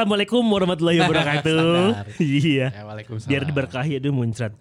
Assalamualaikum 0.00 0.40
warahmatullahi 0.48 0.96
wabarakatuh. 1.04 2.16
iya. 2.24 2.72
Ya, 2.72 2.88
Waalaikumsalam. 2.88 3.28
Biar 3.28 3.42
diberkahi 3.44 4.00
aduh 4.00 4.16
muncrat. 4.16 4.56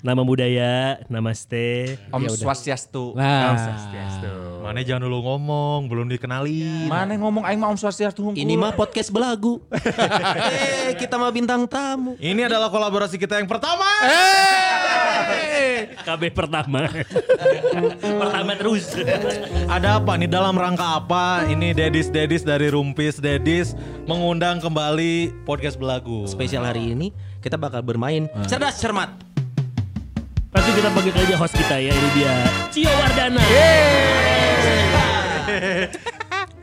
Nama 0.00 0.22
budaya, 0.24 0.96
namaste. 1.12 2.00
Om 2.08 2.24
Ya. 2.24 2.32
Swastiastu. 2.32 3.12
Om 3.12 3.56
Swastiastu. 3.60 4.32
Mana 4.64 4.80
jangan 4.80 5.12
dulu 5.12 5.28
ngomong, 5.28 5.92
belum 5.92 6.08
dikenali. 6.08 6.88
Mana 6.88 7.20
ngomong 7.20 7.44
aing 7.44 7.60
mah 7.60 7.68
Om 7.68 7.76
Swastiastu 7.76 8.24
hungkul. 8.24 8.40
Ini 8.40 8.56
mah 8.56 8.72
podcast 8.72 9.12
belagu. 9.12 9.60
eh, 9.68 10.96
kita 10.96 11.20
mah 11.20 11.28
bintang 11.28 11.68
tamu. 11.68 12.16
Ini 12.16 12.48
adalah 12.48 12.72
kolaborasi 12.72 13.20
kita 13.20 13.36
yang 13.36 13.52
pertama. 13.52 13.84
KB 16.06 16.22
pertama. 16.30 16.86
pertama 18.22 18.52
terus. 18.54 18.94
Ada 19.66 19.98
apa 19.98 20.14
nih 20.14 20.30
dalam 20.30 20.54
rangka 20.54 21.02
apa? 21.02 21.44
Ini 21.50 21.74
Dedis 21.74 22.08
Dedis 22.08 22.46
dari 22.46 22.70
Rumpis 22.70 23.18
Dedis 23.18 23.74
mengundang 24.06 24.62
kembali 24.62 25.44
podcast 25.48 25.76
belagu. 25.80 26.24
Spesial 26.30 26.62
hari 26.62 26.94
ini 26.94 27.10
kita 27.42 27.58
bakal 27.58 27.82
bermain 27.82 28.30
cerdas 28.46 28.78
cermat. 28.78 29.10
Langsung 30.54 30.74
kita 30.78 30.88
panggil 30.94 31.12
aja 31.12 31.36
host 31.36 31.54
kita 31.58 31.76
ya. 31.82 31.92
Ini 31.92 32.08
dia 32.16 32.34
Cio 32.72 32.92
Wardana. 32.92 33.42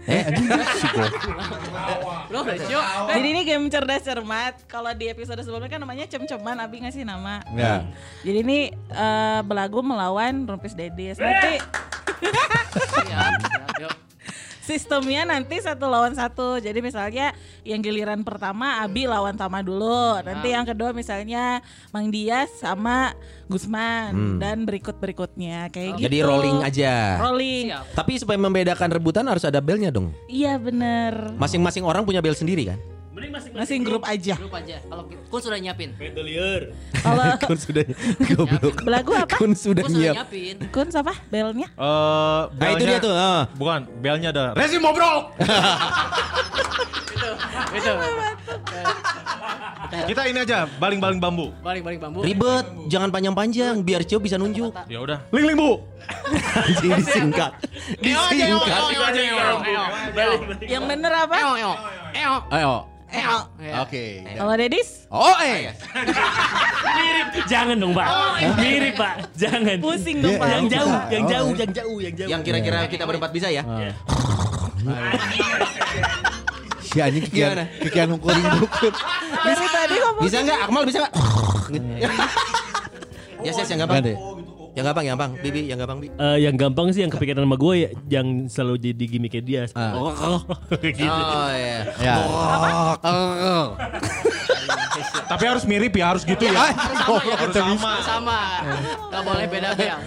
Eh, 0.04 0.20
anjing 0.28 0.52
gua. 2.34 3.14
Jadi 3.14 3.28
ini 3.30 3.42
game 3.46 3.70
cerdas 3.70 4.02
cermat. 4.02 4.66
Kalau 4.66 4.90
di 4.98 5.06
episode 5.14 5.38
sebelumnya 5.46 5.70
kan 5.70 5.78
namanya 5.78 6.10
cem-ceman, 6.10 6.58
Abi 6.58 6.82
ngasih 6.82 7.06
nama. 7.06 7.46
Ya. 7.54 7.86
Jadi 8.26 8.38
ini 8.42 8.60
eh, 8.74 9.42
belagu 9.46 9.86
melawan 9.86 10.50
Rumpis 10.50 10.74
Dedis. 10.74 11.22
Nanti 11.22 11.62
sistemnya 14.64 15.28
nanti 15.28 15.60
satu 15.60 15.92
lawan 15.92 16.16
satu. 16.16 16.58
Jadi 16.64 16.80
misalnya 16.80 17.36
yang 17.68 17.84
giliran 17.84 18.24
pertama 18.24 18.80
Abi 18.80 19.04
lawan 19.06 19.36
Tama 19.36 19.60
dulu. 19.60 20.24
Nanti 20.24 20.56
yang 20.56 20.64
kedua 20.64 20.96
misalnya 20.96 21.60
Mang 21.92 22.08
Dias 22.10 22.50
sama 22.64 23.12
Gusman 23.52 24.40
dan 24.40 24.64
berikut 24.64 24.96
berikutnya 24.98 25.68
kayak 25.70 26.00
gitu. 26.00 26.08
Jadi 26.08 26.18
rolling 26.24 26.60
aja. 26.64 27.20
Rolling. 27.20 27.76
Tapi 27.92 28.18
supaya 28.18 28.40
membedakan 28.40 28.90
rebutan 28.96 29.28
harus 29.28 29.44
ada 29.44 29.60
belnya 29.60 29.92
dong. 29.92 30.16
Iya 30.32 30.56
bener. 30.56 31.36
Masing-masing 31.36 31.84
orang 31.84 32.08
punya 32.08 32.24
bel 32.24 32.34
sendiri 32.34 32.72
kan? 32.72 32.80
Masih 33.54 33.78
grup 33.80 34.04
aja. 34.04 34.34
grup 34.36 34.54
aja. 34.54 34.76
Kalau 34.82 35.04
Kun 35.30 35.42
sudah 35.42 35.58
nyiapin. 35.58 35.90
Bandolier. 35.94 36.74
Kalau 36.96 37.24
Kun 37.40 37.58
sudah 37.58 37.84
goblok. 38.30 38.76
belagu 38.82 39.12
apa? 39.14 39.36
Kun 39.36 39.54
sudah 39.54 39.86
nyiap. 39.86 40.14
nyiapin. 40.20 40.56
Kun 40.70 40.88
siapa? 40.90 41.14
Belnya? 41.28 41.68
Eh, 41.70 42.42
Nah 42.52 42.68
itu 42.72 42.84
dia 42.84 42.98
tuh. 42.98 43.14
ah. 43.14 43.46
Bukan, 43.54 43.86
belnya 44.00 44.30
ada. 44.30 44.46
Rezi 44.54 44.78
ngobrol. 44.78 45.30
Itu. 47.74 47.94
Kita 49.94 50.26
ini 50.26 50.40
aja, 50.42 50.66
baling-baling 50.78 51.22
bambu. 51.22 51.54
Baling-baling 51.62 52.02
bambu. 52.02 52.20
Ribet, 52.22 52.66
jangan 52.88 53.14
panjang-panjang 53.14 53.86
biar 53.86 54.02
Cio 54.02 54.18
bisa 54.18 54.36
nunjuk. 54.36 54.74
Ya 54.88 54.98
udah. 55.00 55.22
Ling 55.30 55.46
ling 55.46 55.58
bu. 55.58 55.78
Anjing 56.58 56.92
disingkat. 56.98 57.52
Disingkat. 58.02 58.82
Yang 60.66 60.84
bener 60.84 61.12
apa? 61.14 61.36
Eo, 61.38 61.52
eo. 61.54 61.74
Eo. 62.50 62.76
Eo. 63.14 63.38
Oke. 63.86 64.26
Kalau 64.26 64.54
Dedis? 64.58 65.06
Oh, 65.14 65.38
eh. 65.46 65.70
Mirip. 66.98 67.28
Jangan 67.46 67.78
dong, 67.78 67.94
Pak. 67.94 68.08
Mirip, 68.58 68.96
Pak. 68.98 69.16
Jangan. 69.38 69.78
Pusing 69.78 70.18
dong, 70.26 70.42
Pak. 70.42 70.50
Yang 70.50 70.66
jauh, 70.74 70.94
yang 71.14 71.26
jauh, 71.30 71.52
yang 71.54 71.72
jauh, 71.72 71.98
yang 72.02 72.14
jauh. 72.18 72.30
Yang 72.34 72.42
kira-kira 72.42 72.80
kita 72.90 73.06
berempat 73.06 73.30
bisa 73.30 73.54
ya? 73.54 73.62
Si 76.94 77.02
anjing 77.02 77.26
kikian 77.26 77.58
Gimana? 77.58 77.66
kikian 77.82 78.10
hukurin 78.14 78.46
dukun. 78.54 78.94
Dari 79.34 79.66
tadi 79.74 79.96
ngomong 79.98 80.24
Bisa 80.30 80.38
nggak? 80.46 80.60
Akmal 80.62 80.84
bisa 80.86 80.98
nggak? 81.02 81.14
ya, 83.42 83.50
yes, 83.50 83.66
yang 83.66 83.82
gampang. 83.82 84.14
Yang 84.74 84.90
gampang, 84.90 85.06
yang 85.06 85.14
gampang. 85.14 85.32
Bibi, 85.38 85.62
yang 85.70 85.78
gampang, 85.78 86.02
Bi. 86.02 86.10
Eh, 86.10 86.38
yang 86.42 86.58
gampang 86.58 86.90
sih 86.90 87.06
yang 87.06 87.14
kepikiran 87.14 87.46
sama 87.46 87.54
gue 87.56 87.74
ya, 87.78 87.90
yang 88.10 88.50
selalu 88.50 88.76
jadi 88.82 89.06
gimmicknya 89.06 89.44
dia. 89.46 89.62
Ah. 89.78 89.94
Oh, 89.94 90.10
oh, 90.10 90.42
gitu. 90.82 91.06
Oh 91.06 91.50
iya. 91.54 91.80
Ya. 92.02 92.16
Tapi 95.30 95.44
harus 95.46 95.62
mirip 95.66 95.94
ya, 95.94 96.06
harus 96.10 96.26
gitu 96.26 96.42
ya. 96.42 96.74
Harus 96.74 97.54
sama. 97.54 98.02
Sama. 98.02 98.40
Gak 99.10 99.22
boleh 99.22 99.46
beda 99.46 99.70
bel. 99.78 99.98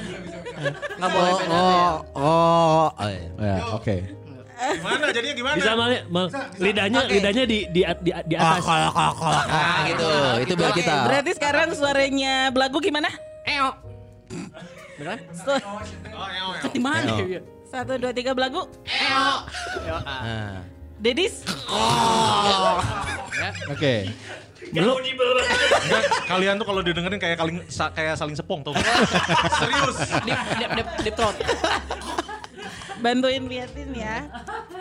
Gak 0.99 1.11
boleh 1.15 1.31
Oh, 1.31 1.39
beda 1.39 1.47
bel. 1.47 1.55
oh, 1.55 1.95
oh. 2.19 2.91
oh, 2.91 3.07
iya. 3.07 3.31
Ya, 3.39 3.57
oke. 3.71 3.97
Gimana 4.57 5.13
jadinya 5.13 5.37
gimana? 5.37 5.57
Bisa 5.61 5.77
mal, 5.77 5.93
mal- 6.09 6.33
lidahnya 6.57 7.05
lidahnya 7.07 7.45
di 7.45 7.69
di 7.69 7.85
di, 8.03 8.11
di 8.11 8.35
atas. 8.35 8.65
Ah, 8.67 9.87
gitu. 9.87 10.11
Itu 10.43 10.59
bel 10.59 10.75
kita. 10.75 11.07
Berarti 11.07 11.31
sekarang 11.39 11.71
suaranya 11.71 12.51
belagu 12.51 12.83
gimana? 12.83 13.07
Eo. 13.47 13.86
Beneran? 14.97 15.19
Su- 15.31 15.63
Di 16.73 16.81
mana? 16.81 17.13
Satu, 17.67 17.99
dua, 17.99 18.13
tiga 18.15 18.33
belagu. 18.33 18.67
Eo. 18.87 19.35
Eo. 19.85 19.99
Dedis? 20.97 21.45
Oke. 23.69 24.09
Belum. 24.73 24.97
Enggak, 24.99 26.03
kalian 26.27 26.55
tuh 26.59 26.67
kalau 26.67 26.81
didengerin 26.83 27.21
kayak 27.21 27.37
kaling 27.39 27.59
sa- 27.69 27.93
kayak 27.93 28.19
saling 28.19 28.35
sepong 28.35 28.65
tuh. 28.65 28.75
Serius. 29.61 29.97
Deep, 30.25 30.41
deep, 30.59 30.71
deep, 30.75 30.89
deep 31.05 31.15
throat. 31.15 31.37
Bantuin 32.97 33.45
liatin 33.45 33.93
ya. 33.93 34.25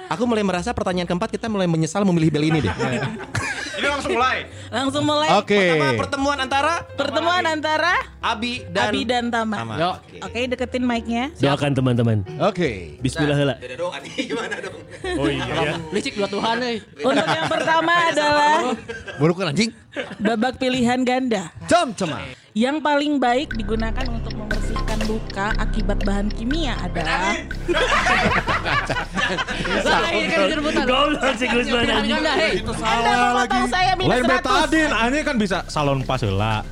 Aku 0.07 0.23
mulai 0.23 0.41
merasa 0.41 0.71
pertanyaan 0.71 1.05
keempat 1.05 1.29
kita 1.29 1.51
mulai 1.51 1.67
menyesal 1.67 2.07
memilih 2.07 2.31
bel 2.31 2.45
ini 2.47 2.59
deh. 2.63 2.73
Ini 3.75 3.87
langsung 3.91 4.11
mulai. 4.15 4.37
Langsung 4.71 5.03
mulai 5.03 5.29
Oke. 5.35 5.59
Pertama 5.59 5.87
pertemuan 5.99 6.37
antara 6.39 6.73
pertemuan 6.95 7.43
antara 7.43 7.93
Abi 8.23 8.63
dan 8.71 8.89
Abi 8.91 9.01
dan 9.03 9.23
Tama. 9.27 9.55
Tama. 9.59 9.75
Oke, 10.23 10.39
deketin 10.47 10.83
mic-nya. 10.83 11.31
Doakan 11.37 11.71
teman-teman. 11.75 12.17
Oke. 12.39 12.95
Bismillah 13.03 13.35
heula. 13.35 13.55
Beda 13.59 13.75
doa 13.75 13.97
nih 13.99 14.11
gimana 14.25 14.55
dong? 14.63 14.77
Oh 15.19 15.27
iya 15.29 15.45
ya. 15.45 15.73
Licik 15.91 16.15
dua 16.15 16.27
Tuhan 16.31 16.55
euy. 16.63 16.77
Untuk 17.03 17.27
yang 17.27 17.47
pertama 17.51 17.93
adalah 18.09 18.55
Burukan 19.19 19.51
anjing. 19.51 19.71
babak 20.19 20.59
pilihan 20.59 21.03
ganda. 21.03 21.51
Cem 21.67 21.91
cema. 21.95 22.19
Yang 22.55 22.79
paling 22.79 23.19
baik 23.19 23.51
digunakan 23.53 24.05
untuk 24.07 24.31
luka 25.05 25.53
akibat 25.61 26.01
bahan 26.01 26.27
kimia 26.33 26.73
adalah 26.81 27.37
Lah, 29.85 30.09
ini 30.11 30.27
kan. 30.29 30.49
Goblok. 30.85 31.21
Anda 32.81 33.13
memotong 33.13 33.65
saya 33.69 33.91
minus 33.97 34.09
Lain 34.09 34.23
100. 34.25 34.33
betadin, 34.33 34.89
ini 34.89 35.19
kan 35.21 35.35
bisa 35.37 35.57
salon 35.69 36.01
pas 36.01 36.21
heula. 36.21 36.65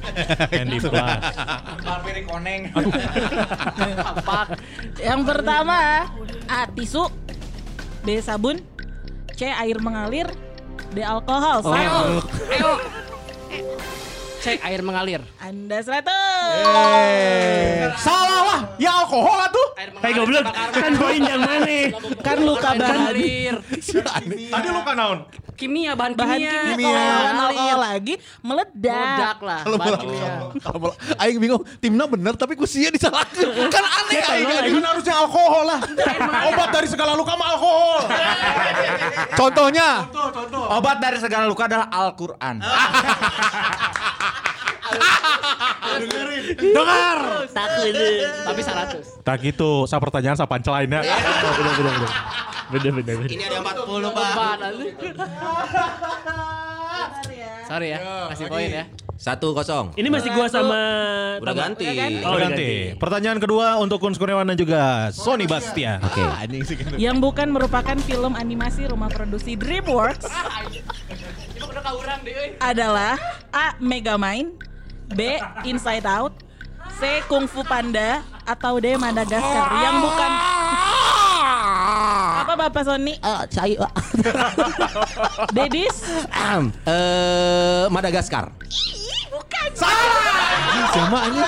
Candy 0.49 0.77
Plus. 0.81 0.93
Apa? 4.01 4.39
Yang 4.97 5.21
pertama 5.25 6.09
A. 6.49 6.65
Tisu 6.73 7.05
B. 8.01 8.17
Sabun 8.19 8.57
C. 9.37 9.45
Air 9.49 9.77
mengalir 9.81 10.27
D. 10.93 11.01
Alkohol 11.05 11.61
Eo. 11.61 12.73
Cek 14.43 14.59
air 14.59 14.83
mengalir. 14.83 15.23
Anda 15.39 15.79
100 15.79 16.03
Salah 17.95 18.41
lah, 18.43 18.59
ya 18.75 18.91
alkohol 18.99 19.39
lah 19.39 19.47
tuh. 19.47 19.67
Hei 20.03 20.11
goblok, 20.11 20.43
kan 20.51 20.91
poin 20.99 21.23
yang 21.23 21.39
mana? 21.39 21.95
Kan 22.19 22.43
luka 22.43 22.75
mengalir. 22.75 23.55
Tadi 23.63 24.67
lu 24.67 24.83
kan 24.83 24.95
naon? 24.99 25.19
Kimia, 25.53 25.95
bahan 25.95 26.17
Bahan 26.17 26.43
kimia. 26.43 26.75
kimia 26.75 27.05
Kalau 27.29 27.77
lagi 27.77 28.17
Meledak 28.41 28.97
Meledak 28.99 29.37
lah. 29.39 29.61
Kalau 30.59 30.77
bola- 30.81 30.97
Aing 31.23 31.39
bingung, 31.39 31.63
timnya 31.79 32.03
bener 32.03 32.35
tapi 32.35 32.59
kusinya 32.59 32.91
disalahkan. 32.91 33.47
Kan 33.75 33.85
aneh 33.85 34.19
aing. 34.19 34.47
Ini 34.73 34.81
kan 34.81 34.91
harusnya 34.91 35.13
alkohol 35.23 35.63
lah. 35.63 35.79
Obat 36.51 36.69
dari 36.73 36.87
segala 36.91 37.15
luka 37.15 37.31
mah 37.39 37.47
alkohol. 37.55 37.99
Contohnya. 39.39 40.03
Obat 40.73 40.97
dari 40.99 41.21
segala 41.21 41.47
luka 41.47 41.63
adalah 41.63 41.87
Al-Quran. 41.87 42.59
Dengar. 46.73 47.17
Takut. 47.49 47.93
Tapi 48.43 48.61
100. 48.61 49.23
Tak 49.23 49.35
gitu, 49.41 49.85
saya 49.85 49.99
pertanyaan 49.99 50.35
saya 50.35 50.49
pancelain 50.49 50.87
ya. 50.87 51.01
Bener 51.01 51.73
bener 51.77 51.93
bener. 51.93 52.11
Bener 52.63 52.91
bener 52.91 53.15
bener. 53.21 53.29
Ini 53.29 53.43
ada 53.45 53.57
40 53.61 54.09
Pak. 54.09 54.57
Sorry 57.63 57.87
ya, 57.89 57.97
kasih 58.29 58.45
poin 58.47 58.69
ya. 58.69 58.85
Satu 59.13 59.55
kosong. 59.55 59.95
Ini 59.95 60.09
masih 60.09 60.35
gua 60.35 60.49
sama 60.51 60.79
Udah 61.39 61.55
ganti. 61.55 61.85
Udah 61.85 61.95
ganti. 61.95 62.23
Oh, 62.25 62.35
udah 62.35 62.49
Ganti. 62.49 62.67
ganti. 62.67 62.99
Pertanyaan 62.99 63.39
kedua 63.39 63.79
untuk 63.79 64.01
Kun 64.01 64.11
Kurniawan 64.11 64.51
dan 64.51 64.57
juga 64.59 64.81
Sony 65.15 65.47
Bastian. 65.47 66.01
Oke. 66.03 66.19
Yang 66.99 67.17
bukan 67.23 67.47
merupakan 67.53 67.95
film 68.03 68.35
animasi 68.35 68.89
rumah 68.89 69.07
produksi 69.07 69.55
DreamWorks 69.55 70.27
adalah 72.73 73.15
A. 73.53 73.77
Megamind, 73.79 74.59
B. 75.13 75.21
Inside 75.63 76.05
Out, 76.05 76.33
C. 76.97 77.21
Kung 77.25 77.45
Fu 77.45 77.61
Panda, 77.61 78.21
atau 78.43 78.77
D. 78.77 78.97
Madagaskar. 78.97 79.65
Yang 79.79 79.95
bukan 80.01 80.31
apa 82.33 82.53
Bapak 82.59 82.83
Sony? 82.83 83.15
saya. 83.47 83.87
Dedis? 85.55 85.95
eh 86.83 87.83
Madagaskar. 87.87 88.51
Sama 90.93 91.19
aja. 91.25 91.45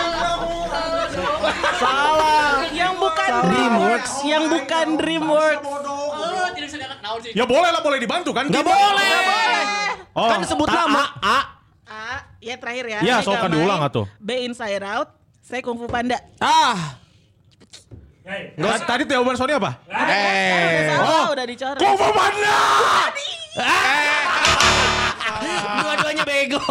Yang 2.71 2.93
bukan 2.97 3.31
DreamWorks. 3.45 4.11
Yang 4.23 4.43
bukan 4.49 4.85
DreamWorks. 4.97 5.67
Ya 7.31 7.45
boleh 7.45 7.69
lah, 7.71 7.81
boleh 7.83 7.99
dibantu 7.99 8.31
kan? 8.31 8.47
Gak 8.47 8.63
Kita- 8.63 8.71
boleh. 8.71 9.11
Oh, 10.15 10.31
Kan 10.31 10.47
sebut 10.47 10.63
ta- 10.65 10.87
nama. 10.87 11.03
A, 11.19 11.37
A. 11.85 12.07
Ya 12.45 12.55
terakhir 12.55 12.85
ya. 12.85 12.99
Ya, 13.01 13.15
so 13.19 13.33
kan 13.33 13.49
Megamind, 13.49 13.57
diulang 13.57 13.79
atuh. 13.81 14.05
B. 14.21 14.45
Inside 14.45 14.85
Out, 14.85 15.09
C. 15.41 15.65
Kung 15.65 15.81
Fu 15.81 15.89
Panda. 15.89 16.21
Ah. 16.37 17.01
Nggak, 18.25 18.85
tadi 18.85 19.03
jawaban 19.05 19.33
Sony 19.33 19.53
apa? 19.53 19.81
Udah 19.85 20.83
salah, 20.87 21.25
udah 21.29 21.45
dicoret. 21.45 21.77
Kung 21.77 21.95
Fu 21.95 22.09
Panda! 22.11 22.57
Dua-duanya 25.75 26.23
bego. 26.23 26.61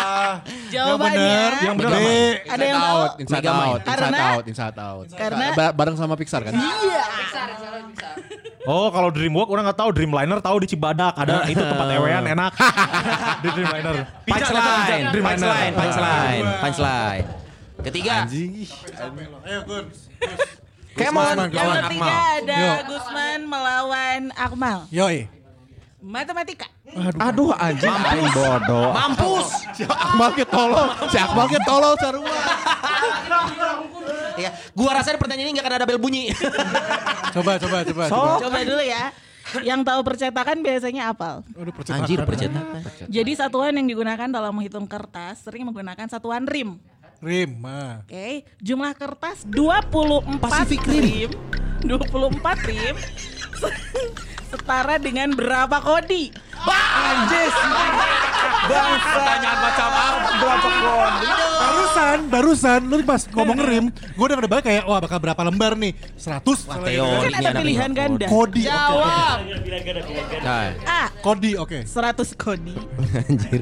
Jawabannya 0.74 1.40
Yang 1.62 1.76
benar? 1.78 2.00
Ada 2.44 2.64
yang 2.64 2.80
tahu? 2.80 3.00
Inside 3.20 3.46
out, 3.46 3.78
inside 3.80 3.88
Karena- 3.88 4.24
out, 4.26 4.44
inside 4.44 4.78
out. 4.78 5.06
Karena- 5.12 5.52
Ba- 5.52 5.74
bareng 5.74 5.96
sama 5.96 6.14
Pixar 6.16 6.40
kan? 6.42 6.52
Oh, 8.64 8.88
kalau 8.88 9.12
Dreamwork 9.12 9.52
orang 9.52 9.68
nggak 9.68 9.76
tahu, 9.76 9.90
Dreamliner 9.92 10.40
tahu 10.40 10.56
di 10.64 10.68
Cibadak 10.72 11.12
ada 11.20 11.44
itu 11.52 11.60
tempat 11.60 11.88
ewean 12.00 12.24
enak. 12.24 12.52
di 13.44 13.48
Dreamliner. 13.52 13.96
Punchline, 14.24 15.04
Dreamliner. 15.12 15.28
punchline, 15.28 15.72
punchline, 15.76 16.46
punchline. 16.64 17.26
Ketiga. 17.84 18.16
Kemon. 20.96 21.36
Yang 21.52 21.70
ketiga 21.84 22.14
ada 22.40 22.62
Gusman 22.88 23.40
melawan 23.44 24.20
Akmal. 24.32 24.88
Yoi. 24.88 25.28
Matematika. 26.04 26.68
Aduh 27.20 27.52
anjing 27.52 27.92
aing 27.92 28.28
bodoh. 28.32 28.96
Mampus. 28.96 29.48
Si 29.76 29.84
Akmal 29.84 30.32
ke 30.32 30.44
tolol, 30.48 30.88
si 31.12 31.16
Akmal 31.20 31.46
ke 31.52 31.60
tolol 31.68 31.92
sarua. 32.00 32.36
Ya, 34.34 34.50
gua 34.74 34.90
rasa 34.98 35.14
pertanyaan 35.14 35.50
ini 35.50 35.52
nggak 35.58 35.66
akan 35.66 35.76
ada 35.78 35.86
bel 35.86 36.00
bunyi. 36.00 36.30
Coba, 37.34 37.58
coba, 37.58 37.82
coba. 37.82 38.04
coba. 38.10 38.38
Coba 38.46 38.58
dulu 38.62 38.82
ya. 38.82 39.10
Yang 39.60 39.80
tahu 39.84 40.00
percetakan 40.02 40.56
biasanya 40.64 41.12
apal. 41.12 41.44
Aduh, 41.54 41.74
percetakan. 41.74 42.02
Anjir 42.02 42.18
percetakan. 42.24 42.80
Jadi 43.06 43.32
satuan 43.36 43.76
yang 43.76 43.86
digunakan 43.86 44.28
dalam 44.30 44.56
menghitung 44.56 44.88
kertas 44.88 45.44
sering 45.44 45.68
menggunakan 45.68 46.08
satuan 46.08 46.48
rim. 46.48 46.80
Rim, 47.20 47.52
ah. 47.64 48.02
Oke, 48.04 48.44
jumlah 48.60 48.92
kertas 48.96 49.46
24 49.46 50.40
rim. 50.90 51.30
24 51.84 52.68
rim. 52.68 52.94
Setara 54.54 55.02
dengan 55.02 55.34
berapa 55.34 55.82
kodi? 55.82 56.30
Pertanyaan 59.04 59.58
macam 59.58 59.88
apa? 59.90 60.30
Berapa 60.38 60.68
kode? 60.70 61.26
Barusan, 61.54 62.18
barusan 62.30 62.80
lu 62.86 63.02
pas 63.02 63.22
ngomong 63.26 63.58
rim, 63.66 63.84
gue 63.90 64.24
udah 64.24 64.36
ngebalik 64.38 64.64
kayak 64.64 64.84
wah 64.86 65.02
bakal 65.02 65.18
berapa 65.18 65.42
lembar 65.42 65.74
nih? 65.74 65.92
100. 66.14 66.70
Wah, 66.70 66.78
Kan 66.78 66.86
teorinya 66.86 67.38
ada 67.50 67.60
pilihan 67.60 67.90
ganda. 67.90 68.26
Kodi. 68.30 68.62
Jawab. 68.62 69.38
A. 70.86 71.02
Kodi, 71.18 71.50
oke. 71.58 71.82
100 71.82 72.38
kodi. 72.38 72.74
anjir. 73.26 73.60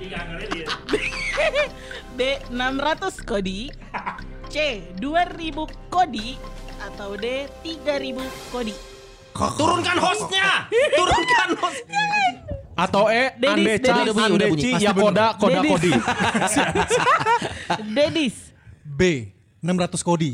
B 2.12 2.20
600 2.52 3.24
kodi, 3.24 3.72
C 4.52 4.84
2000 5.00 5.64
kodi, 5.88 6.36
atau 6.84 7.16
D 7.16 7.48
3000 7.64 8.52
kodi. 8.52 8.91
Turunkan 9.32 9.96
hostnya. 9.96 10.48
Turunkan 10.70 11.48
hostnya. 11.56 12.06
Atau 12.72 13.04
E. 13.12 13.36
Andeci, 13.36 13.92
Pasti 14.72 14.84
Yakoda, 14.84 15.36
Koda 15.36 15.60
Dedis. 15.60 15.70
Kodi. 15.72 15.92
Dedis. 17.96 18.36
B 18.84 19.00
600 19.62 20.02
kodi. 20.02 20.30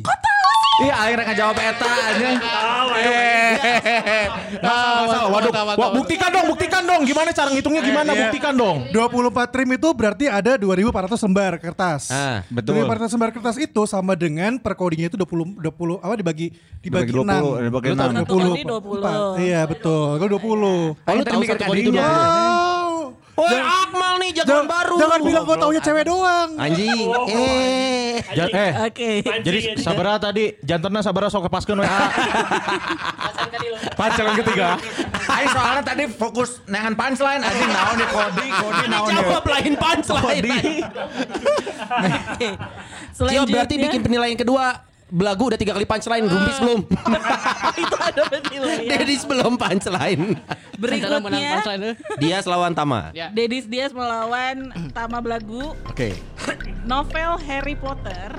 Iya 0.79 0.95
akhirnya 0.95 1.25
ngejawab 1.35 1.57
eta 1.59 1.91
anjing. 1.91 2.39
Masalah, 4.63 5.27
waduh. 5.27 5.53
Wah, 5.75 5.91
buktikan 5.91 6.31
dong, 6.31 6.47
buktikan 6.55 6.83
dong. 6.87 7.03
Gimana 7.03 7.31
cara 7.35 7.49
ngitungnya 7.51 7.83
gimana? 7.83 8.11
Iya. 8.15 8.31
Buktikan 8.31 8.55
dong. 8.55 8.77
24 8.95 9.59
rim 9.59 9.71
itu 9.75 9.89
berarti 9.91 10.25
ada 10.31 10.55
2400 10.55 11.19
lembar 11.27 11.53
kertas. 11.59 12.03
Ah, 12.15 12.47
betul. 12.47 12.79
2400 12.79 13.15
lembar 13.19 13.31
kertas 13.35 13.57
itu 13.59 13.83
sama 13.91 14.15
dengan 14.15 14.55
per 14.63 14.79
kodinya 14.79 15.11
itu 15.11 15.19
20 15.19 15.59
20 15.59 15.99
apa 15.99 16.15
dibagi 16.15 16.55
dibagi, 16.79 17.11
Dibagi 17.11 17.27
20, 17.27 17.27
6. 17.27 17.67
dibagi 17.67 17.87
Lu 17.91 17.97
tahu 17.99 18.11
6. 18.15 18.23
20. 18.23 18.39
Kodi 18.39 18.63
20. 18.63 19.43
Iya, 19.43 19.61
betul. 19.67 20.07
Kalau 20.23 20.31
20. 20.31 20.39
Oh, 20.95 21.13
lu 21.15 21.23
tahu 21.27 21.41
satu 21.43 21.65
kode 21.67 21.81
itu 21.83 21.91
kadinya. 21.91 22.07
dua. 22.07 22.07
Oh. 22.07 23.05
Woi, 23.39 23.55
Akmal 23.55 24.19
nih 24.19 24.31
jagoan 24.35 24.51
Jangan, 24.51 24.67
baru. 24.67 24.97
jangan 24.99 25.21
bilang 25.23 25.45
gue 25.47 25.57
taunya 25.57 25.79
cewek 25.79 26.05
doang. 26.05 26.49
Anjing. 26.59 26.99
Eh. 27.31 28.19
Ja- 28.35 28.51
eh, 28.51 28.73
Oke. 28.83 29.11
jadi 29.47 29.79
sabara 29.79 30.19
tadi 30.19 30.59
jantannya 30.61 31.01
sabara 31.01 31.31
sok 31.31 31.47
kepaskeun 31.47 31.79
we. 31.79 31.87
Pacar 33.95 34.25
yang 34.27 34.39
ketiga. 34.39 34.69
Aing 35.29 35.49
soalnya 35.49 35.83
tadi 35.85 36.05
fokus 36.11 36.59
nengan 36.67 36.95
punchline 36.95 37.39
anjing 37.41 37.71
naon 37.71 37.95
nih 37.95 38.09
kodi 38.09 38.47
kodi 38.51 38.85
naon 38.91 39.09
ya. 39.09 39.23
Jawab 39.23 39.45
lain 39.47 39.75
punchline. 39.77 40.45
Oke. 42.35 42.49
Cio 42.49 43.15
Selanjutnya 43.15 43.55
berarti 43.55 43.75
bikin 43.79 44.01
penilaian 44.03 44.35
kedua. 44.35 44.88
Belagu 45.09 45.49
udah 45.49 45.57
tiga 45.57 45.73
kali 45.73 45.89
punchline, 45.89 46.29
Rumpis 46.29 46.61
belum. 46.61 46.81
itu 47.81 47.97
ada 47.97 48.23
penilaian. 48.29 48.93
Dedis 48.93 49.23
belum 49.25 49.57
punchline. 49.57 50.37
Berikutnya. 50.77 51.97
Dia 52.21 52.45
lawan 52.45 52.77
Tama. 52.77 53.17
Ya. 53.17 53.33
Dedis 53.33 53.65
Dias 53.65 53.97
melawan 53.97 54.69
Tama 54.93 55.25
Belagu 55.25 55.73
Oke. 55.89 56.13
novel 56.85 57.41
Harry 57.49 57.73
Potter. 57.73 58.37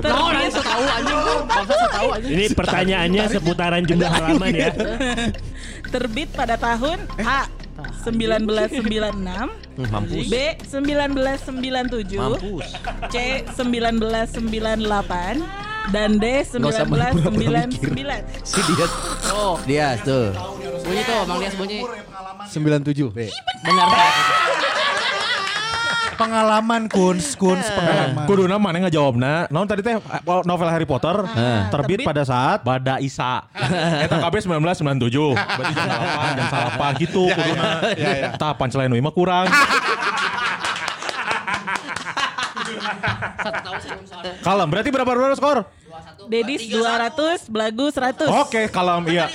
Tahu 0.00 0.24
anjing 0.32 0.52
so 0.52 0.60
tahu 0.64 0.82
anjing. 0.88 1.18
Bangsa 1.44 1.74
so 1.76 1.86
tahu 1.92 2.08
anjing. 2.16 2.32
Ini 2.32 2.44
pertanyaannya 2.56 3.24
seputaran 3.28 3.82
jumlah 3.84 4.10
halaman 4.10 4.52
ya. 4.56 4.72
Terbit 5.92 6.32
pada 6.32 6.56
tahun 6.56 7.04
A 7.20 7.61
1996, 8.04 9.54
Hmm, 9.72 9.88
Mampus. 9.88 10.28
B 10.28 10.36
1997, 10.68 12.20
Mampus. 12.20 12.68
C 13.08 13.16
1998 13.56 15.40
dan 15.90 16.20
D 16.20 16.44
Nggak 16.44 16.70
usah 16.70 16.84
pura-pura 16.86 17.32
1999. 17.32 18.44
Si 18.44 18.60
dia. 18.68 18.86
Oh, 19.32 19.56
Dia 19.64 19.96
tuh. 19.98 20.30
bunyi 20.84 21.02
tuh, 21.02 21.20
Bang 21.24 21.40
Dias 21.40 21.54
bunyi. 21.56 21.80
97. 22.52 23.10
B. 23.10 23.18
Benar. 23.64 23.88
Pengalaman 26.12 26.86
Kuns, 26.86 27.34
Kuns 27.34 27.66
pengalaman. 27.72 28.24
Kudu 28.28 28.44
nama 28.44 28.60
mana 28.60 28.78
ngejawabna. 28.86 29.48
Naon 29.48 29.66
tadi 29.66 29.80
teh 29.80 29.96
novel 30.44 30.68
Harry 30.68 30.84
Potter 30.84 31.24
terbit 31.72 32.00
terbit. 32.02 32.06
pada 32.06 32.22
saat 32.22 32.58
Bada 32.60 33.00
Isa. 33.00 33.46
Eta 34.04 34.20
KB 34.20 34.34
1997. 34.44 35.34
Berarti 35.58 35.72
jam 35.72 35.88
salapan, 35.88 36.30
jam 36.36 36.46
salapan 36.48 36.90
gitu 37.00 37.22
kuduna. 37.36 37.70
Tah 38.36 38.52
punchline 38.54 38.92
we 38.92 39.00
mah 39.00 39.14
kurang. 39.14 39.46
Kalem. 44.42 44.68
Berarti 44.70 44.88
berapa 44.90 45.10
berapa 45.10 45.36
skor? 45.38 45.58
Dedis 46.30 46.70
200, 46.70 47.50
Belagu 47.50 47.90
100. 47.90 48.30
Oke, 48.30 48.70
kalem 48.70 49.02
iya. 49.10 49.26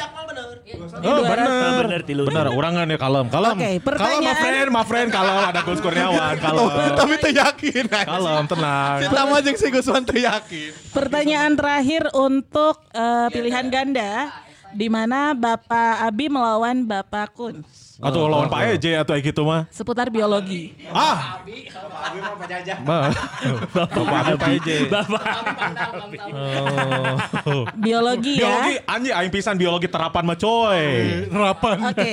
Oh, 0.67 1.23
bener. 1.23 1.47
Ah, 1.47 1.79
bener, 1.79 2.01
tilu. 2.03 2.27
Bener, 2.27 2.51
urangan 2.51 2.83
ya 2.85 2.97
kalem. 2.97 3.25
Kalem. 3.31 3.55
Oke, 3.55 3.63
Kalem, 3.63 3.71
my 3.71 3.79
pertanyaan- 3.79 4.35
friend, 4.37 4.67
my 4.67 4.83
friend. 4.83 5.07
Kalem, 5.09 5.35
ada 5.47 5.59
Gus 5.63 5.79
Kurniawan. 5.79 6.35
Kalem. 6.45 6.67
Tapi 6.91 7.13
tuh 7.17 7.31
yakin. 7.31 7.83
Kalem, 7.87 8.43
tenang. 8.45 8.97
Sama 9.07 9.35
aja 9.39 9.51
si 9.53 9.67
Gusman 9.71 10.03
tuh 10.03 10.19
yakin. 10.19 10.71
Pertanyaan 10.91 11.55
terakhir 11.55 12.11
untuk 12.11 12.83
eh, 12.91 13.27
pilihan 13.31 13.65
ganda 13.67 14.27
di 14.69 14.91
mana 14.91 15.31
Bapak 15.31 16.03
Abi 16.03 16.27
melawan 16.27 16.83
Bapak 16.83 17.31
Kun 17.31 17.63
Atau 17.97 18.29
lawan 18.29 18.45
Pak 18.45 18.77
EJ 18.77 19.01
atau 19.01 19.17
kayak 19.17 19.25
gitu 19.33 19.41
mah. 19.41 19.65
seputar 19.73 20.13
biologi. 20.13 20.77
Ah. 20.93 21.41
Bapak 23.73 24.17
Abi 24.21 24.33
Pak 24.37 24.49
EJ. 24.61 24.69
Bapak. 24.85 25.23
Oh. 26.29 27.65
Biologi 27.73 28.37
ya. 28.37 28.45
Biologi 28.45 28.75
anjing 28.85 29.13
aing 29.17 29.31
pisan 29.33 29.55
biologi 29.57 29.89
terapan 29.89 30.23
mah 30.29 30.37
coy. 30.37 30.81
Harapan. 31.33 31.75
Oke. 31.89 32.11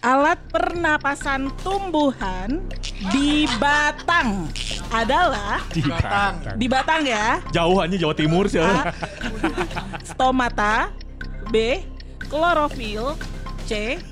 Alat 0.00 0.40
pernapasan 0.48 1.52
tumbuhan 1.60 2.64
di 3.12 3.44
batang 3.60 4.48
adalah 4.88 5.60
Di 5.68 5.84
batang. 5.84 6.34
di 6.56 6.66
batang 6.70 7.02
ya. 7.04 7.36
Jauh 7.52 7.76
aja 7.82 7.96
Jawa 7.98 8.14
Timur 8.16 8.48
sih. 8.48 8.62
Stomata 10.06 10.88
B. 11.52 11.84
Klorofil 12.30 13.18
C. 13.70 14.02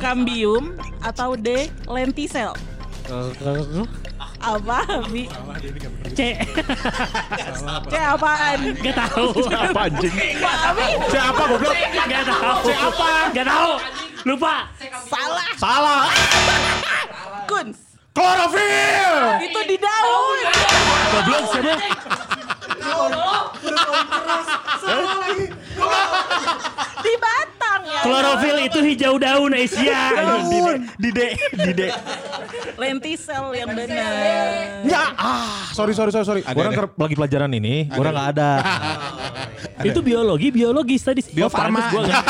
Cambium 0.00 0.80
atau 1.04 1.36
D. 1.36 1.68
Lentisel 1.84 2.56
apa 4.44 4.78
Bi? 5.08 5.24
C. 6.12 6.36
C 7.88 7.94
apaan? 7.96 8.58
Gak 8.80 8.94
tahu. 8.96 9.26
Apa 9.64 9.80
anjing? 9.88 10.14
Abi 10.40 10.86
Siapa 11.08 11.42
goblok? 11.48 11.76
Gak 11.92 12.24
tahu. 12.28 12.56
Siapa? 12.68 13.10
Gak 13.32 13.46
tahu. 13.48 13.72
Lupa. 14.24 14.54
salah 15.08 15.48
Salah. 15.56 16.04
Kuns 17.44 17.76
Klorofil. 18.14 19.42
itu 19.42 19.60
di 19.66 19.76
daun 19.76 20.38
Goblok 21.12 21.42
siapa? 21.50 21.74
Di 27.04 27.14
batang 27.16 27.80
ya 27.84 28.00
Klorofil 28.00 28.56
itu 28.62 28.78
hijau 28.82 29.14
daun 29.16 29.52
Asia. 29.52 30.00
Dide, 30.96 31.28
Dide. 31.52 31.88
lentisel 32.74 33.54
yang 33.54 33.70
benar 33.70 34.12
Ya, 34.84 35.12
ah, 35.14 35.68
sorry 35.70 35.92
sorry 35.92 36.10
sorry 36.10 36.24
sorry. 36.24 36.42
Orang 36.46 36.72
ker- 36.72 36.94
lagi 36.94 37.14
pelajaran 37.14 37.50
ini, 37.52 37.88
orang 37.90 38.12
nggak 38.12 38.28
ada. 38.34 38.50
Itu 39.82 40.00
biologi, 40.00 40.48
biologis 40.50 41.02
tadi. 41.02 41.20
Bio 41.28 41.46
Farma. 41.46 41.80
pantes 41.80 41.86
gua 41.90 42.02
nggak- 42.04 42.26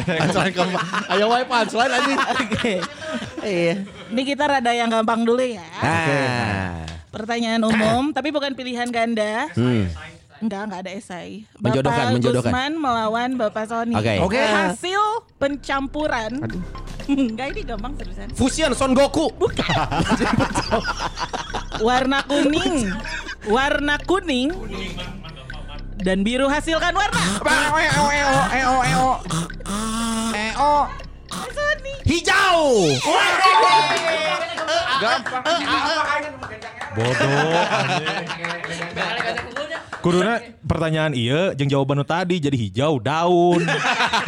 Punchline 0.00 0.52
keempat. 0.52 0.84
Ayo 1.08 1.24
wae 1.26 1.44
punchline 1.44 1.92
anjing. 1.92 2.18
Oke. 2.18 2.74
Iya. 3.40 3.74
ini 4.10 4.22
kita 4.22 4.44
rada 4.44 4.68
yang 4.68 4.92
gampang 4.92 5.24
dulu 5.24 5.40
ya 5.40 5.64
Nah. 5.80 6.99
Pertanyaan 7.10 7.62
umum 7.62 8.10
tapi 8.10 8.30
bukan 8.30 8.54
pilihan 8.54 8.88
ganda 8.88 9.50
Hmm. 9.52 9.90
Enggak, 10.40 10.72
enggak 10.72 10.80
ada 10.88 10.92
esai. 10.96 11.44
Menjodohkan, 11.60 12.00
Bapak 12.00 12.14
menjodohkan. 12.16 12.48
Gusman 12.48 12.72
melawan 12.80 13.30
Bapak 13.36 13.64
Sony. 13.68 13.92
Oke. 13.92 14.24
Oke. 14.24 14.40
Hasil 14.40 15.02
pencampuran. 15.36 16.32
Enggak, 17.12 17.52
ini 17.52 17.60
gampang 17.60 17.92
seriusan. 18.00 18.32
Fusion 18.32 18.72
Son 18.72 18.96
Goku. 18.96 19.28
Warna 21.84 22.24
kuning. 22.24 22.88
Warna 23.44 24.00
kuning. 24.00 24.48
Dan 26.00 26.24
biru 26.24 26.48
hasilkan 26.48 26.96
warna. 26.96 27.20
Eo 27.76 27.76
eo 28.08 28.34
eo 28.48 28.74
eo. 28.80 29.08
Eo. 30.32 30.72
Sony. 31.28 31.92
Hijau. 32.08 32.60
Bodoh. 37.00 37.64
Kuduna 40.00 40.40
pertanyaan 40.64 41.12
iya, 41.12 41.52
jeung 41.52 41.68
jawaban 41.68 42.00
nu 42.00 42.08
tadi 42.08 42.40
jadi 42.40 42.56
hijau 42.56 42.96
daun. 43.00 43.60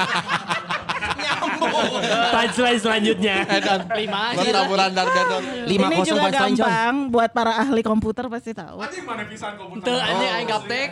Punchline 2.42 2.80
selanjutnya. 2.82 3.36
Lima 3.94 4.18
aja. 4.34 4.38
Bertaburan 4.42 4.90
dar 4.90 5.06
dar. 5.06 5.42
Lima 5.66 5.86
ini 5.94 6.02
juga 6.02 6.28
gampang 6.30 6.94
buat 7.08 7.30
para 7.30 7.52
ahli 7.62 7.82
komputer 7.86 8.26
pasti 8.26 8.50
tahu. 8.50 8.82
Tuh 9.82 9.98
anjing 10.02 10.30
aing 10.34 10.48
gaptek. 10.50 10.88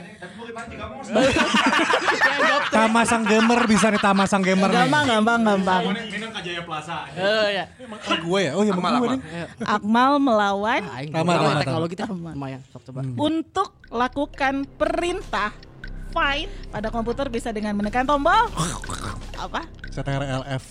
Tamasang 2.75 3.23
gamer 3.27 3.61
bisa 3.67 3.91
nih 3.91 3.99
Tamasang 3.99 4.43
gamer 4.47 4.71
nih. 4.71 4.79
Gampang, 4.87 5.05
gampang, 5.11 5.41
gampang. 5.43 5.83
Eh 7.19 7.47
ya. 7.59 7.65
Gue 8.23 8.41
ya, 8.47 8.53
oh 8.55 8.63
ya 8.63 8.73
gue 8.75 9.09
nih. 9.17 9.21
Akmal 9.67 10.23
melawan 10.23 10.83
Tama, 11.11 11.33
tama, 11.35 11.59
teknologi 11.59 11.95
teh 11.99 12.07
lumayan. 12.07 12.61
Coba. 12.71 13.01
untuk 13.19 13.77
lakukan 13.91 14.67
perintah 14.79 15.53
find 16.11 16.47
pada 16.69 16.89
komputer 16.91 17.27
bisa 17.27 17.51
dengan 17.51 17.75
menekan 17.75 18.05
tombol 18.05 18.51
apa? 19.41 19.65
CTR 19.91 20.23
LF. 20.45 20.65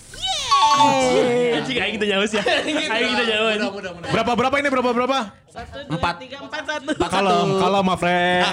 Anjing 0.70 1.76
aing 1.82 1.94
kita 1.98 2.06
jauh 2.06 2.24
ya. 2.24 2.42
Aing 2.46 3.10
kita 3.18 3.24
jauh. 3.26 3.48
anjing. 3.50 3.72
Berapa 4.14 4.32
berapa 4.38 4.54
ini 4.62 4.68
berapa 4.70 4.90
berapa? 4.94 5.18
Satu, 5.50 5.82
dua, 5.82 5.98
Empat. 5.98 6.14
tiga, 6.22 6.38
empat, 6.46 6.62
satu. 6.62 6.94
Kalem, 7.10 7.48
kalem 7.58 7.82
my 7.82 7.96
friend. 7.98 8.46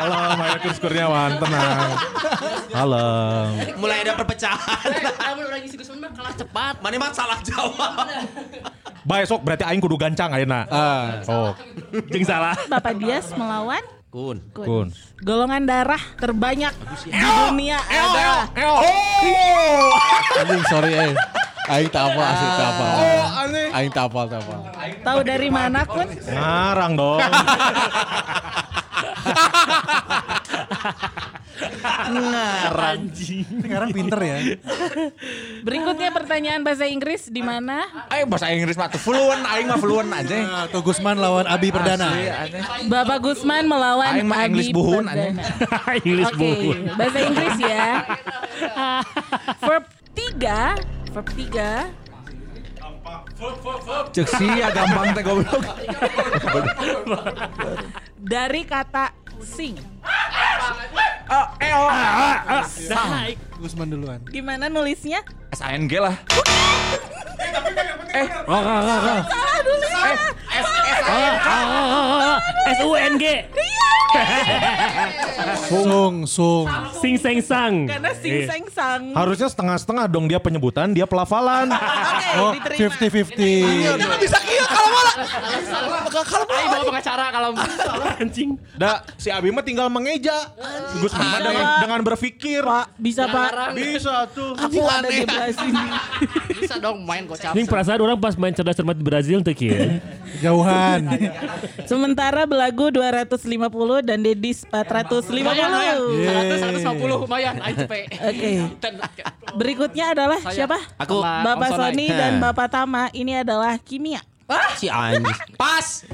Kalem, 0.00 0.38
ayo 0.40 0.56
Kurs 0.64 0.78
Kurniawan, 0.80 1.30
tenang. 1.36 1.90
Kalem. 2.72 3.48
Mulai 3.76 3.96
ada 4.08 4.12
perpecahan. 4.16 4.88
Namun 5.20 5.42
orang 5.52 5.60
isi 5.68 5.76
Gusman 5.76 6.00
mah 6.00 6.10
kalah 6.16 6.32
cepat. 6.32 6.74
Mana 6.80 6.96
mah 6.96 7.12
salah 7.12 7.38
jawab. 7.44 8.08
Baik 9.04 9.24
sok 9.28 9.44
berarti 9.44 9.68
aing 9.68 9.84
kudu 9.84 10.00
gancang 10.00 10.32
ayeuna. 10.32 10.64
Ah. 10.72 11.20
Oh, 11.28 11.52
Jeung 12.08 12.24
salah. 12.24 12.56
Bapak 12.72 12.96
Dias 12.96 13.28
melawan 13.36 13.84
Kun. 14.14 14.38
Kun. 14.54 14.62
kun. 14.62 14.88
Golongan 15.26 15.66
darah 15.66 15.98
terbanyak 16.14 16.70
di 17.02 17.10
dunia 17.10 17.82
adalah 17.82 18.46
Anjing 20.38 20.62
sorry 20.70 20.94
eh. 20.94 21.10
Aing 21.66 21.90
tak 21.90 22.14
apa 22.14 22.22
asli 22.22 22.48
tak 22.54 22.68
apa. 22.78 22.86
Oh, 22.94 23.26
aneh. 23.42 23.74
Aing 23.74 23.90
tak 23.90 24.06
apa 24.06 24.20
tak 24.30 24.46
apa. 24.46 24.54
tahu 25.02 25.18
dari 25.26 25.50
mana 25.50 25.82
Kun? 25.82 26.06
Ngarang 26.30 26.94
dong. 26.94 27.26
Anjing. 32.74 33.46
Sekarang 33.62 33.88
pinter 33.90 34.18
ya. 34.20 34.36
Berikutnya 35.62 36.10
pertanyaan 36.10 36.60
bahasa 36.60 36.84
Inggris 36.84 37.30
di 37.30 37.40
mana 37.40 37.86
Ayo 38.10 38.26
bahasa 38.26 38.50
Inggris 38.50 38.74
mah 38.74 38.90
tuh 38.90 39.00
fluent 39.00 39.42
aing 39.44 39.66
mah 39.70 39.78
fluent 39.78 40.10
aja. 40.10 40.36
Nah, 40.36 40.64
tuh 40.68 40.82
Gusman 40.82 41.16
lawan 41.16 41.46
Abi 41.46 41.70
Perdana. 41.70 42.10
Bapak 42.86 43.18
Gusman 43.22 43.66
melawan 43.66 44.18
Aing 44.18 44.28
mah 44.28 44.44
English 44.44 44.70
buhun. 44.70 45.06
Inggris 46.02 46.28
Oke, 46.32 46.38
buku. 46.38 46.70
bahasa 46.94 47.18
Inggris 47.22 47.56
ya. 47.58 47.86
verb 49.60 49.84
3, 50.14 51.12
verb 51.12 51.28
3 51.28 52.04
Cek 54.14 54.28
sia 54.30 54.72
gampang 54.72 55.12
teh 55.12 55.20
goblok. 55.20 55.60
dari 58.16 58.64
kata 58.64 59.12
sing. 59.44 59.76
Oh, 61.24 61.46
eo. 61.60 61.82
Nah, 62.88 63.32
Gusman 63.56 63.88
duluan. 63.88 64.20
Gimana 64.28 64.68
nulisnya? 64.68 65.24
SANG 65.56 65.88
lah. 65.96 66.16
Oh, 68.44 68.52
oh, 68.52 68.60
oh, 68.60 68.98
oh. 69.02 69.20
Salah 69.24 69.58
dulu 69.60 69.86
ya. 69.86 70.12
S 72.64 72.78
U 72.80 72.90
N 72.94 73.14
G. 73.16 73.24
Sung, 75.66 76.14
sung. 76.24 76.66
Sing 76.94 77.14
seng 77.18 77.38
sang. 77.42 77.74
Karena 77.84 78.14
sing 78.14 78.32
Iya. 78.32 78.46
seng 78.46 78.64
sang. 78.70 79.02
Harusnya 79.10 79.48
setengah-setengah 79.50 80.06
dong 80.06 80.26
dia 80.26 80.38
penyebutan, 80.38 80.94
dia 80.94 81.02
pelafalan. 81.04 81.66
Oke, 81.66 82.38
Oh, 82.38 82.52
diterima. 82.54 82.94
50-50. 82.94 84.22
Bisa 84.22 84.38
kieu 84.40 84.64
kalau 84.64 84.88
malah. 84.88 85.14
Aing 86.54 86.68
bawa 86.68 86.84
pengacara 86.84 87.24
kalau 87.30 87.48
Anjing. 88.14 88.50
Da, 88.74 89.02
si 89.16 89.28
Abi 89.28 89.50
mah 89.50 89.62
tinggal 89.62 89.90
mengeja. 89.90 90.54
Gus 90.96 91.10
dengan, 91.10 91.82
dengan 91.82 92.00
berpikir. 92.02 92.62
Pak, 92.62 92.94
bisa 92.96 93.26
Pak. 93.26 93.74
Bisa 93.74 94.30
tuh. 94.30 94.54
Aku 94.54 94.78
ada 94.80 95.06
di 95.06 95.22
belah 95.22 95.50
sini. 95.50 95.84
bisa 96.54 96.74
dong 96.78 97.02
main 97.02 97.23
kocap. 97.26 97.52
Ini 97.56 97.62
perasaan 97.64 98.00
orang 98.00 98.18
pas 98.20 98.34
main 98.36 98.52
cerdas 98.52 98.76
cermat 98.76 98.96
di 98.96 99.04
Brazil 99.04 99.40
tuh 99.40 99.54
kieu. 99.56 99.74
Jauhan. 100.44 101.06
Sementara 101.86 102.44
belagu 102.44 102.90
250 102.90 104.02
dan 104.02 104.18
Dedis 104.20 104.66
450. 104.68 105.30
Lumayan, 105.30 105.68
lumayan. 105.70 105.96
Oke. 106.02 106.56
100 106.82 106.84
150 106.84 107.24
lumayan 107.24 107.54
aing 107.62 107.76
cepet. 107.86 108.04
Berikutnya 109.54 110.12
adalah 110.12 110.40
siapa? 110.50 110.78
Aku. 110.98 111.22
Bapak. 111.22 111.70
Sony 111.74 112.06
dan 112.10 112.38
Bapak 112.42 112.68
Tama. 112.70 113.10
Ini 113.14 113.46
adalah 113.46 113.78
kimia. 113.80 114.22
Si 114.76 114.86
anjing. 114.86 115.24
Pas. 115.56 116.04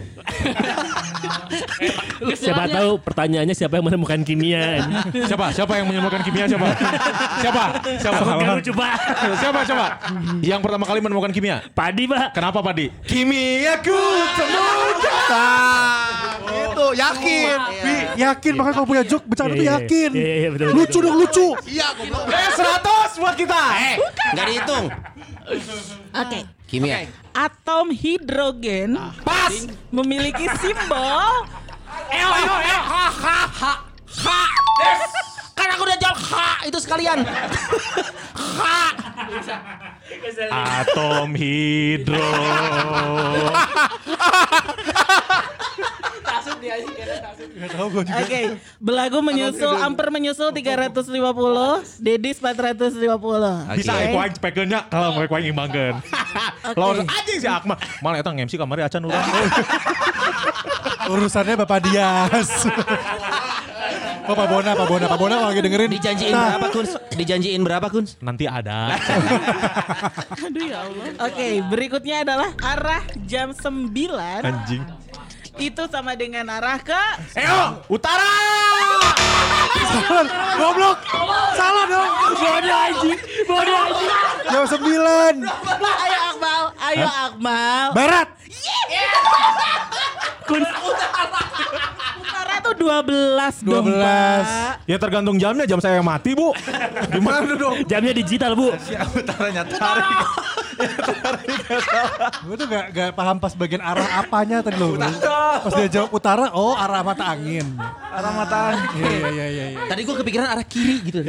Siapa 2.31 2.65
tahu 2.71 2.91
pertanyaannya 3.03 3.53
siapa 3.53 3.75
yang 3.75 3.91
menemukan 3.91 4.23
kimia. 4.23 4.87
Siapa? 5.27 5.51
Siapa 5.51 5.73
yang 5.77 5.87
menemukan 5.91 6.23
kimia 6.23 6.47
siapa? 6.47 6.71
siapa? 7.43 7.65
Siapa? 7.99 8.19
Lucu 8.55 8.71
pak. 8.71 8.93
siapa? 9.35 9.61
Siapa? 9.67 9.87
Yang 10.41 10.61
pertama 10.63 10.85
kali 10.87 10.99
menemukan 11.03 11.31
kimia? 11.31 11.67
Padi 11.75 12.07
pak. 12.07 12.31
Kenapa, 12.31 12.63
Padi? 12.63 12.87
Kimiaku 13.03 13.99
temukan. 14.39 16.39
Itu 16.71 16.87
yakin. 16.95 17.57
Bi, 17.83 17.95
yakin 18.15 18.53
makanya 18.55 18.75
kalau 18.79 18.89
punya 18.89 19.03
joke 19.03 19.27
bercanda 19.27 19.53
tuh 19.53 19.59
Iya, 19.59 19.67
iya, 19.67 19.75
yakin. 19.83 20.11
iya, 20.15 20.35
iya, 20.37 20.49
betul, 20.55 20.67
Lucu 20.71 20.87
betul. 20.87 21.01
dong 21.03 21.17
lucu. 21.19 21.47
Eh, 22.31 22.49
100 22.55 23.19
buat 23.19 23.35
kita. 23.35 23.63
Eh, 23.75 23.95
enggak 24.33 24.47
dihitung. 24.47 24.85
Oke. 26.13 26.41
Kimia. 26.71 27.11
Atom 27.35 27.91
hidrogen 27.91 28.95
Pas. 29.27 29.55
memiliki 29.91 30.47
simbol 30.63 31.51
Eo, 32.11 32.31
eo, 32.31 32.57
eo. 32.63 32.81
Ha, 32.87 33.07
ha, 33.11 33.39
ha. 33.51 33.73
Ha. 34.11 34.41
Kan 35.59 35.69
aku 35.75 35.83
udah 35.83 35.99
jawab 35.99 36.19
ha 36.31 36.49
itu 36.67 36.79
sekalian. 36.79 37.19
Ha. 38.61 39.90
Atom 40.51 41.35
hidro. 41.39 42.29
Oke, 47.81 48.41
belagu 48.81 49.19
menyusul, 49.21 49.73
Amper 49.81 50.09
menyusul 50.13 50.53
350, 50.53 52.01
Dedis 52.01 52.37
450. 52.41 53.77
Bisa 53.77 53.93
Oke. 53.93 54.05
aku 54.09 54.17
aing 54.21 54.35
spekeunnya 54.37 54.81
kalau 54.89 55.17
mau 55.17 55.25
aing 55.25 55.53
imbangkeun. 55.53 55.97
Lawan 56.77 57.05
anjing 57.05 57.39
si 57.41 57.49
Akmal. 57.49 57.77
Malah 58.05 58.17
eta 58.21 58.31
nge-MC 58.33 58.55
kamari 58.57 58.83
acan 58.85 59.09
ulah. 59.09 59.25
Urusannya 61.11 61.55
Bapak 61.61 61.79
Dias. 61.89 62.49
Oh 64.31 64.37
Pak 64.39 64.47
Bona, 64.47 64.79
Pak 64.79 64.87
Bona, 64.87 65.11
Pak 65.11 65.19
Bona 65.19 65.35
kalau 65.43 65.51
lagi 65.51 65.59
dengerin. 65.59 65.91
Dijanjiin 65.91 66.31
Nah, 66.31 66.55
berapa 66.55 66.69
Kuns? 66.71 66.91
Dijanjiin 67.19 67.63
berapa 67.67 67.87
Kuns? 67.91 68.15
Nanti 68.23 68.47
ada. 68.47 68.95
Aduh 70.47 70.71
ya 70.71 70.87
Allah. 70.87 71.05
Oke, 71.27 71.49
berikutnya 71.67 72.23
adalah 72.23 72.55
arah 72.63 73.03
jam 73.27 73.51
9 73.51 73.91
Anjing. 74.47 74.87
itu 75.59 75.83
sama 75.91 76.15
dengan 76.15 76.47
arah 76.47 76.79
ke 76.79 77.03
Eo, 77.35 77.83
utara. 77.91 78.23
Salah, 79.91 80.25
goblok. 80.55 80.99
Salah 81.59 81.85
dong. 81.91 82.11
Bodoh 82.39 82.79
anjing. 82.87 83.19
Bodoh 83.51 83.77
anjing. 83.83 84.11
Jam 84.47 84.63
9. 84.63 85.43
Ayo 85.83 86.19
Akmal, 86.31 86.63
ayo 86.79 87.07
Akmal. 87.11 87.87
Barat. 87.99 88.29
Kun. 90.47 90.63
Utara 90.63 92.00
tuh 92.77 92.87
12 92.87 93.67
dong, 93.67 93.85
12. 93.87 93.99
Pak. 93.99 94.75
Ya 94.87 94.97
tergantung 94.99 95.37
jamnya, 95.39 95.65
jam 95.67 95.81
saya 95.83 95.99
yang 95.99 96.07
mati, 96.07 96.35
Bu. 96.35 96.55
Gimana 97.15 97.53
dong? 97.55 97.75
Jamnya 97.87 98.13
digital 98.15 98.53
bu. 98.55 98.75
Utaranya 99.17 99.63
tarik. 99.67 100.19
Gue 102.47 102.57
tuh 102.57 102.67
gak, 102.69 102.87
gak 102.93 103.11
paham 103.13 103.37
pas 103.37 103.53
bagian 103.53 103.83
arah 103.85 104.25
apanya 104.25 104.65
tadi 104.65 104.81
loh. 104.81 104.97
Pas 104.97 105.73
dia 105.77 105.89
jawab 106.01 106.11
utara, 106.15 106.49
oh 106.57 106.73
arah 106.73 107.05
mata 107.05 107.25
angin. 107.29 107.67
Arah 108.09 108.33
mata. 108.33 108.61
Iya, 108.97 109.11
iya, 109.11 109.29
iya, 109.29 109.47
iya. 109.47 109.67
iya. 109.77 109.81
Tadi 109.87 110.01
gue 110.09 110.17
kepikiran 110.25 110.47
arah 110.49 110.65
kiri 110.65 110.97
gitu. 111.05 111.21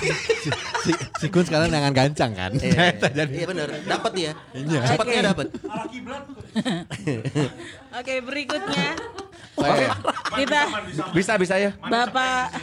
si, 0.84 0.90
si 1.20 1.26
Kun 1.28 1.44
sekarang 1.44 1.68
dengan 1.68 1.92
gancang 1.92 2.32
kan. 2.32 2.52
Iya 2.56 3.46
bener, 3.46 3.68
dapat 3.84 4.12
dia. 4.16 4.32
Cepatnya 4.56 5.32
dapat. 5.32 5.46
Oke, 7.92 8.14
berikutnya 8.24 8.96
kita 10.38 10.60
Bisa 11.12 11.36
bisa 11.36 11.54
ya. 11.60 11.76
Bapak 11.76 12.56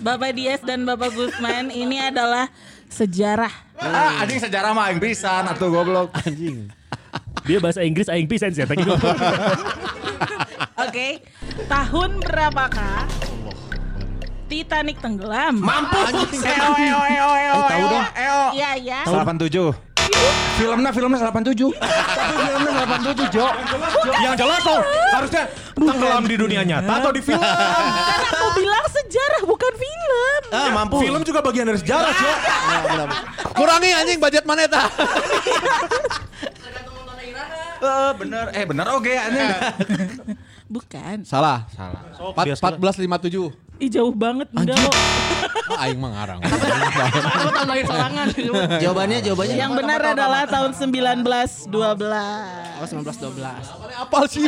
Bapak 0.00 0.30
Dias 0.32 0.60
dan 0.64 0.88
Bapak 0.88 1.12
Gusman 1.12 1.68
ini 1.74 2.00
adalah 2.00 2.48
sejarah. 2.88 3.52
Ah, 3.78 4.24
anjing 4.24 4.40
sejarah 4.40 4.72
mah 4.72 4.90
aing 4.90 5.02
pisan 5.02 5.44
atuh 5.46 5.68
goblok. 5.68 6.08
Anjing. 6.24 6.72
Dia 7.44 7.58
bahasa 7.60 7.84
Inggris 7.84 8.08
aing 8.08 8.28
pisan 8.28 8.52
sih 8.52 8.64
tadi. 8.64 8.84
Oke, 10.84 11.22
tahun 11.66 12.10
berapakah 12.22 13.06
Titanic 14.48 14.96
tenggelam? 15.04 15.60
Mampus. 15.60 16.40
Eo 16.40 16.72
eo 16.80 17.00
eo 17.04 17.30
eo. 17.36 17.56
tahu 17.68 17.84
dong. 17.84 18.06
Eo. 18.16 18.40
Iya, 18.56 18.70
iya. 18.80 19.00
87. 19.04 19.76
Filmnya 20.58 20.90
filmnya 20.90 21.18
87. 21.30 21.54
Tapi 21.78 22.34
filmnya 22.42 22.72
87, 22.82 23.34
Jo. 23.34 23.46
Yang 24.18 24.34
jelas 24.42 24.60
tuh 24.66 24.80
harusnya 25.14 25.42
tenggelam 25.78 26.24
di 26.26 26.36
dunia 26.36 26.62
nyata 26.66 26.92
atau 26.98 27.10
di 27.14 27.22
film. 27.22 27.38
Kan 27.38 28.22
aku 28.34 28.48
bilang 28.58 28.86
sejarah 28.90 29.42
bukan 29.46 29.72
film. 29.78 30.42
Ah, 30.50 30.68
mampus. 30.74 31.00
Film 31.04 31.20
juga 31.22 31.40
bagian 31.44 31.66
dari 31.68 31.78
sejarah, 31.78 32.10
Cok. 32.10 32.36
Kurangi 33.54 33.90
anjing 33.94 34.18
budget 34.18 34.44
mana 34.48 34.66
eta? 34.66 34.82
Eh 37.78 38.10
bener. 38.18 38.46
Eh 38.50 38.64
bener 38.66 38.86
oke 38.90 39.12
anjing. 39.14 39.48
Bukan. 40.68 41.16
Salah, 41.24 41.64
salah. 41.72 42.02
bias 42.44 42.58
Empat 42.58 42.76
belas 42.76 42.96
lima 42.98 43.16
tujuh. 43.22 43.54
Ih 43.78 43.86
jauh 43.86 44.10
banget 44.10 44.50
kok. 44.50 44.94
Oh, 45.68 45.76
aing 45.84 45.98
mah 45.98 46.10
ngarang. 46.14 46.38
Aku 47.42 47.50
tahun 47.50 47.68
lahir 47.68 47.84
sorangan. 47.84 48.26
Jawabannya 48.78 49.18
jawabannya. 49.24 49.56
Yang 49.58 49.72
benar 49.74 50.00
adalah 50.14 50.42
tahun 50.46 50.70
1912. 50.74 51.68
Oh 52.78 52.86
1912. 52.86 53.98
Apal 53.98 54.22
sih? 54.30 54.46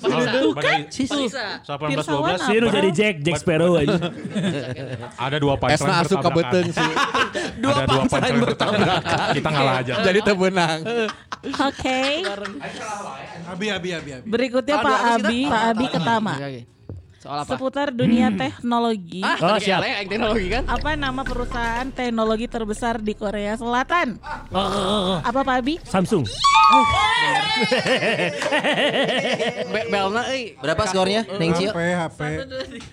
Tuh 0.00 0.52
kan? 0.54 0.80
Bisa. 0.90 1.60
18 1.64 2.04
12 2.04 2.48
Sih 2.50 2.56
jadi 2.60 2.90
Jack 2.92 3.14
Jack 3.24 3.36
Sparrow 3.40 3.80
aja. 3.80 3.96
ada 5.16 5.36
dua 5.40 5.54
punchline 5.56 5.80
Esna 5.80 6.04
asup 6.04 6.18
ke 6.20 6.30
beteng 6.36 6.68
sih. 6.72 6.92
Dua 7.60 7.74
punchline 7.88 8.38
bertabrakan. 8.44 9.18
Kita 9.32 9.48
ngalah 9.48 9.74
aja. 9.80 9.92
Jadi 10.04 10.20
tebenang. 10.20 10.78
Oke. 11.40 12.00
Abi, 13.50 13.66
abi, 13.72 13.88
abi, 13.96 14.10
abi. 14.20 14.26
Berikutnya 14.28 14.76
Pak 14.78 15.00
Abi, 15.16 15.38
Pak 15.48 15.62
Abi 15.72 15.86
Ketama. 15.88 16.34
Soal 17.20 17.44
apa? 17.44 17.52
Seputar 17.52 17.92
dunia 17.92 18.32
teknologi. 18.32 19.20
Ah, 19.20 19.36
Oh, 19.36 19.52
oh, 19.52 19.60
siap. 19.60 19.84
siap. 19.84 20.08
teknologi 20.08 20.48
kan? 20.48 20.64
Apa 20.64 20.96
nama 20.96 21.20
perusahaan 21.20 21.84
teknologi 21.92 22.48
terbesar 22.48 22.96
di 22.96 23.12
Korea 23.12 23.60
Selatan? 23.60 24.16
Apa 25.20 25.44
Pak 25.44 25.56
Abi? 25.60 25.76
Samsung. 25.84 26.24
Be 29.68 29.80
Belna 29.92 30.32
euy. 30.32 30.56
Berapa 30.64 30.88
skornya? 30.88 31.28
Neng 31.36 31.52
Cio? 31.60 31.76
HP, 31.76 31.92
HP. 31.92 32.20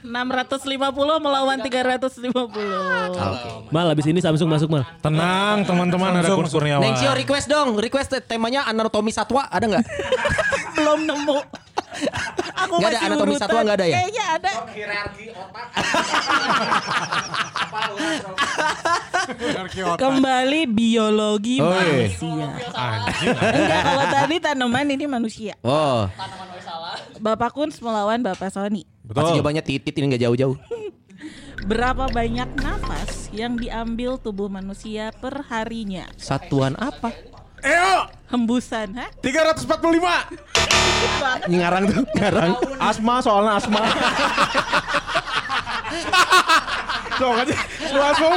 650 0.03 1.23
melawan 1.23 1.63
350. 1.63 3.71
Mal 3.71 3.87
abis 3.95 4.11
ini 4.11 4.19
Samsung 4.19 4.51
masuk 4.51 4.67
mal. 4.67 4.83
Tenang 4.99 5.63
teman-teman 5.63 6.19
ada 6.19 6.35
Kurniawan. 6.35 6.83
Neng 6.83 6.99
Cio 6.99 7.15
request 7.15 7.47
dong, 7.47 7.79
request 7.79 8.11
temanya 8.27 8.67
anatomi 8.67 9.15
satwa 9.15 9.47
ada 9.47 9.71
nggak? 9.71 9.87
Belum 10.75 11.07
nemu. 11.07 11.56
Aku 12.57 12.73
Nggak 12.77 12.89
ada 12.89 12.99
anatomi 13.05 13.31
urutan. 13.31 13.41
satwa 13.43 13.59
nggak 13.61 13.75
ada 13.75 13.85
ya? 13.85 13.95
Kayaknya 13.97 14.25
ada. 14.29 14.51
Kembali 19.97 20.61
biologi 20.65 21.57
Oi. 21.59 21.67
manusia. 21.67 22.47
Enggak, 23.27 23.81
kalau 23.83 24.05
tadi 24.07 24.35
tanaman 24.39 24.87
ini 24.87 25.05
manusia. 25.05 25.53
Oh, 25.61 26.07
Bapak 27.17 27.51
Kun 27.51 27.69
melawan 27.73 28.21
Bapak 28.21 28.49
Sony. 28.49 28.85
pasti 29.03 29.07
Betul. 29.07 29.33
jawabannya 29.39 29.63
titit 29.63 29.93
ini 29.95 30.05
nggak 30.11 30.23
jauh-jauh. 30.23 30.55
Berapa 31.69 32.07
banyak 32.07 32.49
nafas 32.55 33.27
yang 33.31 33.55
diambil 33.55 34.15
tubuh 34.15 34.47
manusia 34.47 35.11
per 35.13 35.43
harinya? 35.47 36.07
Satuan 36.15 36.75
apa? 36.77 37.11
Eo, 37.67 38.07
Hembusan, 38.27 38.95
ha? 38.95 39.07
345. 39.19 40.31
Ini 41.47 41.55
ngarang 41.59 41.83
tuh, 41.87 42.03
ngarang. 42.15 42.51
Asma 42.75 43.15
soalnya 43.19 43.59
asma. 43.59 43.81
Tuh 47.17 47.33
kan 47.33 47.47
lu 47.87 48.01
asma 48.03 48.27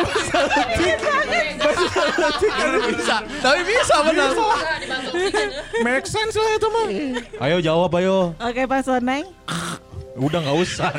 Bisa, 2.91 3.17
tapi 3.43 3.61
bisa 3.63 3.95
benar. 4.03 4.31
make 5.85 6.07
sense 6.09 6.33
lah 6.33 6.53
itu 6.57 6.69
mah. 6.71 6.89
Ayo 7.45 7.57
jawab 7.61 7.93
ayo. 7.99 8.33
Oke, 8.41 8.65
Pak 8.65 8.81
Soneng. 8.83 9.29
Udah 10.17 10.39
nggak 10.43 10.59
usah. 10.59 10.91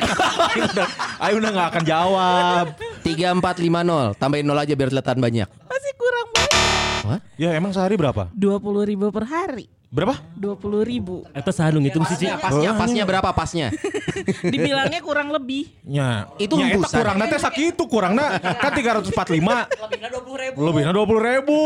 Ayo 0.52 0.64
udah, 0.68 0.88
ayo 1.20 1.34
udah 1.38 1.50
nggak 1.52 1.68
akan 1.74 1.84
jawab. 1.84 2.64
3450, 3.02 4.16
tambahin 4.16 4.46
nol 4.46 4.58
aja 4.58 4.74
biar 4.74 4.88
kelihatan 4.88 5.18
banyak. 5.18 5.48
Masih 5.66 5.92
kurang 5.96 6.28
Ya 7.34 7.50
emang 7.52 7.72
sehari 7.72 7.96
berapa? 7.96 8.30
20 8.32 8.88
ribu 8.88 9.10
per 9.10 9.24
hari. 9.24 9.66
Berapa? 9.92 10.16
20 10.34 10.88
ribu. 10.88 11.20
Eta 11.36 11.52
sahanung 11.52 11.84
ngitung 11.84 12.08
sih, 12.08 12.16
Ci. 12.16 12.26
Pasnya, 12.32 12.72
pasnya 12.72 13.04
berapa 13.04 13.28
pasnya? 13.28 13.68
Dibilangnya 14.52 15.04
kurang 15.04 15.28
lebih. 15.28 15.68
Ya, 15.84 16.32
Itu 16.40 16.56
ya, 16.56 16.72
hembusan. 16.72 16.96
kurang 16.96 17.16
nanti 17.20 17.36
sakit 17.36 17.76
itu 17.76 17.84
kurang 17.84 18.16
nah 18.16 18.40
kan 18.40 18.72
345 18.72 19.12
lebihnya 19.12 20.08
20 20.08 20.44
ribu 20.48 20.58
lebihnya 20.64 20.92
20 20.94 21.28
ribu 21.28 21.58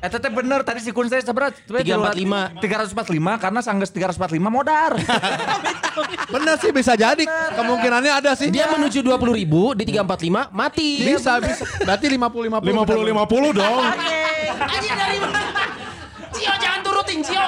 Eh 0.00 0.08
teteh 0.08 0.32
bener 0.32 0.64
tadi 0.64 0.80
si 0.80 0.96
Kun 0.96 1.12
saya 1.12 1.20
seberat 1.20 1.52
345. 1.68 2.56
345 2.56 3.36
karena 3.36 3.60
sanggeus 3.60 3.92
345 3.92 4.40
modar. 4.48 4.96
Bener 6.34 6.56
sih 6.56 6.72
bisa 6.72 6.96
jadi. 6.96 7.20
Kemungkinannya 7.52 8.08
ada 8.08 8.32
sih. 8.32 8.48
Dia 8.48 8.72
menuju 8.72 9.04
20 9.04 9.20
ribu 9.36 9.76
di 9.76 9.84
345 9.84 10.56
mati. 10.56 11.04
bisa 11.04 11.36
bisa. 11.36 11.68
Berarti 11.84 12.06
50 12.16 12.48
50. 12.48 12.64
50 12.80 13.12
50 13.12 13.60
dong 13.60 13.82
Anjir 14.72 14.94
dari 14.96 15.18
mana? 15.20 15.40
Cio 16.32 16.52
jangan 16.56 16.80
turutin 16.80 17.20
Cio. 17.20 17.44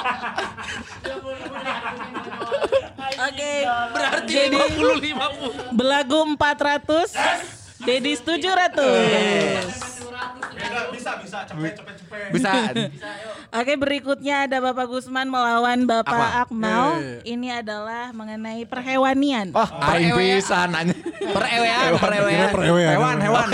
Oke. 3.16 3.52
Berarti 3.96 4.32
Jadi 4.36 4.56
50 4.76 5.72
50. 5.72 5.72
belagu 5.72 6.20
400. 6.36 7.16
Dedis 7.80 8.20
700. 8.20 9.91
Bisa 10.92 11.10
bisa 11.20 11.38
cepet 11.44 11.72
cepet 11.76 11.94
cepet. 12.00 12.30
Bisa. 12.32 12.50
Oke 13.60 13.76
berikutnya 13.76 14.48
ada 14.48 14.64
Bapak 14.64 14.88
Gusman 14.88 15.28
melawan 15.28 15.84
Bapak 15.84 16.48
Akmal. 16.48 16.96
Iya, 16.96 17.16
Ini 17.28 17.48
adalah 17.60 18.08
mengenai 18.16 18.64
perhewanian. 18.64 19.52
Oh, 19.52 19.68
Aing 19.92 20.16
pisan 20.16 20.72
anjing. 20.72 20.96
Perewean, 21.22 21.80
Kira 21.92 21.98
perewean. 22.00 22.48
perewean. 22.50 22.92
hewan, 22.96 23.16
hewan. 23.20 23.48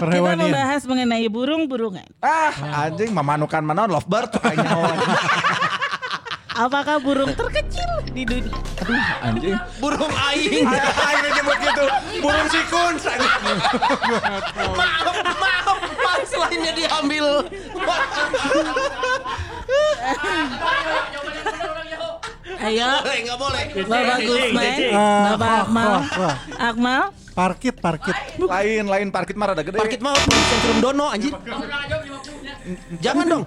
Kita 0.00 0.32
membahas 0.34 0.82
mengenai 0.88 1.26
burung-burungan. 1.28 2.08
Ah, 2.24 2.52
anjing 2.88 3.12
memanukan 3.12 3.62
mana 3.62 3.84
lovebird 3.84 4.32
tuh. 4.32 4.40
Apakah 6.58 6.98
burung 6.98 7.30
terkecil 7.38 7.86
di 8.10 8.26
dunia? 8.26 8.50
Anjing. 9.22 9.54
Burung 9.78 10.10
aing. 10.10 10.66
Aing 10.66 11.30
nyebut 11.38 11.58
gitu. 11.62 11.84
Burung 12.18 12.48
sikun. 12.50 12.94
Maaf, 14.74 15.16
maaf. 15.38 15.78
Punchline-nya 16.38 16.72
diambil. 16.72 17.26
Ayo, 22.58 22.90
Boleh, 23.02 23.18
nggak 23.26 23.38
boleh. 23.38 23.64
Bapak 23.86 24.18
Gusman. 24.22 24.78
Ah, 24.94 25.34
Bapak 25.34 25.54
Akmal. 25.66 25.94
Akmal. 26.58 27.02
Parkit, 27.34 27.76
parkit. 27.78 28.16
Lain, 28.38 28.84
lain 28.86 29.08
parkit 29.14 29.34
mah 29.38 29.54
rada 29.54 29.62
gede. 29.62 29.78
Parkit 29.78 30.00
mah 30.02 30.14
sentrum 30.18 30.78
dono 30.82 31.06
anjir. 31.10 31.34
Jangan 33.02 33.26
dong. 33.26 33.44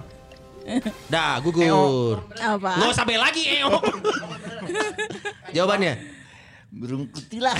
Dah, 1.08 1.40
gugur. 1.40 2.24
Apa? 2.40 2.70
Nggak 2.76 2.88
usah 2.92 3.04
bel 3.08 3.20
lagi, 3.20 3.42
Eo. 3.56 3.80
Jawabannya. 5.52 5.92
Burung 6.72 7.04
kutilang. 7.12 7.56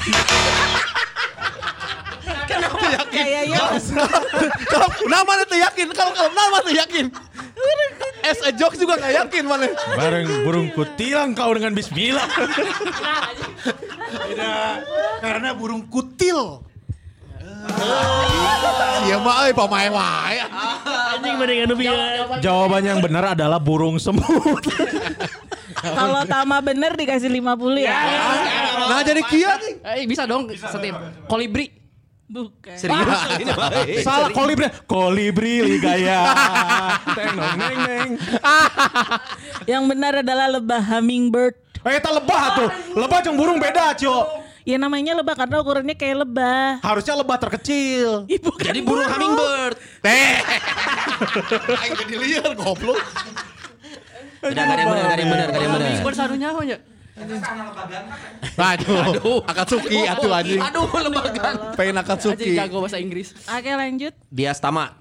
Kenapa 2.48 2.86
yakin? 3.02 3.22
Kayaknya 3.24 3.60
Kalau 4.68 4.88
nama 5.08 5.32
tuh 5.46 5.58
yakin, 5.58 5.86
kalau 5.94 6.12
kalau 6.12 6.32
nama 6.32 6.56
tuh 6.60 6.74
yakin. 6.74 7.06
As 8.22 8.38
a 8.46 8.54
jokes 8.54 8.78
juga 8.78 9.02
gak 9.02 9.12
yakin 9.26 9.44
mana. 9.50 9.66
Bareng 9.98 10.46
burung 10.46 10.70
kutilang 10.70 11.34
kau 11.34 11.50
dengan 11.58 11.74
bismillah. 11.74 12.26
Karena 15.18 15.50
burung 15.58 15.82
kutil. 15.90 16.62
Iya 19.02 19.18
mah 19.18 19.46
euy 19.46 19.54
pamae 19.54 19.90
wae. 19.90 20.38
Anjing 21.18 21.34
mendingan 21.34 21.66
nu 21.66 21.74
bieu. 21.74 21.94
Jawaban 22.38 22.82
yang 22.86 23.02
benar 23.02 23.34
adalah 23.34 23.58
burung 23.58 23.98
semut. 23.98 24.62
kalau 25.82 26.22
Tama 26.26 26.62
bener 26.62 26.94
dikasih 26.94 27.26
50 27.26 27.82
ya. 27.82 27.94
Nah 28.86 29.02
jadi 29.02 29.22
kia 29.26 29.58
nih. 29.58 29.74
Eh 29.98 30.06
bisa 30.06 30.30
dong 30.30 30.46
setip. 30.54 30.94
Kolibri. 31.26 31.81
Bukan. 32.32 32.76
Serius 32.80 33.20
ini 33.36 33.44
mah. 33.52 33.68
Salah 34.00 34.32
kolibri. 34.32 34.64
Kolibri 34.88 35.60
ligaya. 35.60 36.32
Teng 37.16 37.36
nong 37.36 37.60
neng 37.60 37.76
neng. 37.84 38.10
Yang 39.70 39.84
benar 39.92 40.12
adalah 40.24 40.48
lebah 40.48 40.80
hummingbird. 40.80 41.60
Eh, 41.84 42.00
tak 42.00 42.16
lebah 42.16 42.42
tuh. 42.56 42.68
Lebah 42.96 43.18
jeung 43.20 43.36
burung 43.36 43.60
beda, 43.60 43.92
Cio. 44.00 44.24
Ya 44.64 44.80
namanya 44.80 45.12
lebah 45.12 45.36
karena 45.36 45.60
ukurannya 45.60 45.92
kayak 45.92 46.24
lebah. 46.24 46.80
Harusnya 46.80 47.20
lebah 47.20 47.36
terkecil. 47.36 48.24
Ih, 48.32 48.40
bukan 48.40 48.64
Jadi 48.64 48.80
burung 48.80 49.04
hummingbird. 49.12 49.76
Aing 51.84 51.94
jadi 52.00 52.14
liar 52.16 52.56
goblok. 52.56 52.96
Udah 54.42 54.62
gak 54.66 54.74
ada 54.74 54.80
yang 54.80 54.90
benar, 54.90 55.04
gak 55.04 55.12
ada 55.12 55.20
yang 55.20 55.32
benar, 55.36 55.46
gak 55.46 55.52
ada 55.52 55.60
yang 55.60 55.74
benar. 55.76 55.84
Hummingbird 55.84 56.16
sarunya 56.16 56.48
apa 56.48 56.64
Aduh, 58.56 59.44
Akatsuki 59.44 60.08
atuh 60.08 60.32
anjing. 60.32 60.60
Aduh 60.60 60.88
lembagan. 60.96 61.54
Pengen 61.76 61.96
Anjing 61.96 62.08
Akatsuki. 62.08 62.50
jago 62.56 62.80
bahasa 62.80 62.96
Inggris. 62.96 63.36
Oke 63.44 63.70
lanjut. 63.72 64.12
Dia 64.32 64.56
Stama. 64.56 64.96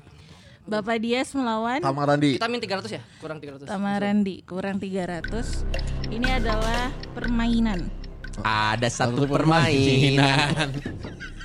Bapak 0.62 1.02
Dias 1.02 1.34
melawan 1.34 1.82
Sama 1.82 2.06
Randi. 2.06 2.38
Kita 2.38 2.46
min 2.46 2.62
300 2.62 2.86
ya? 2.94 3.02
Kurang 3.18 3.42
300. 3.42 3.66
Tama 3.66 3.98
Randi. 3.98 4.36
Kurang 4.46 4.78
300. 4.78 5.66
Ini 6.14 6.28
adalah 6.38 6.94
permainan. 7.18 7.90
Ada 8.46 8.88
satu 8.88 9.26
permainan. 9.26 10.70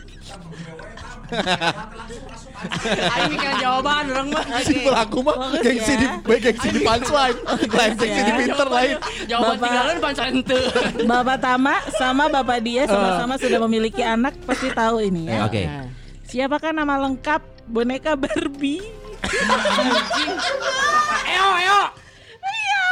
Aing 2.97 3.31
mikirin 3.37 3.57
jawaban 3.61 4.05
orang 4.11 4.29
mah. 4.33 4.45
Si 4.65 4.75
pelaku 4.81 5.19
mah 5.21 5.35
gengsi 5.61 5.93
di 5.99 6.07
baik 6.25 6.41
gengsi 6.51 6.69
di 6.73 6.81
punchline. 6.83 7.37
Lain 7.47 7.93
gengsi 7.99 8.21
di 8.23 8.33
pinter 8.33 8.69
lain. 8.71 8.97
Jawaban 9.29 9.57
tinggalan 9.61 9.97
pancen 10.01 10.41
teu. 10.47 10.63
Bapak 11.05 11.39
Tama 11.43 11.75
sama 11.99 12.25
Bapak 12.33 12.59
Dias 12.65 12.89
sama-sama 12.89 13.35
sudah 13.37 13.59
memiliki 13.69 14.01
anak 14.01 14.35
pasti 14.47 14.73
tahu 14.73 15.05
ini 15.05 15.29
ya. 15.29 15.47
Oke. 15.47 15.69
Siapakah 16.27 16.75
nama 16.75 16.99
lengkap 17.07 17.43
boneka 17.71 18.19
Barbie? 18.19 18.83
Eo, 21.27 21.49
eo. 21.63 21.81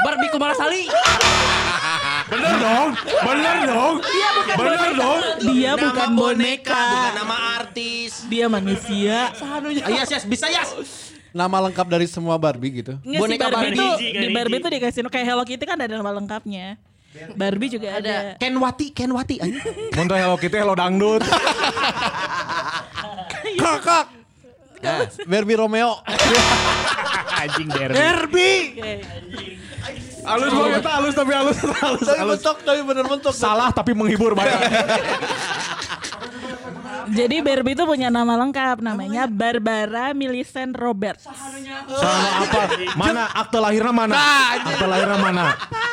Barbie 0.04 0.30
Kumarasali. 0.30 0.86
Bener 2.24 2.54
dong. 2.56 2.88
Bener 3.20 3.56
dong. 3.64 3.94
Dia 4.00 4.28
bukan 4.32 4.54
Bener 4.54 4.74
boneka. 4.74 4.96
dong. 4.96 5.20
Dia 5.44 5.70
Nama 5.70 5.82
bukan 5.82 6.08
boneka. 6.14 6.84
bukan 6.86 7.12
nama 7.14 7.36
artis. 7.54 8.12
Dia 8.26 8.46
manusia. 8.48 9.18
Ah, 9.34 9.60
yes, 9.90 10.08
yes, 10.08 10.24
bisa 10.24 10.46
yes. 10.48 10.68
Nama 11.30 11.56
lengkap 11.66 11.86
dari 11.86 12.06
semua 12.06 12.38
Barbie 12.38 12.80
gitu. 12.80 12.94
Nggak 12.96 13.20
Boneka 13.20 13.46
Barbie, 13.46 13.74
Barbie. 13.74 13.76
tuh 13.76 13.92
di 13.98 14.28
Barbie 14.30 14.60
tuh 14.60 14.70
dikasih 14.70 15.00
kayak 15.04 15.26
Hello 15.26 15.42
Kitty 15.42 15.64
kan 15.64 15.76
ada 15.76 15.90
nama 15.90 16.12
lengkapnya. 16.12 16.78
Barbie 17.34 17.70
juga 17.70 17.94
ada. 17.94 18.34
Kenwati, 18.36 18.90
Kenwati. 18.90 19.38
anjing. 19.38 19.62
Muntah 19.92 20.14
Hello 20.16 20.34
Kitty, 20.34 20.56
Hello 20.56 20.74
Dangdut. 20.74 21.22
Kakak. 23.54 24.23
Nah, 24.84 25.08
Barbie 25.24 25.56
Romeo. 25.56 25.92
Anjing 27.40 27.68
derby. 27.72 27.96
Herbie. 27.96 28.60
Halus 30.24 30.52
banget, 30.56 30.84
halus 30.88 31.14
tapi 31.16 31.32
halus, 31.36 31.58
halus, 31.60 32.00
Tapi 32.08 32.16
halus. 32.20 32.40
bentuk, 32.40 32.56
tapi 32.64 32.80
bener 32.80 33.04
bentuk. 33.04 33.32
Salah 33.36 33.68
tapi 33.72 33.92
menghibur 33.92 34.32
banget. 34.32 34.60
Jadi 37.04 37.44
Barbie 37.44 37.76
itu 37.76 37.84
punya 37.84 38.08
nama 38.08 38.32
lengkap 38.40 38.80
namanya 38.80 39.28
Barbara 39.28 40.16
Millicent 40.16 40.72
Roberts. 40.72 41.28
Sama 41.28 42.28
apa? 42.48 42.62
Mana 42.96 43.28
akte 43.28 43.60
lahirnya 43.60 43.92
mana? 43.92 44.14
Akte 44.56 44.86
lahirnya 44.88 45.18
mana? 45.20 45.42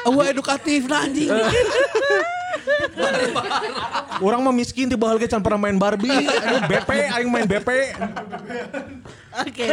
Wah 0.07 0.25
edukatif 0.31 0.87
nah 0.87 1.03
anjing. 1.03 1.27
Orang 4.21 4.45
mah 4.45 4.53
miskin 4.53 4.85
tiba 4.85 5.09
halga 5.09 5.25
can 5.25 5.41
pernah 5.41 5.57
main 5.57 5.77
Barbie. 5.81 6.13
Aduh, 6.13 6.61
BP, 6.69 6.89
aing 7.09 7.29
main 7.29 7.45
BP. 7.49 7.69
Oke, 9.31 9.69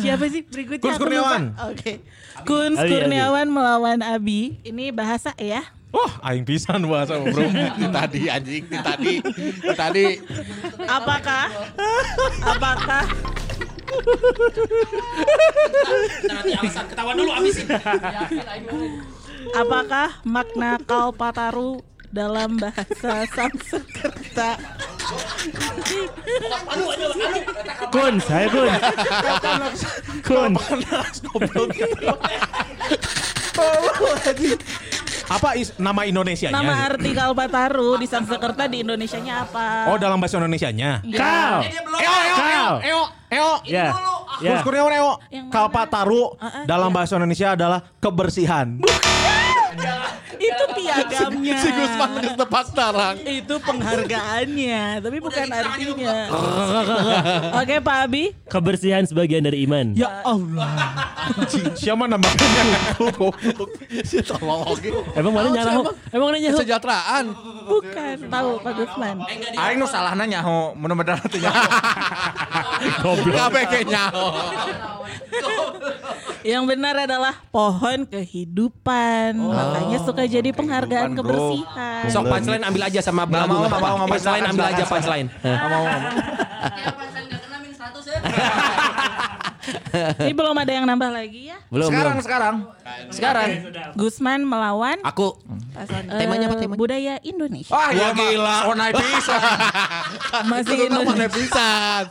siapa 0.00 0.24
sih 0.26 0.42
berikutnya? 0.42 0.96
Lupa. 0.96 1.00
Kurniawan. 1.00 1.42
Oke, 1.70 1.92
Kunz 2.48 2.80
Abi, 2.80 2.88
Abi. 2.88 2.92
Kurniawan 2.96 3.46
melawan 3.46 4.00
Abi. 4.02 4.58
Ini 4.66 4.90
bahasa 4.90 5.30
ya. 5.38 5.62
Wah, 5.92 6.12
aing 6.24 6.42
pisan 6.48 6.80
bahasa 6.88 7.20
bro. 7.20 7.44
tadi 7.92 8.32
anjing, 8.32 8.64
di 8.64 8.78
tadi. 8.80 9.14
Di 9.60 9.74
tadi. 9.76 10.06
Apakah? 10.88 11.46
Apakah? 12.40 13.04
nanti 16.24 16.50
alasan 16.56 16.84
ketahuan 16.88 17.14
dulu 17.16 17.30
abisin. 17.36 17.66
Apakah 19.52 20.08
makna 20.24 20.80
Kalpataru 20.80 21.84
dalam 22.12 22.60
bahasa 22.60 23.24
Sanskerta? 23.32 24.60
Kun, 27.88 28.14
saya 28.20 28.46
kun. 28.52 28.68
Kun. 30.20 30.52
Apa 35.32 35.56
is, 35.56 35.72
nama 35.80 36.04
Indonesianya? 36.04 36.60
Nama 36.60 36.92
arti 36.92 37.10
Kalpataru 37.16 37.96
di 37.96 38.04
Sanskerta 38.04 38.68
di 38.68 38.84
Indonesianya 38.84 39.48
apa? 39.48 39.88
Oh, 39.88 39.96
dalam 39.96 40.20
bahasa 40.20 40.36
Indonesianya. 40.36 41.00
Kal. 41.16 41.64
Kal. 42.36 42.72
Eo, 42.84 43.02
Eo. 43.32 43.50
Ya. 43.64 43.96
Ya. 44.44 44.60
Kunz 44.60 44.62
Kurniawan 44.68 44.92
Eo. 44.92 45.10
Kalpataru 45.48 46.36
Ah, 46.36 46.44
ah, 46.44 46.64
dalam 46.68 46.92
bahasa 46.92 47.16
Indonesia 47.16 47.56
adalah 47.56 47.80
kebersihan. 47.96 48.76
Itu 50.42 50.64
piagamnya. 50.74 51.56
Si 51.60 51.68
Gusman 51.72 52.10
tepat 52.34 52.66
tarang. 52.74 53.16
Itu 53.22 53.54
penghargaannya, 53.62 54.82
tapi 55.00 55.18
bukan 55.22 55.46
artinya. 55.48 56.16
Oke, 57.62 57.76
Pak 57.78 57.96
Abi. 58.08 58.24
Kebersihan 58.48 59.04
sebagian 59.06 59.46
dari 59.46 59.64
iman. 59.64 59.94
Ya 59.94 60.22
Allah. 60.26 60.72
Siapa 61.78 62.04
namanya? 62.10 62.46
Emang 65.16 65.32
mana 65.32 65.48
nyaho? 65.52 65.80
Emang 66.10 66.26
mana 66.32 66.38
nyaho? 66.40 66.56
Kesejahteraan. 66.58 67.24
Bukan, 67.62 68.16
tahu 68.26 68.50
Pak 68.60 68.72
Gusman. 68.76 69.16
Aing 69.56 69.78
nu 69.78 69.86
salahna 69.86 70.24
nyaho, 70.26 70.74
mudah-mudahan 70.74 71.24
teu 71.30 71.38
nyaho. 71.40 71.62
Kabeh 73.30 73.64
ge 73.70 73.80
nyaho. 73.86 74.26
Yang 76.42 76.64
benar 76.74 76.94
adalah 77.06 77.34
pohon 77.54 78.02
kehidupan. 78.10 79.38
Makanya 79.62 79.98
suka 80.02 80.22
jadi 80.26 80.50
penghargaan 80.50 81.10
Kehidupan, 81.14 81.24
bro. 81.24 81.38
kebersihan. 81.54 82.04
Sok 82.10 82.24
punchline 82.26 82.64
ambil 82.66 82.82
aja 82.88 83.00
sama 83.00 83.22
belagu. 83.24 83.54
mau, 83.54 83.68
mau, 83.68 83.94
mau. 84.02 84.06
Punchline 84.10 84.44
ambil 84.48 84.66
aja 84.72 84.84
punchline. 84.88 85.28
Mau, 85.42 85.68
mau. 85.70 85.84
Ini 89.92 90.32
belum 90.34 90.56
ada 90.58 90.72
yang 90.72 90.84
nambah 90.88 91.10
lagi 91.12 91.54
ya. 91.54 91.58
Belum, 91.70 91.88
Sekarang, 91.92 92.16
belum. 92.18 92.24
sekarang. 92.26 92.54
Sekarang. 93.12 93.48
Gusman 93.94 94.40
melawan 94.42 94.98
Aku. 95.06 95.38
paslon 95.72 96.04
Temanya 96.10 96.46
apa 96.50 96.54
eh, 96.58 96.60
temanya? 96.66 96.78
Budaya 96.80 97.14
Indonesia. 97.22 97.70
Wah, 97.70 97.90
ya 97.94 98.08
gila. 98.10 98.56
Oh, 98.66 98.74
naik 98.74 98.98
bisa. 98.98 99.36
Masih 100.50 100.76
Indonesia. 100.90 101.28
pisan. 101.30 102.02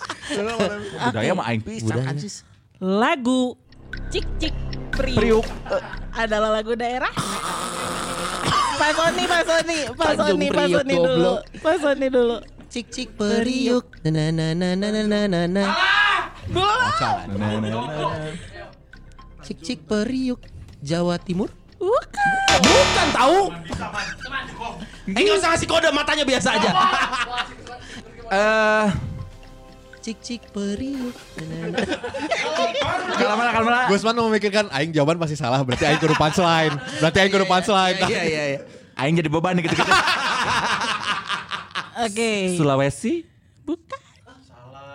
Budaya 1.11 1.31
mah 1.35 1.45
aing 1.51 1.63
pisan. 1.65 1.99
Anjis. 2.07 2.35
Lagu 2.79 3.59
Cik 4.09 4.25
Cik 4.39 4.70
Priuk, 4.91 5.47
adalah 6.13 6.59
lagu 6.59 6.75
daerah. 6.75 7.11
Pak 8.81 8.91
Sony, 8.97 9.23
Pak 9.29 9.41
Sony, 9.45 9.79
Pak 9.93 10.11
Sony, 10.17 10.47
Pak 10.49 10.65
Priuk, 10.67 10.79
Sony 10.81 10.95
dulu. 10.97 11.33
Pak 11.61 11.75
Sony 11.79 12.07
dulu. 12.09 12.37
Cik 12.71 12.87
cik 12.87 13.09
periuk. 13.19 13.85
Na 14.07 14.31
na 14.31 14.55
na 14.55 14.71
na 14.71 14.87
na 14.87 15.03
na 15.03 15.19
na 15.27 15.41
na. 15.43 15.63
Cik 19.43 19.57
cik 19.59 19.79
periuk. 19.83 20.39
Jawa 20.79 21.19
Timur? 21.19 21.51
Bukan. 21.77 22.27
Bukan 22.63 23.07
tahu. 23.11 23.39
Eh 25.11 25.21
nggak 25.21 25.35
usah 25.35 25.49
ngasih 25.51 25.67
kode 25.67 25.91
matanya 25.91 26.23
biasa 26.23 26.49
aja. 26.57 26.71
Eh, 28.31 28.87
Cik 30.01 30.17
cik 30.17 30.41
periuk. 30.49 31.13
Kalau 33.13 33.35
mana 33.37 33.53
kalau 33.53 33.65
mana? 33.69 33.85
Gusman 33.85 34.17
memikirkan 34.17 34.65
aing 34.73 34.89
jawaban 34.89 35.21
pasti 35.21 35.37
salah 35.37 35.61
berarti 35.61 35.85
aing 35.85 36.01
kudu 36.01 36.17
punchline. 36.17 36.73
Berarti 36.97 37.17
aing 37.21 37.29
kudu 37.29 37.45
punchline. 37.45 38.01
Iya 38.01 38.21
iya 38.25 38.43
iya. 38.49 38.59
Aing 38.97 39.13
jadi 39.13 39.29
beban 39.29 39.53
gitu-gitu. 39.55 39.85
Oke. 42.05 42.57
Sulawesi? 42.57 43.29
Bukan. 43.61 44.01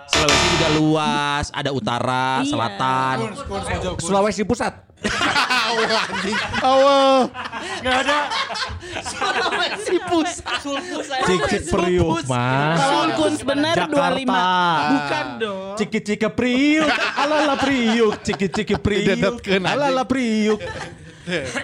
Sulawesi 0.07 0.47
juga 0.59 0.67
luas, 0.75 1.45
ada 1.55 1.71
utara, 1.71 2.43
Iya. 2.43 2.51
selatan. 2.51 3.15
Sulawesi 3.99 4.43
Pusat. 4.43 4.86
Awal. 6.63 7.29
Sulawesi 9.05 9.97
pusat. 10.09 10.61
Cik 11.27 11.41
cik 11.47 11.63
priuk 11.69 12.25
mah. 12.25 13.13
Kuns 13.13 13.41
benar 13.45 13.75
25. 13.85 13.93
Jakarta. 13.93 14.43
Bukan 14.89 15.25
dong. 15.41 15.75
Ciki 15.77 15.99
ciki 16.01 16.29
priuk, 16.33 16.89
alala 17.13 17.55
priuk, 17.61 18.13
ciki 18.25 18.47
ciki 18.49 18.75
priuk, 18.81 19.37
anjing. 19.45 19.63
alala 19.65 20.03
priuk. 20.03 20.61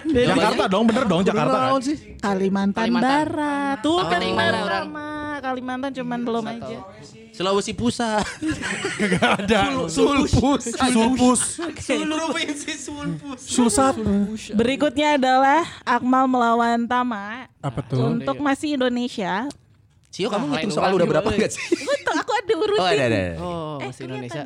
Jakarta 0.04 0.64
dong, 0.68 0.84
bener 0.84 1.04
dong 1.08 1.22
Jakarta 1.24 1.56
kan? 1.56 1.80
sih? 1.80 1.96
Kalimantan, 2.20 2.84
Kalimantan. 2.84 3.10
Barat. 3.32 3.76
Tuh 3.80 4.00
kan 4.06 4.20
sama. 4.20 5.08
Kalimantan 5.40 5.90
cuman 5.92 6.20
belum 6.24 6.44
aja. 6.44 6.78
Sulawesi 7.34 7.74
pusat. 7.74 8.22
Ada. 9.18 9.90
Sulpus. 9.90 10.70
Sulpus. 10.70 11.40
Provinsi 11.58 12.72
Sulpus. 12.78 13.40
Sulsat. 13.42 13.94
Berikutnya 14.54 15.18
adalah 15.18 15.66
Akmal 15.82 16.30
melawan 16.30 16.86
Tama. 16.86 17.50
Apa 17.58 17.82
tuh? 17.82 18.14
Untuk 18.14 18.38
masih 18.38 18.78
Indonesia. 18.78 19.50
Cio 20.14 20.30
kamu 20.30 20.46
ngitung 20.46 20.78
soal 20.78 20.94
udah 20.94 21.10
berapa 21.10 21.26
enggak 21.26 21.50
sih? 21.58 21.74
Betul, 21.90 22.14
aku 22.14 22.32
ada 22.38 22.54
urutin. 22.54 22.78
Oh 22.78 22.86
ada 22.86 23.04
ada. 23.10 23.22
Oh, 23.42 23.76
Eh, 23.82 23.90
masih 23.90 24.02
Indonesia. 24.06 24.42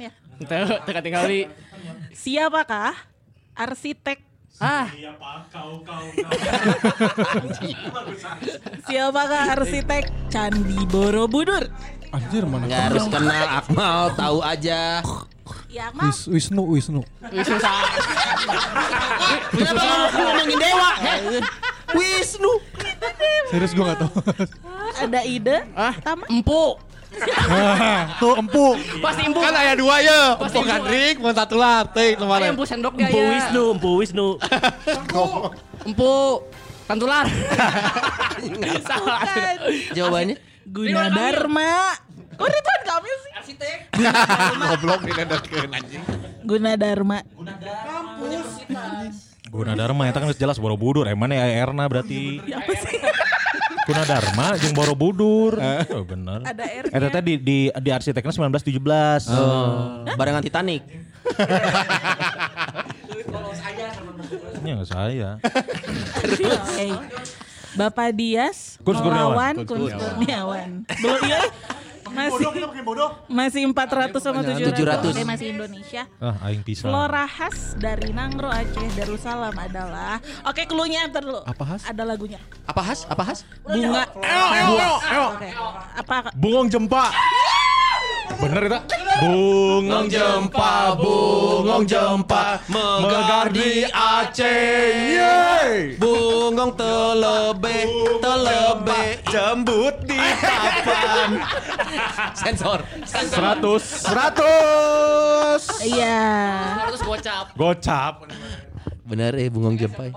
Teu 0.49 0.67
teka 0.89 1.01
tinggal 1.05 1.29
di. 1.29 1.45
Siapakah 2.17 2.97
arsitek 3.53 4.25
Ah, 4.59 4.91
Siapakah 8.89 9.55
arsitek 9.55 10.05
Candi 10.33 10.83
Borobudur? 10.91 11.69
Anjir 12.09 12.43
mana? 12.49 12.65
Nggak 12.65 12.83
harus 12.89 13.05
kenal 13.09 13.47
Akmal, 13.53 14.01
tahu 14.17 14.39
aja. 14.41 15.05
Ya 15.69 15.93
Akmal. 15.93 16.09
Wis, 16.09 16.19
Wisnu, 16.29 16.63
Wisnu. 16.65 17.01
Kenapa 19.53 19.83
lu 19.85 19.97
ngomongin 20.09 20.57
dewa? 20.57 20.91
Wisnu. 21.93 22.53
Serius 23.49 23.73
gue 23.73 23.85
gak 23.85 23.99
tau. 24.01 24.11
Ada 24.99 25.21
ide? 25.25 25.65
Tama. 26.01 26.25
empu. 26.29 26.77
Tuh 28.21 28.35
empu. 28.37 28.67
Pasti 29.01 29.23
empu. 29.25 29.41
Kan 29.41 29.55
aya 29.57 29.73
dua 29.77 29.97
ya. 30.01 30.37
Empo 30.37 30.61
Gandrik, 30.65 31.17
mau 31.21 31.33
satu 31.33 31.57
latih 31.57 32.17
Ayo 32.17 32.21
kemarin. 32.25 32.49
empu 32.57 32.65
sendok 32.65 32.93
dia 32.97 33.09
Empu 33.09 33.19
ya. 33.21 33.29
Wisnu, 33.37 33.65
Empu 33.77 33.91
Wisnu. 34.01 34.29
Empu 35.85 36.13
tantular. 36.89 37.25
Salah. 38.85 39.21
Bukan. 39.93 40.37
Jawabannya? 40.69 41.09
Gunadarma. 41.09 41.73
Kok 42.39 42.47
Ridwan 42.47 42.81
Kamil 42.87 43.17
sih? 43.19 43.33
Arsitek. 43.35 43.79
Goblok 44.69 45.01
didedetkeun 45.03 45.71
anjing. 45.75 46.03
Gunadarma. 46.45 47.19
Gunadarma 49.49 50.03
itu 50.13 50.19
kan 50.21 50.29
jelas 50.37 50.61
Borobudur, 50.61 51.09
emang 51.09 51.33
ya 51.33 51.49
Erna 51.49 51.89
berarti. 51.89 52.45
Apa 52.53 52.73
sih? 52.77 53.01
Gunadarma 53.89 54.61
jeung 54.61 54.77
Borobudur. 54.77 55.57
Oh, 55.89 56.05
bener. 56.05 56.45
Ada 56.45 56.65
R-nya. 56.85 56.93
Eh 56.93 57.11
tadi 57.11 57.33
di 57.41 57.73
di 57.73 57.91
arsiteknya 57.91 58.37
1917. 58.37 59.33
Oh, 59.33 60.05
barengan 60.15 60.45
Titanic. 60.45 60.85
Ini 64.59 64.69
nggak 64.77 64.91
saya. 64.91 65.41
Oke. 65.41 66.89
Bapak 67.77 68.17
Dias 68.17 68.81
Kun 68.81 68.97
Kurniawan. 68.97 69.13
melawan 69.13 69.55
Kun 69.69 69.81
Kurniawan. 69.89 70.69
Belum 71.03 71.21
iya. 71.29 71.41
Masih 72.09 72.49
masih 73.29 73.63
400 73.69 74.17
sama 74.17 74.41
700. 74.41 74.73
700. 74.73 75.13
Oke, 75.13 75.23
masih 75.29 75.47
Indonesia. 75.53 76.03
Ah, 76.19 76.37
aing 76.49 76.65
pisah. 76.65 76.89
Flora 76.89 77.29
khas 77.29 77.77
dari 77.77 78.11
Nangro 78.17 78.49
Aceh 78.49 78.89
Darussalam 78.97 79.53
adalah 79.53 80.17
Oke, 80.49 80.65
cluenya 80.65 81.05
ntar 81.13 81.21
dulu. 81.25 81.45
Apa 81.45 81.65
khas? 81.69 81.83
Ada 81.85 82.03
lagunya. 82.09 82.41
Apa 82.65 82.81
khas? 82.81 83.05
Apa 83.13 83.23
khas? 83.29 83.45
Bunga. 83.61 84.09
Buah. 84.17 84.99
Oke. 85.37 85.49
Apa 86.01 86.33
Bungong 86.33 86.73
jempa. 86.73 87.13
Bener 88.41 88.63
itu? 88.73 88.79
Bungong 89.19 90.07
jempa, 90.07 90.95
bungong 90.95 91.83
jempa, 91.83 92.63
megar 92.71 93.51
di 93.51 93.83
Aceh. 93.91 95.19
Yeay. 95.19 95.99
Bungong 95.99 96.79
telebe, 96.79 97.83
telebe, 98.23 99.19
jembut 99.27 100.07
di 100.07 100.23
papan. 100.39 101.31
Sensor. 102.47 102.87
100. 103.03 103.59
100. 104.07 105.83
Iya. 105.83 106.23
Terus 106.87 107.03
gocap. 107.03 107.47
Gocap. 107.59 108.15
Bener 109.03 109.35
eh 109.35 109.51
bungong 109.51 109.75
jempa. 109.75 110.15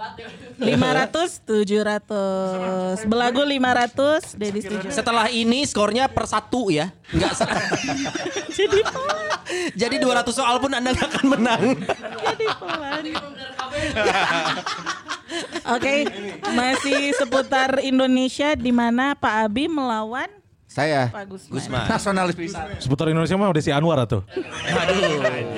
500 0.61 1.41
700. 1.43 3.09
Belagu 3.09 3.41
500, 3.41 4.37
Deddy 4.37 4.59
setuju. 4.61 4.87
Setelah 4.93 5.27
ini 5.33 5.65
skornya 5.65 6.05
per 6.05 6.29
satu 6.29 6.69
ya. 6.69 6.93
Enggak 7.09 7.33
Jadi 8.57 8.79
pelan. 8.85 9.25
Jadi 9.73 9.95
200 9.97 10.29
soal 10.31 10.61
pun 10.61 10.71
Anda 10.71 10.93
nggak 10.93 11.09
akan 11.09 11.25
menang. 11.25 11.63
Jadi 12.21 12.45
pelan. 12.61 13.03
Oke, 15.71 15.93
masih 16.51 17.15
seputar 17.15 17.79
Indonesia 17.81 18.53
di 18.53 18.71
mana 18.75 19.17
Pak 19.17 19.49
Abi 19.49 19.65
melawan 19.71 20.27
Saya. 20.71 21.11
Pak 21.11 21.27
Gusman. 21.27 21.51
Gusman. 21.51 21.83
Nasionalis. 21.83 22.35
Seputar 22.79 23.11
Indonesia 23.11 23.35
mah 23.35 23.51
udah 23.51 23.63
si 23.63 23.75
Anwar 23.75 23.99
tuh. 24.07 24.23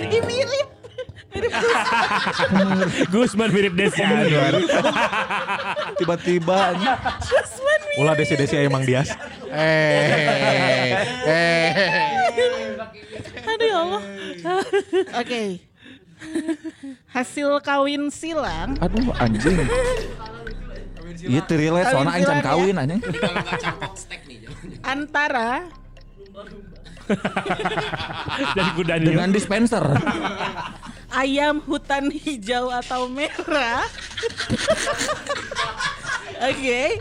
Ih, 0.10 0.22
mirip. 0.26 0.73
Gusman 3.14 3.50
mirip 3.50 3.74
Desi 3.74 4.02
Anwar. 4.02 4.54
Tiba-tiba 5.98 6.78
Ulah 8.02 8.18
desi-desi 8.18 8.58
emang 8.58 8.82
Dias. 8.86 9.14
Eh. 9.54 10.98
Eh. 11.30 11.70
Aduh 13.46 13.68
ya 13.70 13.78
Allah. 13.86 14.02
Oke. 15.22 15.62
Hasil 17.12 17.60
kawin 17.62 18.08
silang 18.10 18.80
Aduh 18.82 19.14
anjing. 19.22 19.62
Iya 21.24 21.42
terilet 21.46 21.86
soalnya 21.92 22.18
aing 22.18 22.26
can 22.26 22.42
kawin 22.42 22.76
anjing. 22.80 23.02
antara 24.82 25.68
Dari 28.56 28.72
kuda 28.80 28.96
Dengan 29.04 29.30
dispenser. 29.30 29.84
Ayam 31.14 31.62
hutan 31.64 32.10
hijau 32.10 32.74
atau 32.74 33.06
merah. 33.06 33.86
Oke. 36.50 36.98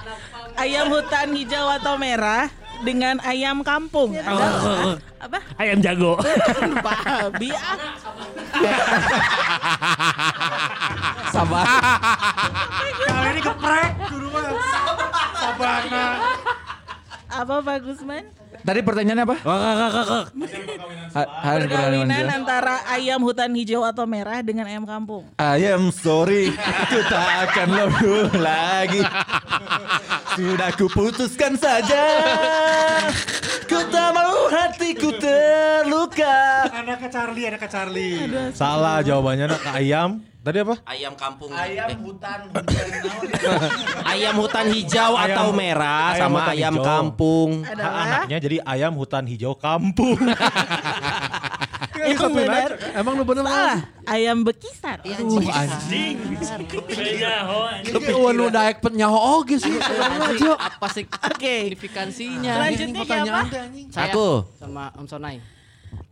Ayam 0.54 0.92
hutan 0.92 1.32
hijau 1.32 1.66
atau 1.72 1.96
merah 1.96 2.52
dengan 2.84 3.16
ayam 3.24 3.64
kampung. 3.64 4.12
Ada- 4.14 5.00
apa? 5.22 5.38
Ayam 5.56 5.78
jago. 5.80 6.20
Pak 6.84 7.00
Abi 7.06 7.50
ah. 7.56 7.78
Sabar. 11.32 11.64
Kali 13.08 13.28
ini 13.32 13.40
geprek. 13.40 13.92
Guru 14.12 14.28
mah. 14.28 14.52
Sabana. 15.40 16.06
Apa 17.32 17.54
Pak 17.64 17.76
Gusman? 17.80 18.24
Tadi 18.62 18.78
pertanyaannya 18.84 19.24
apa? 19.24 19.36
Ha- 21.12 21.28
Harus 21.44 21.68
Perkawinan 21.68 22.24
antara 22.32 22.80
ayam 22.88 23.20
hutan 23.20 23.52
hijau 23.52 23.84
atau 23.84 24.08
merah 24.08 24.40
dengan 24.40 24.64
ayam 24.64 24.88
kampung. 24.88 25.28
I 25.36 25.68
am 25.68 25.92
sorry, 25.92 26.56
ku 26.88 26.98
tak 27.04 27.52
akan 27.52 27.68
lalu 27.68 28.32
lagi. 28.40 29.04
Sudah 30.36 30.72
kuputuskan 30.72 31.60
saja. 31.60 32.04
Ku 33.72 33.80
tak 33.88 34.08
mau 34.12 34.36
hatiku 34.46 35.08
terluka. 35.16 36.68
Anaknya 36.68 37.08
Charlie, 37.08 37.44
anaknya 37.46 37.70
Charlie. 37.70 38.16
Salah 38.52 39.00
jawabannya 39.00 39.48
nak 39.48 39.64
ayam. 39.72 40.20
Tadi 40.42 40.58
apa? 40.58 40.74
Ayam 40.84 41.14
kampung. 41.14 41.54
Ayam 41.54 41.86
Eh, 41.86 41.96
hutan. 41.96 42.40
ayam 44.12 44.34
hutan 44.36 44.66
hijau 44.68 45.14
Ayam- 45.14 45.24
atau 45.32 45.46
merah 45.54 46.12
ayam 46.12 46.20
sama 46.20 46.36
hutan 46.36 46.52
ayam 46.52 46.74
hijau. 46.74 46.84
kampung. 46.84 47.50
Adalah 47.62 48.02
Anaknya 48.02 48.38
jadi 48.42 48.56
ayam 48.60 48.92
hutan 48.92 49.24
hijau 49.24 49.54
kampung. 49.56 50.18
yang 52.02 52.32
benar. 52.34 52.70
Emang 52.98 53.14
lu 53.14 53.24
bener 53.24 53.44
Salah. 53.46 53.78
Ayam 54.02 54.42
bekisar. 54.42 54.98
Uh, 55.06 55.38
anjing. 55.54 56.16
Tapi 57.86 58.10
wan 58.18 58.34
lu 58.34 58.50
daek 58.50 58.82
pet 58.82 58.92
nyaho 58.96 59.18
oge 59.38 59.62
sih. 59.62 59.74
Apa 60.58 60.86
sih 60.90 61.06
Oke. 61.06 61.70
signifikansinya? 61.70 62.52
Selanjutnya 62.58 63.02
siapa? 63.06 63.40
Saya 63.94 64.10
Aku. 64.10 64.28
sama 64.58 64.90
Om 64.98 65.06
Sonai. 65.06 65.36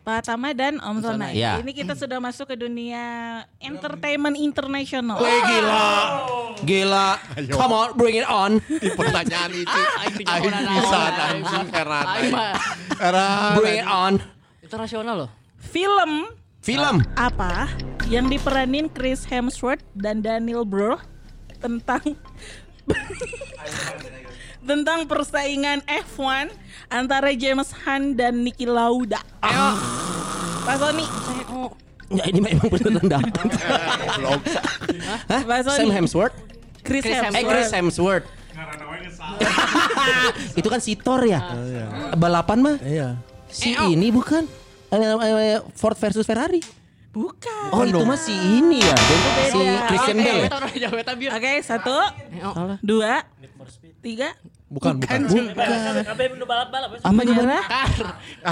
Pak 0.01 0.29
Tama 0.29 0.53
dan 0.55 0.79
Om 0.79 0.99
Sonai. 1.03 1.35
Iya. 1.35 1.59
Ini 1.61 1.73
kita 1.75 1.99
sudah 1.99 2.21
masuk 2.23 2.55
ke 2.55 2.57
dunia 2.57 3.03
entertainment 3.59 4.37
internasional. 4.39 5.19
Weh 5.19 5.41
gila. 5.45 5.89
Gila. 6.63 7.09
Come 7.51 7.75
on, 7.75 7.89
bring 7.99 8.17
it 8.21 8.29
on. 8.29 8.61
Di 8.65 8.91
pertanyaan 8.93 9.51
itu. 9.51 9.81
Aing 9.99 10.15
bisa 10.17 10.99
anjing 11.33 11.67
Heran. 11.73 12.07
Bring 13.59 13.77
it 13.83 13.89
on. 13.89 14.15
internasional 14.71 15.27
loh. 15.27 15.31
Film 15.71 16.27
Film. 16.61 17.01
apa 17.15 17.71
yang 18.11 18.27
diperanin 18.27 18.91
Chris 18.91 19.23
Hemsworth 19.23 19.87
dan 19.95 20.21
Daniel 20.21 20.67
Bro 20.67 20.99
tentang 21.63 22.03
tentang 24.69 25.07
persaingan 25.07 25.81
F1 25.87 26.51
antara 26.91 27.31
James 27.39 27.71
Hunt 27.87 28.19
dan 28.19 28.43
Niki 28.43 28.67
Lauda. 28.67 29.23
Ayo. 29.47 29.79
Pak 30.67 30.77
Sony. 30.77 31.07
Ya 32.11 32.27
ini 32.27 32.43
memang 32.43 32.67
beneran 32.67 33.07
datang. 33.07 33.49
Hah? 35.31 35.43
Sam 35.71 35.95
Hemsworth? 35.95 36.35
Chris, 36.83 37.07
Chris 37.07 37.15
Hemsworth. 37.15 37.39
Eh 37.39 37.45
Chris 37.47 37.71
Hemsworth. 37.71 38.27
Itu 40.59 40.67
kan 40.67 40.83
si 40.83 40.99
Thor 40.99 41.23
ya? 41.23 41.39
Balapan 42.19 42.59
mah? 42.59 42.77
Iya. 42.83 43.15
Si 43.47 43.75
ini 43.75 44.11
bukan? 44.11 44.60
Eh, 44.91 45.59
Ford 45.75 45.97
versus 45.97 46.27
Ferrari. 46.27 46.61
Bukan. 47.11 47.75
Oh 47.75 47.83
itu 47.83 48.03
mah 48.07 48.15
si 48.15 48.31
ini 48.31 48.79
ya? 48.79 48.95
Si 49.51 49.59
Christian 49.91 50.17
Oke. 50.23 50.31
Bale 50.31 50.47
ya? 50.47 50.91
Oke, 51.35 51.53
satu, 51.59 51.97
dua, 52.87 53.27
tiga. 53.99 54.31
Bukan, 54.71 55.03
bukan. 55.03 55.19
Balap-balap. 56.47 56.95
ya. 56.95 56.99
Apa 57.03 57.21
jawabannya? 57.27 57.63
Car. 57.67 57.91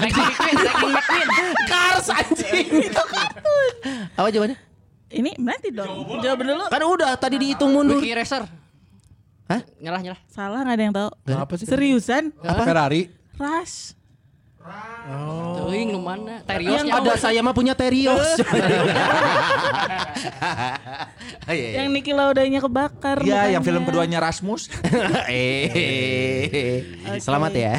Lightning 0.03 0.27
McQueen, 0.27 0.59
McQueen. 0.91 1.29
Cars 1.71 2.07
anjing 2.11 2.67
itu 2.91 3.03
kartun. 3.07 3.71
Apa 4.19 4.29
jawabannya? 4.35 4.59
Ini 5.15 5.31
berarti 5.39 5.69
dong. 5.71 6.19
Jawab 6.19 6.39
dulu. 6.43 6.65
Kan 6.67 6.83
udah 6.83 7.11
tadi 7.15 7.37
dihitung 7.39 7.71
mundur. 7.71 8.03
Wiki 8.03 8.11
Racer. 8.19 8.43
Hah? 9.49 9.63
Nyerah 9.79 10.01
nyerah. 10.03 10.21
Salah 10.27 10.61
nggak 10.67 10.75
ada 10.77 10.83
yang 10.83 10.95
tahu. 10.99 11.11
Apa 11.31 11.53
sih? 11.55 11.65
Seriusan? 11.71 12.35
Apa? 12.43 12.67
Ferrari. 12.67 13.07
Rush. 13.39 13.95
Teuing 15.59 15.89
nu 15.93 16.01
mana? 16.05 16.45
Terios 16.45 16.85
Yang 16.85 16.89
ada 16.93 17.13
saya 17.17 17.41
mah 17.41 17.55
punya 17.57 17.73
Terios. 17.73 18.29
Iya, 21.49 21.55
iya. 21.55 21.77
Yang 21.81 21.89
Niki 21.97 22.13
Laudanya 22.13 22.61
kebakar. 22.61 23.25
Iya, 23.25 23.57
yang 23.57 23.65
film 23.65 23.89
keduanya 23.89 24.21
Rasmus. 24.21 24.69
eh, 25.33 26.85
selamat 27.17 27.53
ya. 27.57 27.75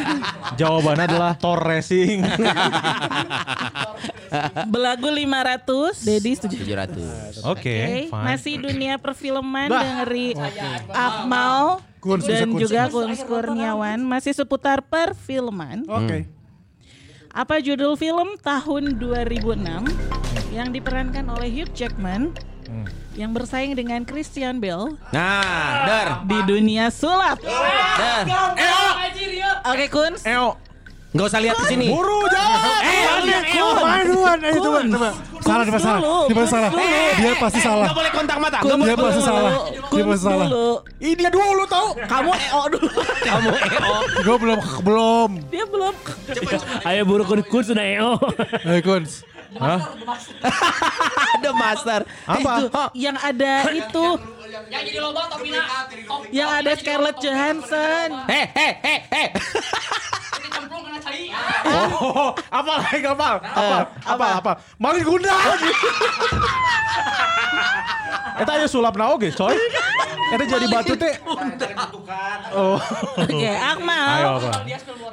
Jawabannya 0.60 1.06
adalah 1.06 1.32
Thor 1.38 1.62
Racing. 1.62 2.26
Belagu 4.66 5.06
500, 5.14 6.02
Dedi 6.02 6.32
setuju. 6.34 6.56
700. 6.66 7.46
Oke, 7.46 7.54
Oke, 7.54 7.78
fine. 8.10 8.24
masih 8.26 8.54
dunia 8.58 8.98
perfilman 8.98 9.70
dari 9.70 10.34
Akmal 10.90 11.78
Kuns, 12.04 12.28
dan 12.28 12.52
kuns, 12.52 12.60
juga 12.60 12.92
kuns. 12.92 13.24
Kurniawan 13.24 13.96
masih 13.98 14.36
seputar 14.36 14.84
perfilman. 14.84 15.88
Oke. 15.88 16.28
Apa 17.32 17.58
judul 17.58 17.96
film 17.96 18.36
tahun 18.38 19.00
2006 19.00 19.88
yang 20.52 20.68
diperankan 20.68 21.26
oleh 21.26 21.48
Hugh 21.50 21.72
Jackman 21.72 22.30
yang 23.14 23.32
bersaing 23.32 23.72
dengan 23.72 24.02
Christian 24.02 24.58
Bale 24.58 25.00
Nah, 25.10 25.42
dar. 25.86 26.08
di 26.24 26.38
dunia 26.44 26.92
sulap? 26.92 27.40
Oke, 29.64 29.86
Kuns. 29.88 30.22
Eo, 30.22 30.60
Enggak 31.14 31.26
usah 31.30 31.40
lihat 31.46 31.56
ke 31.62 31.66
sini. 31.70 31.86
buru 31.94 32.26
jawab. 32.26 32.58
Eh, 32.82 33.02
Main 33.84 34.04
duluan, 34.10 34.38
coba, 34.42 34.78
Kuns. 34.82 34.90
coba. 34.90 35.10
Salah, 35.44 35.62
dia 35.62 35.78
salah. 35.78 36.00
pasti 36.34 36.50
salah. 36.50 36.70
Dia 37.14 37.32
pasti 37.38 37.60
salah. 37.62 37.86
Enggak 37.86 37.98
boleh 38.02 38.12
kontak 38.18 38.38
mata. 38.42 38.58
Dia 38.64 38.96
pasti 38.98 39.22
salah. 39.22 39.52
Dia 39.70 40.04
pasti 40.10 40.24
salah. 40.26 40.48
Ih 40.98 41.14
dia 41.14 41.30
dulu 41.30 41.62
tau. 41.70 41.86
Kamu 41.94 42.30
EO 42.34 42.62
dulu. 42.74 42.88
Kamu 43.22 43.50
EO. 43.54 43.94
Gue 44.26 44.36
belum, 44.42 44.58
belum. 44.82 45.30
Dia 45.54 45.64
belum. 45.70 45.94
Ayo 46.82 47.02
buru 47.06 47.22
kun 47.22 47.40
kun 47.46 47.62
sudah 47.62 47.84
EO. 47.86 48.18
Ayo 48.66 48.80
Kuns. 48.82 49.22
Ada 51.38 51.50
master. 51.54 52.00
Apa? 52.26 52.52
Eh, 52.58 52.66
itu, 52.66 52.82
Yang 52.98 53.16
ada 53.22 53.52
itu. 53.70 54.06
Yang 54.50 54.82
jadi 54.90 54.98
lomba 54.98 55.22
Topina. 55.30 55.62
Yang 56.34 56.50
ada 56.58 56.70
Scarlett 56.74 57.16
Johansson. 57.22 58.08
Heh, 58.26 58.46
heh, 58.50 58.72
heh, 58.82 59.00
heh. 59.14 59.28
Oh, 61.64 62.36
apa 62.52 62.72
lagi 62.84 63.06
apa? 63.08 63.28
Apa? 63.40 63.78
Apa? 64.04 64.26
Apa? 64.40 64.52
Mari 64.76 65.00
guna. 65.00 65.32
Eta 68.34 68.50
aja 68.58 68.66
sulap 68.66 68.98
na 68.98 69.14
oge, 69.14 69.30
coy. 69.30 69.54
Eta 70.34 70.44
jadi 70.44 70.66
batu 70.66 70.94
teh. 70.98 71.14
Oh. 72.52 72.76
Oke, 73.16 73.50
Akmal. 73.54 74.08
Ayo 74.18 74.28
apa? 74.42 74.50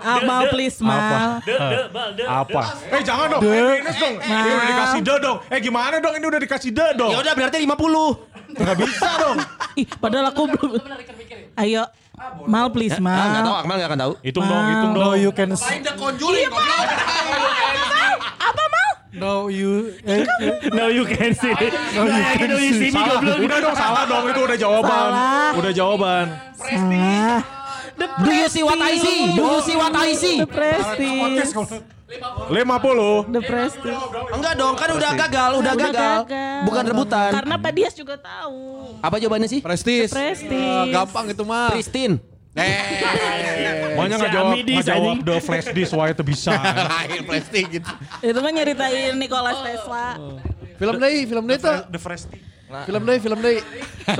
Akmal 0.01 0.41
please? 0.49 0.81
Mal. 0.81 1.39
De 1.45 1.53
de 1.53 1.79
bal 1.93 2.09
de. 2.17 2.23
Apa? 2.25 2.63
Eh 2.89 3.01
jangan 3.05 3.37
dong. 3.37 3.41
Eh, 3.45 3.79
minus 3.79 3.97
dong. 4.01 4.15
Ini 4.17 4.49
udah 4.51 4.67
dikasih 4.67 5.01
de 5.05 5.15
dong. 5.21 5.37
Eh 5.53 5.59
gimana 5.61 5.95
dong? 6.01 6.13
Ini 6.17 6.25
udah 6.25 6.41
dikasih 6.41 6.71
de 6.73 6.87
dong. 6.97 7.11
Ya 7.13 7.17
udah 7.21 7.33
berarti 7.37 7.57
50. 7.61 8.57
Nggak 8.57 8.77
bisa 8.83 9.09
dong. 9.21 9.37
Ih, 9.79 9.87
padahal 10.01 10.25
aku 10.33 10.43
belum. 10.49 10.81
Ayo. 11.55 11.85
Mal 12.47 12.67
please, 12.69 12.93
Ah, 12.93 12.99
enggak 12.99 13.41
tahu, 13.43 13.53
Mal. 13.53 13.61
Akmal 13.61 13.75
enggak 13.77 13.89
akan 13.89 13.99
tahu. 13.99 14.13
Hitung 14.21 14.45
dong, 14.45 14.65
hitung 14.69 14.91
No 14.93 14.99
dong. 15.01 15.15
you 15.21 15.31
can 15.31 15.49
Apa 18.41 18.63
Mal? 18.67 18.89
No 19.11 19.51
you 19.51 19.91
eh, 20.07 20.23
No 20.77 20.87
you 20.87 21.03
can 21.05 21.35
see. 21.35 21.51
No 21.93 22.07
you 22.07 22.23
can 22.39 22.47
No 22.49 22.57
you 22.57 22.73
see 22.79 22.89
Salah. 22.89 23.19
Udah 23.21 23.59
dong, 23.59 23.75
salah 23.75 24.03
dong. 24.07 24.23
Itu 24.31 24.39
udah 24.47 24.57
jawaban. 24.57 25.09
Salah. 25.11 25.59
Udah 25.59 25.71
jawaban. 25.75 26.25
Salah. 26.57 27.39
Do 28.01 28.31
you 28.33 28.47
see 28.49 28.63
what 28.63 28.79
I 28.81 28.97
see? 28.97 29.35
Do 29.35 29.43
you 29.45 29.61
see 29.61 29.77
what 29.77 29.93
I 29.93 30.09
see? 30.17 30.37
The 30.41 30.49
Prestige. 30.49 31.53
50. 32.11 33.31
The 33.31 33.41
Prestige. 33.41 33.99
Enggak 34.31 34.53
dong, 34.55 34.73
kan 34.75 34.89
udah 34.91 35.11
gagal, 35.15 35.49
udah 35.57 35.73
Udah 35.73 35.73
gagal. 35.75 36.19
gagal. 36.27 36.59
Bukan 36.67 36.83
rebutan. 36.83 37.31
Karena 37.31 37.55
Pak 37.55 37.71
Dias 37.71 37.93
juga 37.95 38.15
tahu. 38.19 38.59
Apa 38.99 39.15
jawabannya 39.17 39.47
sih? 39.47 39.59
Prestis. 39.63 40.11
Prestige. 40.11 40.51
Eh, 40.51 40.91
gampang 40.91 41.31
itu 41.31 41.43
mah. 41.43 41.71
Pristine. 41.71 42.19
Makanya 43.95 44.15
nggak 44.19 44.27
Si 44.27 44.35
jawab, 44.35 44.55
nggak 44.59 44.83
jawab 44.85 45.15
the 45.23 45.35
flash 45.39 45.67
disk 45.71 45.95
why 45.95 46.11
itu 46.11 46.19
bisa. 46.19 46.51
Lain 46.51 47.23
prestis 47.23 47.65
gitu. 47.71 47.87
Itu 48.19 48.39
mah 48.43 48.51
nyeritain 48.51 49.15
Nikola 49.15 49.55
Tesla. 49.63 50.19
Film 50.75 50.95
deh, 50.99 51.15
film 51.23 51.43
deh 51.47 51.57
tuh. 51.57 51.77
The 51.87 51.99
flash 51.99 52.27
disk. 52.27 52.43
Film 52.87 53.01
deh, 53.03 53.17
film 53.19 53.39
deh. 53.39 53.55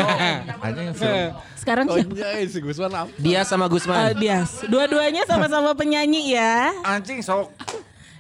Anjing 0.64 0.96
film. 0.96 1.28
Sekarang 1.62 1.86
Oh 1.86 1.94
siapa? 1.94 2.18
iya, 2.18 2.50
si 2.50 2.58
Gusman 2.58 2.90
apa? 2.90 3.14
Dia 3.16 3.46
sama 3.46 3.66
Eh, 3.66 3.70
Gusman. 3.70 4.18
Dias. 4.18 4.66
Dua-duanya 4.66 5.30
sama-sama 5.30 5.78
penyanyi 5.78 6.34
ya. 6.34 6.74
Anjing 6.82 7.22
sok. 7.22 7.54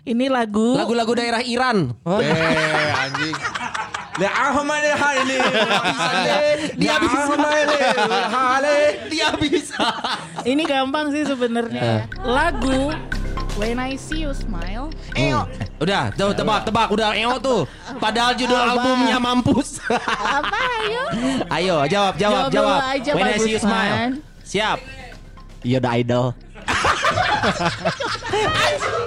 Ini 0.01 0.29
lagu. 0.29 0.77
Lagu-lagu 0.77 1.09
daerah 1.11 1.41
Iran. 1.41 1.89
Eh, 2.05 3.01
anjing. 3.01 3.33
Ya 4.17 4.29
Ahmad 4.29 4.85
ini. 5.17 5.37
Dia 6.77 6.95
bisa. 7.01 7.33
Hale. 8.29 8.81
Dia 9.09 9.29
bisa. 9.33 9.85
Ini 10.43 10.61
gampang 10.61 11.09
sih 11.09 11.21
Eh. 11.21 11.27
sebenarnya. 11.27 12.05
Lagu 12.21 12.93
When 13.59 13.77
I 13.77 13.93
See 13.95 14.23
You 14.23 14.31
Smile. 14.33 14.89
Hmm. 15.13 15.43
Udah, 15.77 16.09
tuh 16.13 16.31
tebak, 16.33 16.65
tebak, 16.65 16.87
udah 16.89 17.13
eo 17.13 17.35
tuh. 17.37 17.67
Padahal 17.99 18.33
judul 18.33 18.57
Apa? 18.57 18.73
albumnya 18.73 19.17
mampus. 19.17 19.77
Apa 20.17 20.57
ayo? 20.87 21.03
Ayo, 21.51 21.75
jawab, 21.85 22.13
jawab, 22.15 22.47
Jawab 22.47 22.49
dulu 22.49 22.55
jawab. 22.57 22.79
aja, 22.95 23.11
When 23.13 23.27
I 23.27 23.37
see 23.37 23.53
you 23.53 23.61
smile. 23.61 24.17
Siap. 24.41 24.77
Iya, 25.61 25.77
The 25.77 25.89
Idol. 26.01 26.25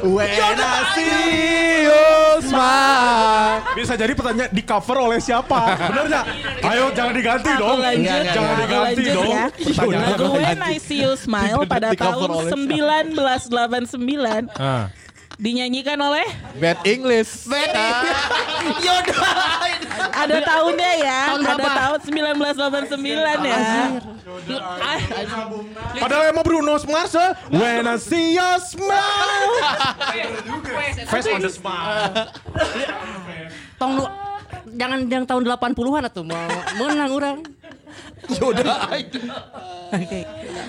When 0.05 0.28
I 0.55 0.80
see 0.93 1.16
you 1.82 2.05
smile. 2.43 3.59
Bisa 3.74 3.93
jadi 3.95 4.12
pertanyaan 4.12 4.51
di 4.51 4.62
cover 4.62 4.97
oleh 5.01 5.18
siapa? 5.18 5.61
Bener 5.89 6.05
nggak? 6.07 6.24
Ayo 6.62 6.85
jangan 6.93 7.12
diganti 7.12 7.49
Aku 7.49 7.61
dong. 7.61 7.78
lanjut, 7.80 8.22
Jangan 8.26 8.53
aku 8.53 8.61
diganti 8.61 8.85
lanjut 8.85 9.14
dong. 9.14 9.30
ya. 9.30 9.45
Dong. 10.14 10.32
When 10.37 10.61
I 10.61 10.76
See 10.78 11.01
You 11.01 11.12
Smile 11.14 11.64
pada 11.64 11.89
tahun 11.93 12.28
oleh 12.28 12.53
1989 12.53 14.51
Ah. 14.55 14.87
Dinyanyikan 15.37 15.99
oleh 15.99 16.26
Bad 16.59 16.78
English. 16.87 17.47
Yoda. 18.87 19.18
ada 20.14 20.37
tahunnya 20.41 20.91
ya. 21.03 21.18
Tahun 21.35 21.43
ada 21.43 21.66
tahun 21.66 21.99
1989 22.95 23.51
ya. 23.51 23.59
Ah, 24.78 24.99
Padahal 25.99 26.24
emang 26.30 26.45
Bruno 26.47 26.78
Mars. 26.87 27.14
When 27.51 27.85
I 27.87 27.97
see 27.99 28.39
your 28.39 28.57
smile. 28.62 29.53
Face 31.11 31.28
on 31.28 31.43
the 31.43 31.51
smile. 31.51 32.30
Tahun 33.74 33.93
lu- 33.99 34.14
jangan 34.74 34.99
yang 35.07 35.24
tahun 35.26 35.43
80-an 35.45 36.03
atuh 36.09 36.24
mau 36.24 36.47
menang 36.78 37.11
orang. 37.11 37.37
Yoda. 38.41 38.89
Oke. 39.95 40.20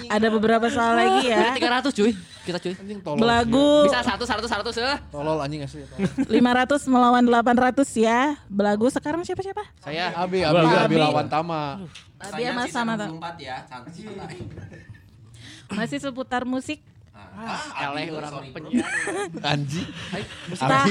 Ada 0.10 0.28
beberapa 0.32 0.68
soal 0.70 0.93
lagi 0.98 1.32
ya. 1.32 1.56
300 1.56 1.91
cuy. 1.91 2.12
Kita 2.46 2.58
cuy. 2.62 2.74
Belagu 3.18 3.89
Bisa 3.89 4.02
100 4.06 4.22
100 4.22 4.72
100 4.72 4.78
ya. 4.78 4.98
Tolol 5.10 5.39
anjing 5.41 5.66
asli. 5.66 5.82
500 6.30 6.91
melawan 6.91 7.24
800 7.26 7.86
ya. 7.98 8.36
Belagu 8.48 8.88
sekarang 8.91 9.26
siapa-siapa? 9.26 9.64
Saya 9.82 10.14
Abi, 10.16 10.46
Abi, 10.46 10.62
Abi. 10.62 10.76
Abi 10.76 10.96
lawan 11.00 11.28
Tama. 11.28 11.84
Tadi 12.16 12.41
sama 12.48 12.64
sama 12.70 12.93
tuh. 12.98 13.10
ya. 13.41 13.64
santai. 13.68 14.39
Masih 15.72 15.98
seputar 16.00 16.46
musik. 16.46 16.80
eleh 17.76 18.12
orang 18.16 18.32
penyiar. 18.56 18.88
Anjing. 19.43 19.88
Tah, 20.56 20.88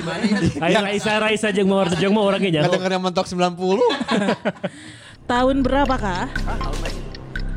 Ayo 0.60 0.78
Raisa 0.84 1.12
Raisa 1.16 1.48
jeung 1.52 1.68
mau 2.12 2.24
orangnya 2.24 2.68
denger 2.68 2.90
yang 2.96 3.04
mentok 3.04 3.24
90. 3.24 3.40
tahun 5.30 5.64
berapakah 5.64 6.28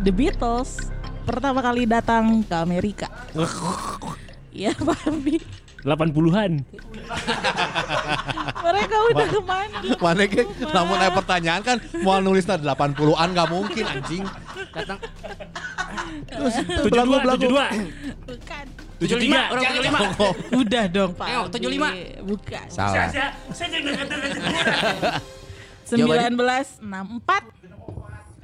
The 0.08 0.12
Beatles 0.16 0.88
pertama 1.28 1.60
kali 1.60 1.84
datang 1.84 2.40
ke 2.48 2.56
Amerika? 2.56 3.12
Iya, 4.56 4.72
Pak 4.72 5.12
Abi. 5.12 5.44
80-an. 5.84 6.68
Mereka 8.60 8.96
udah 9.14 9.28
ke 9.30 9.40
mana? 9.46 9.78
Mana 10.02 10.24
ke? 10.28 10.44
Namun 10.72 10.96
ada 11.00 11.12
pertanyaan 11.16 11.62
kan 11.64 11.78
mau 12.04 12.20
nulis 12.20 12.44
80-an 12.44 13.28
gak 13.32 13.48
mungkin 13.52 13.84
anjing. 13.88 14.24
Datang 14.74 14.98
72 16.84 16.92
72. 16.92 18.28
Bukan. 18.28 18.66
73. 19.00 19.54
orang 19.54 19.64
75. 20.50 20.60
Udah 20.60 20.84
dong, 20.90 21.12
Pak. 21.16 21.28
Ayo, 21.30 21.40
Abi. 21.48 21.56
75. 21.56 22.26
Bukan. 22.26 22.66
Salah. 22.68 23.08
Saya 23.54 23.68
jeung 23.72 23.86
Jawabannya? 25.88 26.36
1964. 26.36 27.57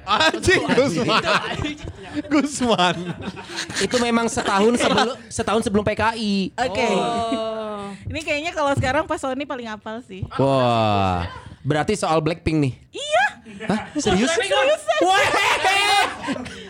Anjing 0.04 0.62
Gusman. 0.68 1.22
Gusman. 2.32 2.96
Itu 3.80 3.96
memang 3.98 4.26
setahun 4.28 4.76
sebelum 4.78 5.16
setahun 5.28 5.62
sebelum 5.64 5.84
PKI. 5.84 6.52
Oke. 6.54 6.86
Ini 8.12 8.20
kayaknya 8.20 8.52
kalau 8.52 8.72
sekarang 8.76 9.08
Pak 9.08 9.18
Sony 9.18 9.48
paling 9.48 9.68
hafal 9.68 10.04
sih. 10.04 10.22
Wah. 10.36 11.26
Berarti 11.64 11.96
soal 11.96 12.20
Blackpink 12.20 12.58
nih. 12.60 12.74
Iya. 12.92 13.24
Hah? 13.72 13.80
Serius? 13.96 14.28
Serius. 14.36 14.80
So, 15.00 15.08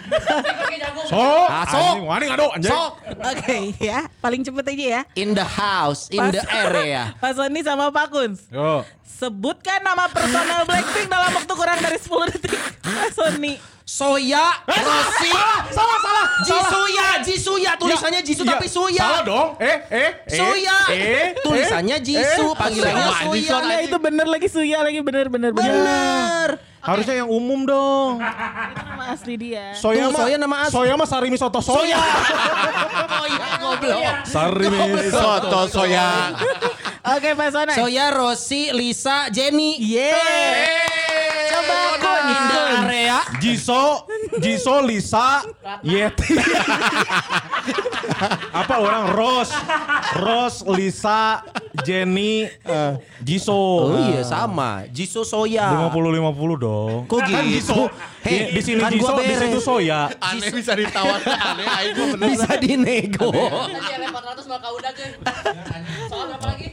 Ah, 1.14 1.64
sok. 1.68 1.78
anjing, 1.78 2.04
wani 2.04 2.24
ngado 2.28 2.46
anjing. 2.52 2.74
Oke 3.24 3.56
ya, 3.80 3.98
paling 4.18 4.42
cepet 4.42 4.64
aja 4.74 4.86
ya. 4.98 5.02
In 5.14 5.32
the 5.32 5.44
house, 5.46 6.08
in 6.10 6.20
the 6.32 6.42
area. 6.50 7.12
Pak 7.22 7.32
Sony 7.36 7.60
sama 7.62 7.88
Pak 7.92 8.10
Kuns. 8.10 8.48
Yo. 8.50 8.82
Sebutkan 9.04 9.80
nama 9.80 10.10
personel 10.10 10.66
Blackpink 10.66 11.06
dalam 11.06 11.30
waktu 11.32 11.52
kurang 11.54 11.78
dari 11.78 11.98
10 12.00 12.32
detik. 12.34 12.52
Pak 12.82 13.10
Sony. 13.14 13.73
Soya, 13.84 14.64
Rossi, 14.64 15.28
Salah, 15.68 15.98
salah. 16.00 16.26
Jisuya, 16.40 17.06
Jisuya 17.20 17.72
tulisannya 17.76 18.20
Jisu 18.24 18.42
Iya, 18.42 18.52
tapi 18.56 18.66
Suya. 18.66 18.96
Salah 19.04 19.22
dong. 19.28 19.48
Eh, 19.60 19.76
eh, 19.92 20.10
eh. 20.24 20.32
Suya. 20.32 20.76
Eh, 20.88 21.26
Tulisannya 21.44 21.96
Jisu, 22.00 22.44
eh. 22.48 22.56
panggilannya 22.56 23.12
Suya. 23.28 23.56
Nah 23.60 23.78
itu 23.84 23.96
bener 24.00 24.24
lagi 24.24 24.48
Suya 24.48 24.80
lagi 24.80 25.04
bener 25.04 25.28
bener 25.28 25.52
bener. 25.52 25.68
Bener. 25.84 26.48
Harusnya 26.80 27.24
yang 27.24 27.28
umum 27.28 27.64
dong. 27.64 28.24
Itu 28.24 28.82
nama 28.88 29.04
asli 29.12 29.34
dia. 29.36 29.76
Soya 29.76 30.08
Tuh, 30.08 30.16
mah, 30.16 30.20
soya 30.24 30.36
nama 30.40 30.56
asli. 30.64 30.72
Soya 30.80 30.92
mah 30.96 31.08
sarimi 31.08 31.36
soto 31.36 31.60
soya. 31.60 32.00
Soya 32.00 33.46
goblok. 33.68 34.14
Sarimi 34.24 34.80
Soto 35.12 35.60
soya. 35.68 36.08
Oke 37.04 37.36
Pak 37.36 37.48
Sony. 37.52 37.72
Soya, 37.76 38.04
Rossi, 38.16 38.72
Lisa, 38.72 39.28
Jenny. 39.28 39.76
Yeah. 39.76 40.16
Coba 41.52 41.76
Kun. 42.00 42.22
In 42.32 42.42
the 42.48 42.60
area. 42.80 43.18
Jiso, 43.44 43.73
Jiso, 44.40 44.80
Lisa, 44.82 45.44
Yeti. 45.84 46.34
Apa 48.60 48.74
orang 48.80 49.12
Ros, 49.14 49.50
Ros, 50.20 50.54
Lisa, 50.74 51.42
Jenny, 51.86 52.48
Jiso. 53.20 53.54
Oh 53.54 53.98
iya 54.10 54.22
sama. 54.22 54.84
Jisu 54.90 55.24
Soya. 55.24 55.90
50-50 55.90 56.60
dong. 56.60 56.92
Kok 57.08 57.18
Kan 57.24 57.44
gitu? 57.48 57.50
Jiso. 57.50 57.80
Hei, 58.24 58.52
di 58.52 58.60
sini 58.64 58.80
kan 58.80 58.90
Jiso, 58.92 59.12
di 59.20 59.34
situ 59.36 59.60
Soya. 59.60 60.08
Aneh 60.20 60.50
bisa 60.52 60.72
ditawar. 60.76 61.20
Aneh 61.24 61.66
aing 61.66 61.92
gua 61.96 62.06
bener. 62.16 62.28
Bisa 62.32 62.50
dinego. 62.60 63.30
Tadi 63.32 63.92
ada 63.92 64.06
400 64.10 64.52
maka 64.52 64.68
udah. 64.72 64.92
Soal 66.08 66.28
apa 66.36 66.46
lagi? 66.52 66.68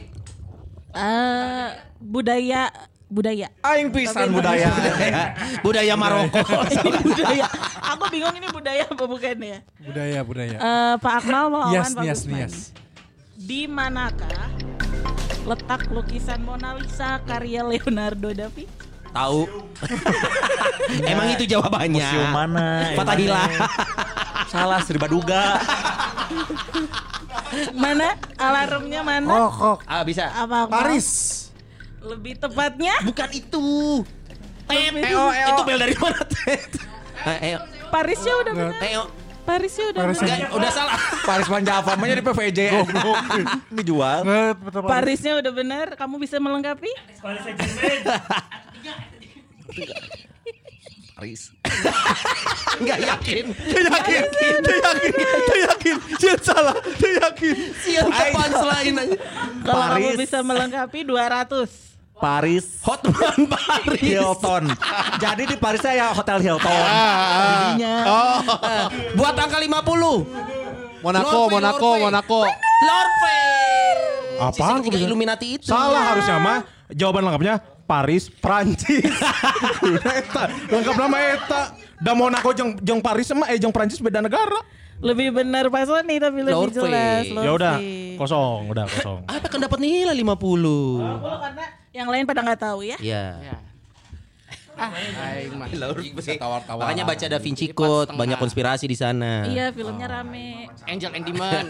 Eh, 0.92 1.68
budaya 2.04 2.68
budaya. 3.12 3.52
Aing 3.60 3.92
pisan 3.92 4.32
budaya. 4.32 4.72
Budaya 5.60 5.92
Maroko. 6.00 6.40
ini 6.88 6.98
budaya. 7.04 7.46
Aku 7.92 8.08
bingung 8.08 8.32
ini 8.32 8.48
budaya 8.48 8.88
apa 8.88 9.04
bukan 9.04 9.36
ya? 9.36 9.58
Budaya, 9.76 10.18
budaya. 10.24 10.56
Eh, 10.56 10.94
Pak 10.96 11.12
Akmal 11.20 11.52
melawan 11.52 11.72
Yes, 11.76 11.92
Pak 11.92 12.04
yes, 12.08 12.20
Gusman. 12.24 12.40
yes. 12.40 12.54
Di 13.36 13.68
manakah 13.68 14.48
letak 15.44 15.90
lukisan 15.92 16.40
Mona 16.40 16.78
Lisa 16.78 17.20
karya 17.22 17.60
Leonardo 17.60 18.32
da 18.32 18.48
Vinci? 18.48 18.80
Tahu. 19.12 19.44
Emang 21.12 21.28
itu 21.36 21.44
jawabannya. 21.44 22.00
Museum 22.00 22.32
mana? 22.32 22.96
Fatahila. 22.96 23.44
Salah 24.48 24.80
Sri 24.80 24.96
Baduga. 24.96 25.60
Mana? 27.76 28.16
Alarmnya 28.40 29.04
mana? 29.04 29.28
Oh, 29.28 29.50
kok. 29.52 29.78
Ah 29.84 30.00
bisa. 30.00 30.32
Apa? 30.32 30.64
Paris. 30.64 31.51
Lebih 32.02 32.34
tepatnya 32.38 32.94
Bukan 33.06 33.28
itu. 33.30 34.02
Tet. 34.66 34.90
Itu 35.48 35.62
bel 35.62 35.78
dari 35.78 35.94
mana, 35.98 36.22
Tet? 36.24 36.70
Eh, 37.22 37.38
Eo. 37.54 37.58
Parisnya 37.92 38.34
udah 38.40 38.52
benar. 38.52 38.80
Eo. 38.82 39.04
Parisnya 39.42 39.90
udah 39.90 40.02
Paris 40.06 40.18
benar. 40.22 40.38
Enggak, 40.38 40.50
udah 40.54 40.70
salah. 40.70 40.96
Paris 41.26 41.48
Manjava 41.50 41.92
mah 41.98 42.06
jadi 42.06 42.22
PVJ. 42.22 42.60
Dijual. 43.76 44.20
Eh, 44.22 44.52
betul, 44.54 44.80
Paris. 44.86 44.92
Parisnya 44.94 45.32
udah 45.42 45.52
benar. 45.52 45.86
Kamu 45.98 46.14
bisa 46.18 46.38
melengkapi? 46.38 46.90
Paris. 51.18 51.54
Enggak 52.82 52.98
yakin. 53.14 53.44
Dia 53.50 53.82
yakin. 53.82 54.22
Dia 54.62 54.76
yakin. 54.78 55.10
Dia 55.22 55.58
yakin. 55.70 55.96
Dia 56.18 56.34
salah. 56.38 56.74
Dia 56.98 57.10
yakin. 57.26 57.54
Sial 57.82 58.06
depan 58.10 58.50
selain 58.50 58.92
aja. 58.94 59.16
Kalau 59.62 59.84
kamu 59.90 60.08
Paris. 60.10 60.18
bisa 60.18 60.38
melengkapi 60.42 60.98
200. 61.02 61.91
Paris. 62.18 62.64
Hotman 62.84 63.48
Paris. 63.48 64.00
Hilton. 64.02 64.68
Jadi 65.18 65.42
di 65.48 65.56
Paris 65.56 65.82
saya 65.82 66.12
Hotel 66.12 66.38
Hilton. 66.42 66.68
Jadinya. 66.70 67.94
Oh. 68.06 68.40
Buat 69.16 69.34
angka 69.38 69.58
50. 69.58 70.52
Monaco, 71.02 71.50
Lorpe, 71.50 71.54
Monaco, 71.58 71.90
Lorpe. 71.98 72.46
Monaco. 72.86 73.34
Sisi 74.54 74.70
kok 74.70 74.90
bisa? 74.94 75.02
Illuminati 75.06 75.46
itu. 75.58 75.66
Salah 75.66 76.14
harusnya 76.14 76.38
mah. 76.38 76.58
Jawaban 76.92 77.26
lengkapnya 77.26 77.54
Paris, 77.88 78.30
Prancis. 78.30 79.10
eta, 80.22 80.44
lengkap 80.70 80.94
nama 80.94 81.16
eta. 81.34 81.62
Da 82.02 82.12
Monaco 82.18 82.50
jeung 82.54 82.78
jeung 82.82 82.98
Paris 83.02 83.30
mah 83.34 83.50
eh 83.50 83.58
jeung 83.58 83.74
Prancis 83.74 83.98
beda 84.02 84.22
negara. 84.22 84.62
Lebih 85.02 85.34
benar 85.34 85.66
Pak 85.66 85.82
Sony 85.90 86.22
tapi 86.22 86.46
lebih 86.46 86.70
Lorpe. 86.70 86.78
jelas. 86.78 87.26
Ya 87.26 87.50
udah, 87.50 87.74
kosong, 88.14 88.70
udah 88.70 88.86
kosong. 88.86 89.26
Apa 89.26 89.46
kan 89.50 89.58
dapat 89.58 89.82
nilai 89.82 90.14
50? 90.14 90.22
Oh, 90.22 91.38
karena 91.42 91.66
yang 91.92 92.08
lain 92.08 92.24
pada 92.24 92.40
nggak 92.40 92.60
tahu 92.60 92.80
ya. 92.84 92.96
Iya. 92.98 93.24
Aing 94.72 95.54
mah. 95.60 95.68
Bisa 96.16 96.32
tawar-tawar. 96.40 96.88
Makanya 96.88 97.04
baca 97.04 97.24
Da 97.28 97.38
Vinci 97.38 97.70
Code, 97.70 98.16
banyak 98.16 98.40
konspirasi 98.40 98.88
di 98.88 98.96
sana. 98.96 99.44
Iya, 99.44 99.68
filmnya 99.70 100.08
rame. 100.08 100.72
Angel 100.88 101.12
and 101.16 101.24
Demon. 101.28 101.66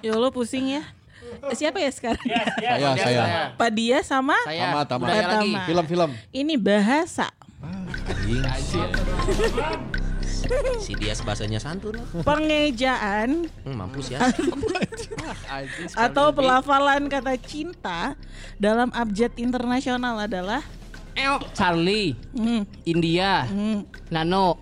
Ya 0.00 0.14
Allah 0.14 0.30
pusing 0.30 0.78
ya. 0.78 0.82
Siapa 1.56 1.80
ya 1.82 1.90
sekarang? 1.90 2.22
Saya, 2.60 2.92
saya. 2.94 3.22
Pak 3.56 3.70
Dia 3.72 3.98
sama 4.04 4.36
Saya. 4.46 4.68
Tama, 4.68 4.80
tama. 4.86 5.04
Tama. 5.10 5.60
Film-film. 5.66 6.10
ini 6.30 6.54
bahasa. 6.54 7.32
Si 10.78 10.92
Dias 10.94 11.20
bahasanya 11.20 11.56
santun. 11.56 11.96
Pengejaan 12.22 13.46
Hmm, 13.62 13.76
mampus 13.76 14.10
ya. 14.10 14.18
atau 16.04 16.30
pelafalan 16.30 17.06
kata 17.06 17.34
cinta 17.38 18.14
dalam 18.56 18.88
abjad 18.90 19.30
internasional 19.36 20.18
adalah 20.18 20.60
Eo. 21.12 21.36
Charlie, 21.52 22.16
hmm, 22.32 22.64
India, 22.82 23.44
hmm. 23.44 23.84
Nano. 24.08 24.56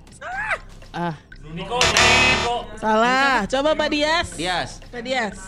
Ah, 0.90 1.14
Niko, 1.46 1.78
Niko. 1.78 2.66
salah. 2.74 3.46
Coba 3.46 3.70
Pak 3.72 3.88
Dias. 3.88 4.28
Dias. 4.34 4.70
Pak 4.90 5.00
Dias. 5.00 5.38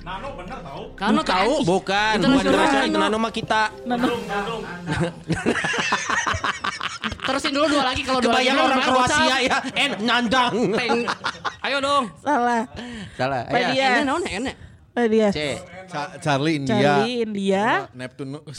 Nano 0.00 0.32
Tahu? 0.38 0.82
tahu. 1.20 1.52
Bukan, 1.66 1.66
bukan 1.66 2.14
Internasional. 2.16 2.46
internasional 2.46 2.84
itu 2.86 2.96
nano 2.96 3.18
mah 3.18 3.32
kita. 3.34 3.62
Terusin 7.06 7.52
dulu 7.52 7.66
dua 7.68 7.84
lagi 7.86 8.02
kalau 8.02 8.20
dua 8.20 8.38
lagi. 8.38 8.48
Mah 8.50 8.64
orang 8.64 8.80
Kroasia 8.82 9.36
ya, 9.42 9.58
en 9.74 9.90
nyandang. 10.00 10.54
Teng. 10.72 10.98
Ayo 11.62 11.76
dong. 11.78 12.04
Salah. 12.20 12.62
Salah. 13.14 13.42
Ya. 13.50 13.68
Dias. 13.70 13.92
Enak 13.92 14.04
naon 14.04 14.22
enak. 14.24 14.54
Dias. 14.96 15.32
C. 15.36 15.40
Ca- 15.86 16.16
Charlie 16.18 16.56
India. 16.56 17.04
Charlie 17.04 17.20
India. 17.20 17.64
Neptunus. 17.92 18.56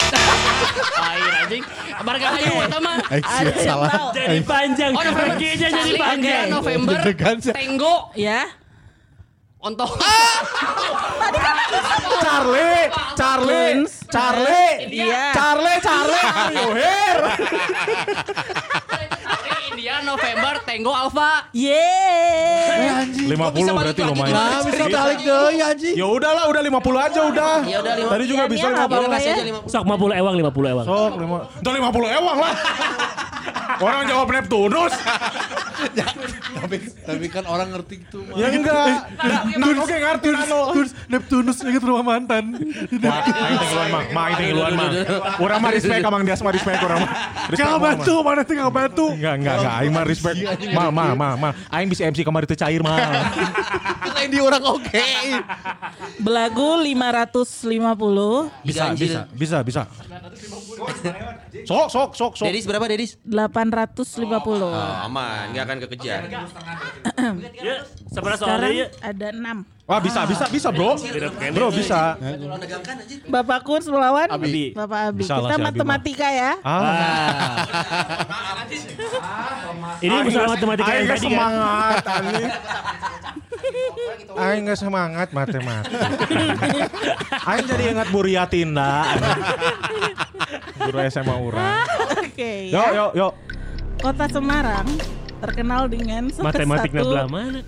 Air 1.10 1.32
anjing. 1.42 1.64
Marga 2.00 2.26
ayo 2.38 2.50
pertama. 2.62 2.92
Eh, 3.10 3.18
Ada 3.18 3.50
yang 3.50 3.66
salah. 3.66 3.90
Jadi 4.14 4.40
panjang. 4.46 4.92
Oh, 4.94 5.02
November. 5.02 5.34
Jadi 5.34 5.92
panjang. 5.98 6.44
November. 6.46 6.98
Tenggo. 7.52 7.96
Ya. 8.14 8.46
Ontok. 9.58 9.90
Charlie, 12.22 12.86
Charlie, 13.18 13.66
Kunz. 13.74 13.92
Charlie, 14.06 14.74
India. 14.86 15.34
Charlie, 15.34 15.78
Charlie, 15.82 16.26
Ayo, 16.46 16.66
Her. 16.72 17.18
India, 19.68 19.94
November, 20.02 20.54
Tenggo, 20.62 20.94
Alpha. 20.94 21.50
Yeay. 21.50 23.26
50 23.26 23.34
berarti 23.74 24.02
lumayan. 24.02 24.32
Nah, 24.32 24.62
bisa 24.62 24.84
balik 24.86 25.18
deh 25.20 25.58
anjing. 25.60 25.94
Ya 25.94 26.06
udahlah, 26.06 26.46
udah 26.46 26.62
50 26.62 26.78
aja 27.00 27.20
udah. 27.26 27.54
Ya 27.66 27.78
udah, 27.82 27.92
lima- 27.94 28.10
Tadi 28.10 28.24
juga 28.26 28.42
Ya, 28.42 28.48
bisa 28.48 28.62
ya, 28.62 28.70
nggak 28.72 28.86
50. 28.86 28.94
apa-apa 28.94 29.08
Kasih 29.12 29.26
ya. 29.28 29.34
aja 29.34 29.44
lima. 29.44 29.58
Sok 29.66 29.82
50 29.84 30.14
ewang, 30.14 30.34
50 30.38 30.68
ewang. 30.70 30.86
Sok, 30.86 31.12
lima. 31.18 31.36
Udah 31.58 31.72
50 31.74 32.08
ewang 32.14 32.38
lah. 32.38 32.54
Orang 33.78 34.02
jawab 34.10 34.28
Neptunus. 34.32 34.94
Tapi 36.58 36.76
tapi 37.06 37.26
kan 37.30 37.44
orang 37.46 37.70
ngerti 37.70 38.02
itu 38.02 38.18
mah. 38.26 38.34
Ya 38.34 38.50
enggak. 38.50 38.86
Nano 39.56 39.80
oke 39.86 39.96
ngerti 39.96 40.28
Nano. 40.34 40.60
Terus 40.74 40.90
Neptunus 41.06 41.58
inget 41.62 41.82
rumah 41.86 42.04
mantan. 42.04 42.58
Teh 42.58 43.10
keluar 43.70 43.86
mah. 43.88 44.02
Mah 44.10 44.22
aing 44.28 44.36
teh 44.36 44.46
keluar 44.50 44.72
mah. 44.74 44.90
Urang 45.38 45.60
mah 45.62 45.70
respect 45.70 46.00
ka 46.02 46.10
Mang 46.10 46.24
Dias 46.26 46.40
mah 46.42 46.52
respect 46.52 46.78
urang 46.82 47.00
mah. 47.06 47.10
Respect 47.48 47.68
Gak 47.68 47.70
mah, 47.70 47.80
bantu, 47.80 48.14
mana 48.26 48.40
tuh 48.42 48.54
gak 48.58 48.72
bantu. 48.74 49.06
Enggak, 49.14 49.34
enggak, 49.38 49.54
enggak. 49.62 49.74
Aing 49.78 49.92
mah 49.94 50.04
respect. 50.04 50.36
Ma, 50.74 50.84
ma, 50.90 51.06
ma, 51.14 51.28
ma. 51.38 51.50
Aing 51.70 51.88
bisa 51.88 52.02
MC 52.08 52.26
kamari 52.26 52.46
teu 52.50 52.58
cair 52.58 52.82
mah. 52.82 52.98
Kita 54.02 54.20
di 54.26 54.38
orang 54.42 54.62
oke. 54.66 55.06
Belagu 56.18 56.82
550. 56.82 58.66
Bisa, 58.66 58.84
bisa, 58.98 59.20
bisa, 59.30 59.58
bisa. 59.62 59.82
Sok, 61.64 61.86
sok, 61.88 62.10
sok, 62.12 62.32
sok. 62.34 62.46
Dedis 62.46 62.64
berapa 62.64 62.84
Dedis? 62.86 63.18
850. 63.20 64.24
Oh, 64.58 64.72
aman, 65.04 65.50
nggak 65.50 65.64
akan 65.64 65.76
kekejar. 65.84 66.20
Ya, 66.28 66.44
sebenarnya 68.06 68.38
Sekarang 68.38 68.38
soalnya 68.38 68.70
ya. 68.70 68.86
ada 69.02 69.28
6. 69.32 69.88
Wah, 69.88 70.04
bisa, 70.04 70.20
bisa, 70.24 70.44
bisa, 70.46 70.68
Bro. 70.68 71.00
Bro, 71.50 71.72
bisa. 71.72 72.20
Bapak 73.24 73.64
Kun 73.64 73.80
melawan 73.82 74.28
Abi. 74.28 74.70
Bapak 74.70 75.00
Abi. 75.08 75.24
Bisa 75.24 75.34
Kita 75.34 75.48
si 75.48 75.48
Abi 75.48 75.56
mah. 75.56 75.66
matematika 75.66 76.28
ya. 76.28 76.52
Ah, 76.60 77.64
Ini 79.98 80.14
masalah 80.22 80.48
matematika 80.52 80.90
yang 80.92 81.08
tadi 81.08 81.18
kan. 81.18 81.24
semangat 81.24 82.04
anjing. 82.14 82.50
Aing 84.30 84.62
nggak 84.62 84.78
semangat 84.78 85.28
matematika. 85.32 86.04
Aing 87.48 87.64
jadi 87.66 87.84
ingat 87.90 88.08
Buriatinda. 88.12 88.92
Guru 90.78 90.98
SMA 91.08 91.34
urang. 91.34 91.86
Oke 92.22 92.70
Yo, 92.70 92.78
ya. 92.78 92.90
yo, 92.94 93.06
yo. 93.14 93.28
Kota 93.98 94.30
Semarang 94.30 94.86
terkenal 95.38 95.86
dengan 95.86 96.30
salah 96.30 96.50
Matematiknya 96.50 97.02
satu 97.02 97.10
belah 97.10 97.26
mana? 97.26 97.60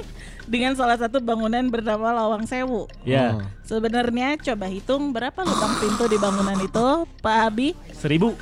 dengan 0.52 0.72
salah 0.72 0.96
satu 0.96 1.20
bangunan 1.20 1.64
bernama 1.68 2.12
Lawang 2.12 2.44
Sewu. 2.44 2.88
Ya, 3.04 3.36
Sebenarnya 3.64 4.36
coba 4.40 4.66
hitung 4.68 5.12
berapa 5.12 5.36
lubang 5.44 5.76
pintu 5.76 6.08
di 6.08 6.16
bangunan 6.16 6.56
itu, 6.56 6.86
Pak 7.20 7.36
Abi? 7.52 7.76
seribu. 7.92 8.32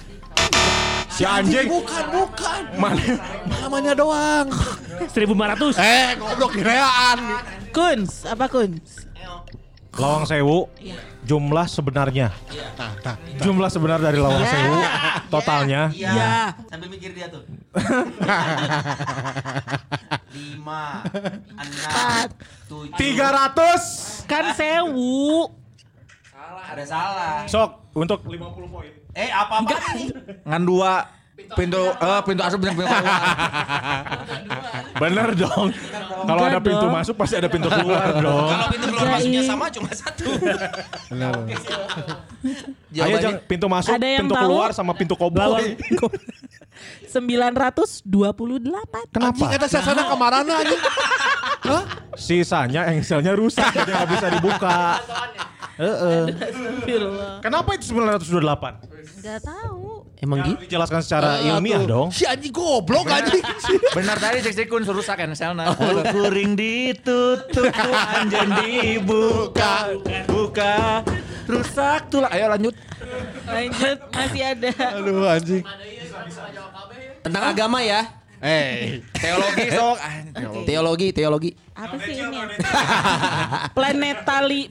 Si 1.10 1.24
anjing. 1.24 1.66
Bukan, 1.66 2.04
bukan. 2.12 2.62
Mana? 2.76 3.00
Namanya 3.48 3.96
doang. 3.96 4.52
Seribu 5.08 5.32
lima 5.32 5.56
ratus. 5.56 5.80
Eh, 5.80 6.12
goblok 6.14 6.52
kiraan. 6.52 7.40
Kunz, 7.72 8.28
apa 8.28 8.46
Kunz? 8.46 9.08
Lawang 9.96 10.28
Sewu. 10.28 10.68
Jumlah 11.26 11.66
sebenarnya. 11.66 12.30
Jumlah 13.42 13.66
sebenar 13.66 13.98
dari 13.98 14.16
Lawang 14.16 14.46
Sewu 14.46 14.78
totalnya. 15.26 15.90
Ya. 15.90 16.54
Sambil 16.70 16.86
mikir 16.86 17.10
dia 17.10 17.26
tuh. 17.26 17.42
Lima, 20.36 21.02
Empat. 21.56 22.30
tujuh. 22.68 22.94
300. 22.94 24.30
Kan 24.30 24.54
sewu. 24.54 25.50
Ada 26.66 26.84
salah. 26.86 27.34
Sok 27.46 27.70
untuk 27.96 28.22
50 28.22 28.70
poin. 28.70 28.92
Eh 29.16 29.32
apa 29.32 29.64
apa? 29.64 29.78
Ngan 30.44 30.62
dua 30.62 31.08
pintu 31.36 31.82
eh 31.92 32.20
pintu 32.24 32.42
asup 32.42 32.60
dan 32.64 32.72
pintu 32.72 32.88
keluar. 32.88 33.20
Bener 35.04 35.28
dong. 35.36 35.68
Kalau 36.24 36.42
ada 36.42 36.60
pintu 36.64 36.86
dong. 36.88 36.94
masuk 36.96 37.14
pasti 37.14 37.34
ada 37.36 37.48
pintu 37.52 37.68
keluar 37.68 38.08
dong. 38.16 38.48
Kalau 38.48 38.66
pintu 38.72 38.86
keluar 38.88 39.08
masuknya 39.12 39.42
sama 39.44 39.64
cuma 39.68 39.88
satu. 39.92 40.24
Ayo 42.96 43.16
jangan 43.20 43.38
pintu 43.44 43.66
masuk, 43.68 43.92
Ada 43.92 44.06
yang 44.08 44.24
pintu 44.24 44.34
tahu? 44.34 44.42
keluar 44.48 44.68
sama 44.72 44.92
pintu 44.96 45.14
koboi. 45.14 45.76
928. 47.12 48.08
Kenapa? 49.14 49.44
Kita 49.52 49.66
sana 49.68 50.02
kemarana 50.08 50.54
anjing. 50.64 50.82
Sisanya 52.16 52.88
engselnya 52.88 53.36
rusak 53.36 53.68
jadi 53.76 53.90
nggak 53.92 54.08
bisa 54.08 54.26
dibuka. 54.32 54.78
Heeh. 55.76 56.32
Kenapa 57.44 57.76
itu 57.76 57.92
928? 57.92 59.20
Gak 59.20 59.40
tahu. 59.44 60.05
Emang 60.16 60.40
gitu? 60.48 60.56
Dijelaskan 60.64 61.00
secara 61.04 61.44
ilmiah 61.44 61.84
dong. 61.84 62.08
Si 62.08 62.24
anjing 62.24 62.48
goblok 62.48 63.04
anjing. 63.04 63.44
Benar 63.96 64.16
tadi 64.16 64.40
cek 64.40 64.54
cek 64.56 64.66
kun 64.66 64.80
rusak 64.82 65.16
kan 65.16 65.28
selna. 65.36 65.76
Kuring 66.08 66.56
ditutup 66.56 67.68
ku 67.68 67.90
anjen 67.92 68.48
dibuka. 68.56 69.92
Buka. 70.24 71.04
Rusak 71.44 72.08
tuh 72.08 72.24
lah. 72.24 72.32
Ayo 72.32 72.48
lanjut. 72.48 72.74
Lanjut, 73.46 73.98
masih 74.10 74.42
ada. 74.42 74.70
Aduh 74.96 75.28
anjing. 75.28 75.62
Tentang 77.20 77.44
agama 77.44 77.84
ya. 77.84 78.24
Eh, 78.36 79.00
Teologi 79.16 79.68
sok. 79.76 79.96
Ah, 79.96 80.12
Teologi, 80.64 81.08
teologi. 81.12 81.50
Apa 81.72 81.96
sih 82.00 82.20
ini? 82.20 82.36
ya? 82.36 82.46
Planetali, 83.72 84.68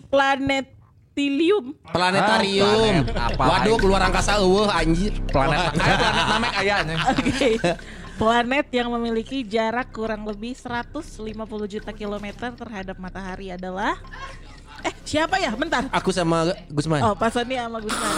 planetilium. 1.16 1.66
Planetarium. 1.88 3.04
planet 3.08 3.16
apa? 3.16 3.44
Waduh, 3.48 3.78
keluar 3.80 4.02
angkasa 4.04 4.36
eueuh 4.44 4.68
anjir. 4.68 5.16
Planet. 5.32 5.72
Ayo 5.72 5.96
planet 5.96 6.26
namek 6.28 6.54
ayahnya. 6.60 6.96
Oke. 7.16 7.50
Planet 8.16 8.68
yang 8.72 8.88
memiliki 8.96 9.44
jarak 9.44 9.92
kurang 9.92 10.24
lebih 10.24 10.56
150 10.56 11.04
juta 11.68 11.92
kilometer 11.92 12.52
terhadap 12.52 12.96
matahari 13.00 13.52
adalah 13.52 13.96
Eh, 14.86 14.94
siapa 15.02 15.40
ya? 15.42 15.50
Bentar. 15.56 15.88
Aku 15.90 16.14
sama 16.14 16.52
Gusman. 16.70 17.02
Oh, 17.02 17.16
Pak 17.18 17.34
Sony 17.34 17.58
sama 17.58 17.80
Gusman. 17.82 18.12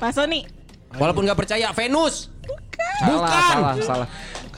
Pak 0.00 0.12
Sony. 0.16 0.48
Walaupun 0.96 1.28
nggak 1.28 1.36
percaya, 1.44 1.68
Venus. 1.76 2.30
Salah, 3.04 3.28
salah, 3.28 3.74
salah. 3.84 4.08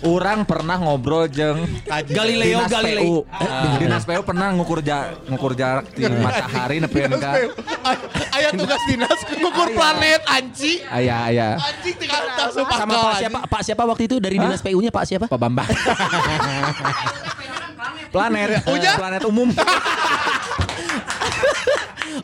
Orang 0.03 0.43
pernah 0.43 0.75
ngobrol 0.83 1.31
jeng 1.31 1.63
Galileo 2.11 2.67
Dinas 2.67 2.75
Galilei. 2.75 3.07
PU. 3.07 3.23
Eh, 3.23 3.87
Dinas 3.87 4.03
PU 4.03 4.23
pernah 4.27 4.51
ngukur 4.51 4.83
ja, 4.83 5.15
ngukur 5.31 5.55
jarak 5.55 5.95
di 5.95 6.03
matahari 6.11 6.83
nepieun 6.83 7.23
ka. 7.23 7.39
Ayah 8.35 8.51
tugas 8.51 8.83
dinas 8.91 9.19
ngukur 9.31 9.71
planet 9.71 10.27
anjing. 10.27 10.83
Aya 10.91 11.31
aya. 11.31 11.49
Anjing 11.55 11.95
tinggal 11.95 12.19
tak 12.35 12.51
sumpah 12.51 12.77
Sama 12.83 12.99
Pak 12.99 13.15
siapa? 13.23 13.39
Pak 13.47 13.63
siapa 13.63 13.83
waktu 13.87 14.11
itu 14.11 14.19
dari 14.19 14.43
dinas 14.43 14.59
PU-nya 14.59 14.91
Pak 14.91 15.05
siapa? 15.07 15.31
Pak 15.31 15.39
Bambang. 15.39 15.71
planet 18.15 18.59
eh, 18.59 18.95
planet 18.99 19.23
umum. 19.23 19.55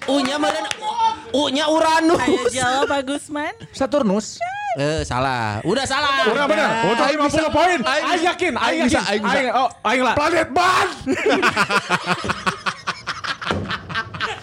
U-nya 0.09 0.41
meureun 0.41 0.67
U-nya 1.31 1.69
Uranus. 1.69 2.25
Ayo 2.25 2.49
jawab 2.51 2.91
Pak 2.91 3.07
Gusman. 3.07 3.55
Saturnus. 3.71 4.41
Eh, 4.77 5.01
salah. 5.09 5.65
Udah 5.65 5.89
salah. 5.89 6.29
Udah 6.29 6.45
bener. 6.45 6.69
Untuk 6.93 7.07
50 7.09 7.49
poin. 7.49 7.79
Aing 7.81 8.23
yakin, 8.29 8.53
aing 8.53 8.81
yakin. 8.85 9.01
aing 9.01 9.23
bisa. 9.25 9.39
Aing, 9.41 9.49
oh, 9.57 9.69
aing 9.89 10.03
lah. 10.05 10.15
Planet 10.15 10.49
ban. 10.53 10.89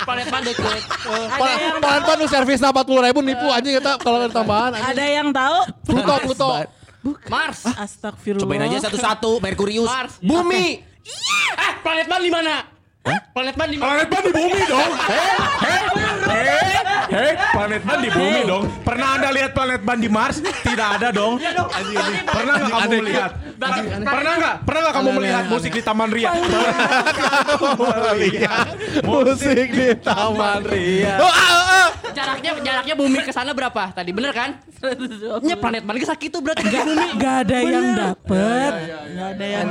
Planet 0.05 0.27
mana 0.29 0.43
deket? 0.45 0.81
Yang 0.85 1.81
Palan 1.81 2.01
pan 2.05 2.17
nu 2.21 2.27
servis 2.29 2.61
na 2.61 2.69
40 2.69 3.05
ribu 3.09 3.19
nipu 3.25 3.49
anjing 3.49 3.73
kita 3.81 3.97
kalau 3.97 4.21
ada 4.21 4.29
tambahan 4.29 4.77
anjing. 4.77 4.93
ada 4.93 5.03
yang 5.09 5.33
tahu? 5.33 5.57
Pluto, 5.81 6.13
Pluto. 6.21 6.49
Mars. 7.25 7.65
Astagfirullah. 7.65 8.45
Cobain 8.45 8.61
aja 8.69 8.85
satu-satu. 8.85 9.41
Merkurius. 9.41 9.89
Mars. 9.89 10.21
Bumi. 10.21 10.81
Eh, 11.57 11.73
planet 11.81 12.05
ban 12.05 12.21
di 12.21 12.29
mana? 12.29 12.65
Planet 13.33 13.55
ban 13.57 13.67
di 13.69 13.77
mana? 13.77 13.89
Planet 14.05 14.07
ban 14.13 14.21
di 14.25 14.31
bumi 14.33 14.61
dong. 14.65 14.91
Hei, 15.09 15.29
hei, 15.65 15.79
hei, 16.29 16.94
hei, 17.11 17.31
planet 17.53 17.81
ban 17.85 17.97
di 18.01 18.09
bumi 18.09 18.41
dong. 18.47 18.63
Pernah 18.81 19.07
anda 19.19 19.29
lihat 19.33 19.51
planet 19.53 19.81
ban 19.83 19.97
di 19.99 20.09
Mars? 20.09 20.37
Tidak 20.41 20.87
ada 20.99 21.09
dong. 21.13 21.37
Pernah 22.25 22.53
nggak 22.59 22.71
kamu 22.71 22.89
melihat? 23.01 23.31
Pernah 24.05 24.33
nggak? 24.39 24.55
Pernah 24.65 24.79
nggak 24.81 24.95
kamu 24.95 25.09
melihat 25.21 25.43
musik 25.49 25.71
di 25.73 25.81
Taman 25.83 26.09
Ria? 26.11 26.31
Musik 29.03 29.69
di 29.71 29.87
Taman 29.99 30.61
Ria. 30.65 31.13
Oh, 31.21 31.29
ah, 31.29 31.63
ah. 31.65 31.87
Jaraknya 32.15 32.51
jaraknya 32.63 32.95
bumi 32.95 33.19
ke 33.27 33.31
sana 33.35 33.51
berapa 33.51 33.91
tadi? 33.91 34.15
Bener 34.15 34.31
kan? 34.31 34.55
Nya 35.43 35.55
planet 35.59 35.83
ban 35.83 35.97
ke 35.99 36.07
sakit 36.07 36.29
tuh 36.31 36.39
berarti 36.39 36.63
ke 36.63 36.79
bumi. 36.79 37.07
Gak 37.19 37.35
ada 37.47 37.57
yang 37.59 37.85
dapet. 37.95 38.71
Gak 39.15 39.27
ada 39.35 39.45
yang 39.45 39.67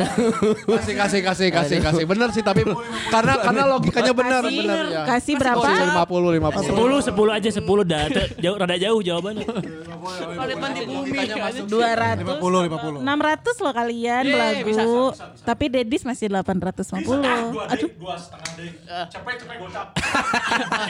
Kasih 0.65 0.95
kasih 0.97 1.21
kasih 1.25 1.49
kasih 1.55 1.79
kasih. 1.81 2.05
Bener 2.05 2.29
sih 2.37 2.43
tapi 2.45 2.67
karena 3.09 3.35
karena 3.41 3.63
logikanya 3.65 4.13
benar 4.13 4.43
Kasih, 4.45 4.59
benar 4.61 4.85
ya. 4.91 5.03
kasih 5.09 5.35
berapa? 5.41 5.69
50 6.05 6.69
50. 6.69 7.15
10 7.15 7.15
10 7.15 7.24
aja 7.31 7.49
10 7.49 7.65
dah. 7.85 8.05
Te- 8.07 8.31
Jauh 8.39 8.57
rada 8.57 8.77
jauh 8.77 9.01
jawabannya. 9.01 9.49
Ban 10.55 10.71
di 10.71 10.85
bumi. 10.85 11.19
200 11.65 12.21
50 12.21 12.41
50. 12.43 13.01
600 13.01 13.65
loh 13.65 13.73
kalian 13.73 14.25
belagu 14.25 15.01
Tapi 15.41 15.65
Dedis 15.67 16.03
masih 16.03 16.29
850 16.29 17.01
Aduh 17.65 17.91
Dua 17.97 18.15
setengah 18.15 18.51
deh. 18.55 18.71
Cepet 19.09 19.35
cepet 19.41 19.57
gocap. 19.59 19.89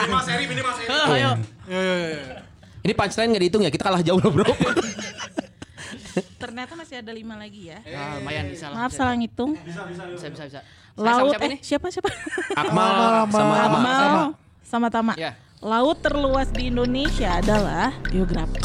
Minimal 0.00 0.22
seri 0.22 0.44
minimal 0.46 0.72
seri. 0.74 0.88
Ayo. 0.90 1.30
Ini 2.80 2.92
punchline 2.92 3.28
nggak 3.30 3.42
dihitung 3.42 3.62
ya? 3.62 3.70
Kita 3.70 3.84
kalah 3.84 4.02
jauh 4.02 4.18
loh 4.18 4.30
bro. 4.30 4.44
Ternyata 6.36 6.72
masih 6.74 7.00
ada 7.00 7.10
5 7.10 7.24
lagi 7.34 7.62
ya 7.66 7.78
Ah, 7.88 8.20
lumayan 8.20 8.46
bisa 8.46 8.70
lah. 8.70 8.76
Maaf 8.78 8.92
salah 8.92 9.14
ngitung 9.16 9.56
Bisa 9.58 9.82
bisa 9.88 10.30
bisa. 10.30 10.60
Saya 10.60 10.62
Laut 10.94 11.34
sama 11.34 11.34
siapa 11.34 11.46
eh 11.48 11.58
siapa 11.58 11.86
siapa 11.90 12.08
Akmal 12.54 12.92
sama 13.26 13.54
Ama. 13.56 13.78
Akmal 13.80 14.24
sama 14.62 14.86
Tama 14.88 15.12
Ya. 15.16 15.32
Laut 15.64 15.96
terluas 16.04 16.52
di 16.52 16.68
Indonesia 16.68 17.40
adalah 17.40 17.88
Geografi 18.12 18.60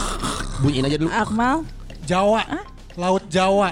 Bunyiin 0.60 0.84
aja 0.84 1.00
dulu. 1.00 1.08
Akmal 1.08 1.64
Jawa. 2.04 2.44
Laut 3.00 3.24
Jawa. 3.32 3.72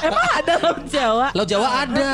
Emang 0.00 0.28
ada 0.32 0.54
Laut 0.64 0.80
Jawa? 0.88 1.26
Laut 1.36 1.44
Jawa 1.44 1.84
ada. 1.84 2.08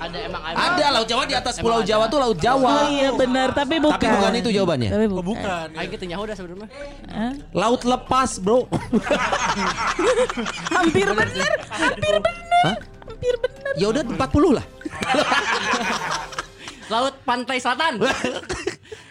Ada 0.00 0.18
emang 0.24 0.40
ada. 0.40 0.56
Ada 0.56 0.84
Laut 0.88 1.04
Jawa 1.04 1.22
di 1.28 1.36
atas 1.36 1.60
Pulau 1.60 1.84
Jawa 1.84 2.08
tuh 2.08 2.16
Laut 2.16 2.32
Oh 2.32 2.40
Jawa. 2.40 2.88
iya 2.88 3.12
benar 3.12 3.52
tapi 3.52 3.76
bukan 3.76 4.00
Tapi 4.00 4.16
bukan 4.16 4.32
itu 4.40 4.50
jawabannya. 4.56 4.88
Tapi 4.88 5.04
Oh, 5.04 5.20
bukan, 5.20 5.24
bukan. 5.36 5.66
Ayo 5.76 5.88
kita 5.92 6.04
nyaho 6.08 6.22
dah 6.24 6.36
sebenarnya. 6.40 6.68
Hah? 7.12 7.32
Laut 7.52 7.82
lepas 7.84 8.40
bro. 8.40 8.64
Hampir 10.80 11.08
benar 11.12 11.52
Hampir 11.68 12.14
benar 12.24 12.76
Hampir 13.04 13.34
benar 13.36 13.72
ya 13.76 13.86
udah 13.92 14.02
40 14.02 14.56
lah. 14.56 14.64
Laut 16.90 17.14
pantai 17.22 17.56
selatan. 17.56 18.02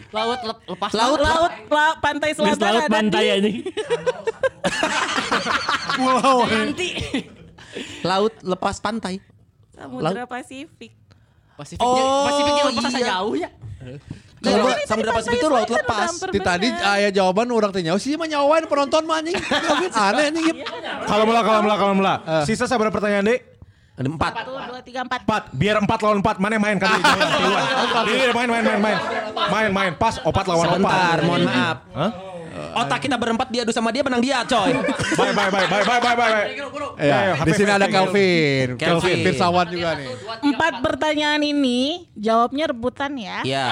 Laut 0.09 0.39
lep- 0.41 0.65
lepas 0.67 0.89
Laut 0.91 1.19
Laut 1.19 1.53
la- 1.69 1.95
pantai 1.97 2.33
selatan 2.33 2.57
laut 2.59 2.89
pantai 2.89 3.23
di 3.23 3.29
ini. 3.39 3.51
Pulau. 5.95 6.37
nanti. 6.45 6.89
Laut 8.03 8.33
lepas 8.41 8.75
pantai. 8.79 9.21
Samudra 9.71 10.25
Pasifik. 10.25 10.91
Pasifiknya 11.55 11.87
Oh, 12.01 12.23
Pasifiknya 12.25 12.63
lepas 12.71 12.93
iya. 12.93 13.07
jauh 13.13 13.35
ya. 13.35 13.49
Kalau 14.39 14.65
ini 14.65 14.83
Samudra 14.83 15.11
Pasifik 15.13 15.37
itu 15.37 15.47
laut 15.47 15.69
lepas. 15.69 16.09
Di 16.25 16.39
tadi 16.39 16.67
benar. 16.67 16.95
aya 16.95 17.09
jawaban 17.11 17.47
orang 17.49 17.69
teh 17.69 17.79
nyawa 17.79 17.95
sih 17.95 18.15
mah 18.15 18.25
nyawain 18.25 18.65
penonton 18.65 19.03
mah 19.03 19.19
anjing. 19.19 19.37
Aneh 20.09 20.25
anjing. 20.31 20.57
Kalau 21.05 21.23
mula 21.23 21.41
kalau 21.43 21.59
mula 21.61 21.75
kalau 21.77 21.93
mula. 21.93 22.13
Sisa 22.43 22.65
sabar 22.65 22.89
pertanyaan 22.89 23.23
deh. 23.25 23.39
Ada 23.99 24.07
empat. 24.15 24.31
Dua, 24.47 24.79
tiga, 24.79 24.99
empat. 25.03 25.19
Empat, 25.27 25.43
biar 25.51 25.75
empat 25.83 25.99
lawan 25.99 26.23
empat. 26.23 26.35
Mana 26.39 26.55
yang 26.55 26.63
main 26.63 26.77
kan? 26.79 27.03
Ini 28.15 28.31
main 28.31 28.47
main 28.47 28.63
main 28.63 28.79
main. 28.79 28.97
Main 29.51 29.69
main 29.75 29.91
pas 29.99 30.15
opat 30.23 30.47
lawan 30.47 30.71
opat. 30.71 30.79
Sebentar, 30.79 31.17
mohon 31.27 31.41
maaf. 31.43 31.77
Hah? 31.91 32.11
Otak 32.75 32.99
kita 33.03 33.15
berempat 33.15 33.47
diadu 33.49 33.71
sama 33.71 33.89
dia 33.89 34.03
menang 34.05 34.21
dia 34.21 34.43
coy. 34.45 34.71
Bye 35.17 35.33
bye 35.33 35.49
bye 35.49 35.67
bye 35.67 35.83
bye 35.83 36.01
bye 36.01 36.15
bye. 36.15 36.41
Ya, 36.99 37.35
di 37.39 37.51
sini 37.55 37.71
ada. 37.71 37.87
Kelvin. 37.89 38.75
Kelvin. 38.75 39.17
Firsawan 39.25 39.67
juga 39.71 39.95
nih. 39.97 40.07
Empat 40.45 40.73
pertanyaan 40.83 41.41
ini 41.41 42.07
jawabnya 42.13 42.69
rebutan 42.69 43.15
ya. 43.15 43.41
Ya, 43.47 43.67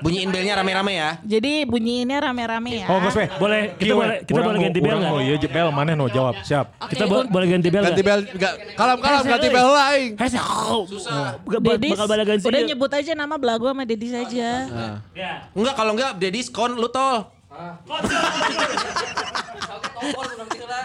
bunyiin 0.00 0.30
belnya 0.30 0.54
rame-rame 0.58 0.92
ya. 0.94 1.10
Jadi 1.26 1.66
bunyiinnya 1.66 2.18
rame-rame 2.22 2.84
ya. 2.84 2.86
Oh, 2.88 2.98
Gus. 3.02 3.14
Boleh, 3.36 3.74
kita 3.76 3.92
boleh 3.94 4.16
kita 4.24 4.40
boleh 4.40 4.58
ganti 4.58 4.80
bel 4.80 4.96
Oh 5.00 5.18
nggak? 5.18 5.26
iya 5.26 5.48
bel 5.50 5.68
mana 5.74 5.90
no 5.98 6.06
jawab. 6.06 6.40
Siap. 6.40 6.66
Kita 6.88 7.04
bo- 7.10 7.26
boleh 7.26 7.46
ganti 7.50 7.68
bel 7.68 7.82
Ganti 7.84 8.02
bel 8.02 8.20
enggak 8.30 8.54
kalam-kalam 8.78 9.22
ganti 9.26 9.48
bel 9.50 9.66
lah 9.66 9.84
aing. 9.96 10.12
Hei, 10.16 10.28
susah. 10.30 11.36
Bakal 11.42 12.06
bala 12.06 12.24
ganti. 12.24 12.44
udah 12.46 12.60
nyebut 12.64 12.90
aja 12.94 13.12
nama 13.12 13.34
belagu 13.36 13.66
sama 13.68 13.82
Dedis 13.84 14.14
aja. 14.14 14.50
Enggak 15.52 15.74
kalau 15.74 15.92
enggak 15.98 16.16
Dedis 16.16 16.48
kon 16.48 16.78
lu 16.78 16.88
tol. 16.88 17.39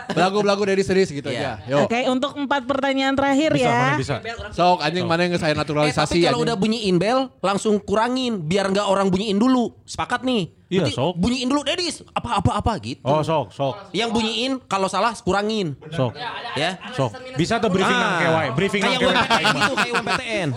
Belagu-belagu 0.07 0.63
dari 0.65 0.81
serius 0.81 1.09
gitu 1.09 1.27
Iya. 1.27 1.59
aja. 1.59 1.67
Yo. 1.67 1.77
Oke, 1.85 1.99
untuk 2.07 2.35
empat 2.35 2.63
pertanyaan 2.63 3.13
terakhir 3.13 3.51
Bisa 3.51 3.63
ya. 3.63 3.75
mana 3.75 3.95
bisa. 3.97 4.15
Sok 4.51 4.79
anjing 4.81 5.05
mana 5.05 5.21
yang 5.23 5.35
saya 5.35 5.51
Eh, 5.51 5.55
tapi 5.55 5.61
naturalisasi 5.61 6.17
kalau 6.21 6.39
anjing. 6.39 6.45
udah 6.45 6.55
bunyiin 6.55 6.95
bel 6.95 7.19
langsung 7.39 7.75
kurangin 7.79 8.39
biar 8.41 8.69
enggak 8.69 8.85
orang 8.85 9.07
bunyiin 9.07 9.35
dulu. 9.35 9.75
Sepakat 9.83 10.23
nih. 10.23 10.51
Iya, 10.65 10.81
Berarti 10.89 10.97
sok. 10.97 11.13
Bunyiin 11.21 11.47
dulu 11.47 11.61
Dedis. 11.61 12.01
Apa 12.09 12.41
apa 12.41 12.51
apa 12.57 12.71
gitu. 12.81 13.05
Oh 13.05 13.21
sok 13.21 13.53
sok 13.53 13.93
Yang 13.93 14.09
bunyiin 14.17 14.51
kalau 14.65 14.89
salah 14.89 15.13
kurangin. 15.21 15.77
sok 15.93 16.17
Ya. 16.57 16.81
sok. 16.97 17.13
Bisa 17.37 17.61
tuh 17.61 17.69
briefing 17.69 17.93
nang 17.93 18.17
kewai. 18.17 18.47
Briefing 18.57 18.81
nang 18.81 18.97
Kayak 18.97 19.01
kewai. 19.05 19.45
Gitu, 19.45 19.73
kayak 19.77 19.93
UMPTN. 19.93 20.49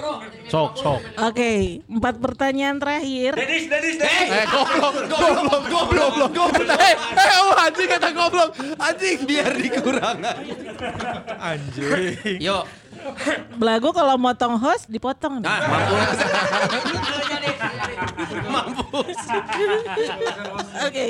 Sok 0.49 0.71
sok. 0.81 1.01
Oke, 1.29 1.53
empat 1.85 2.15
pertanyaan 2.25 2.77
terakhir. 2.81 3.37
Eh 3.37 4.45
goblok, 4.55 4.97
goblok, 5.13 5.63
goblok, 5.69 6.31
goblok. 6.33 6.79
Eh, 6.81 6.95
eh 6.97 7.31
oh, 7.45 7.53
anjing 7.61 7.89
kata 7.93 8.09
goblok. 8.17 8.51
Anjing 8.81 9.19
Biar 9.29 9.53
dikurang. 9.53 10.19
Anjing. 11.37 12.41
Yuk. 12.41 12.65
Belagu 13.61 13.89
kalau 13.95 14.17
motong 14.21 14.59
host 14.59 14.87
dipotong. 14.91 15.43
Nah, 15.43 15.61
mampus. 15.67 16.19
mampus. 18.55 19.21
Oke. 20.87 21.09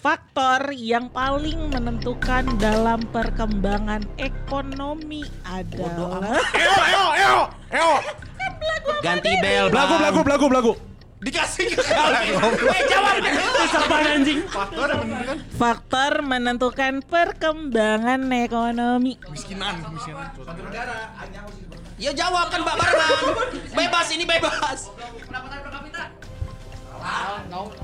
Faktor 0.00 0.70
yang 0.70 1.10
paling 1.10 1.66
menentukan 1.74 2.46
dalam 2.62 3.02
perkembangan 3.10 4.06
ekonomi 4.22 5.26
adalah 5.42 6.22
Eo 6.54 6.78
eo 6.78 7.06
eo 7.18 7.40
eo. 7.74 7.92
Ganti 9.02 9.32
bel. 9.42 9.66
Belagu 9.66 9.94
belagu 9.98 10.20
belagu 10.22 10.46
belagu. 10.46 10.72
Dikasih 11.26 11.66
ke 11.74 11.82
kali. 11.82 12.38
Eh 12.70 12.82
jawab. 12.86 13.18
Apaan 13.66 14.06
anjing? 14.06 14.40
faktor 15.58 16.22
menentukan 16.22 17.02
perkembangan 17.02 18.30
ekonomi. 18.30 19.18
Ya 21.98 22.14
jawab 22.14 22.46
kan 22.54 22.62
Mbak 22.62 22.76
barengan. 22.78 23.10
Bebas 23.74 24.06
ini 24.14 24.22
bebas. 24.22 24.94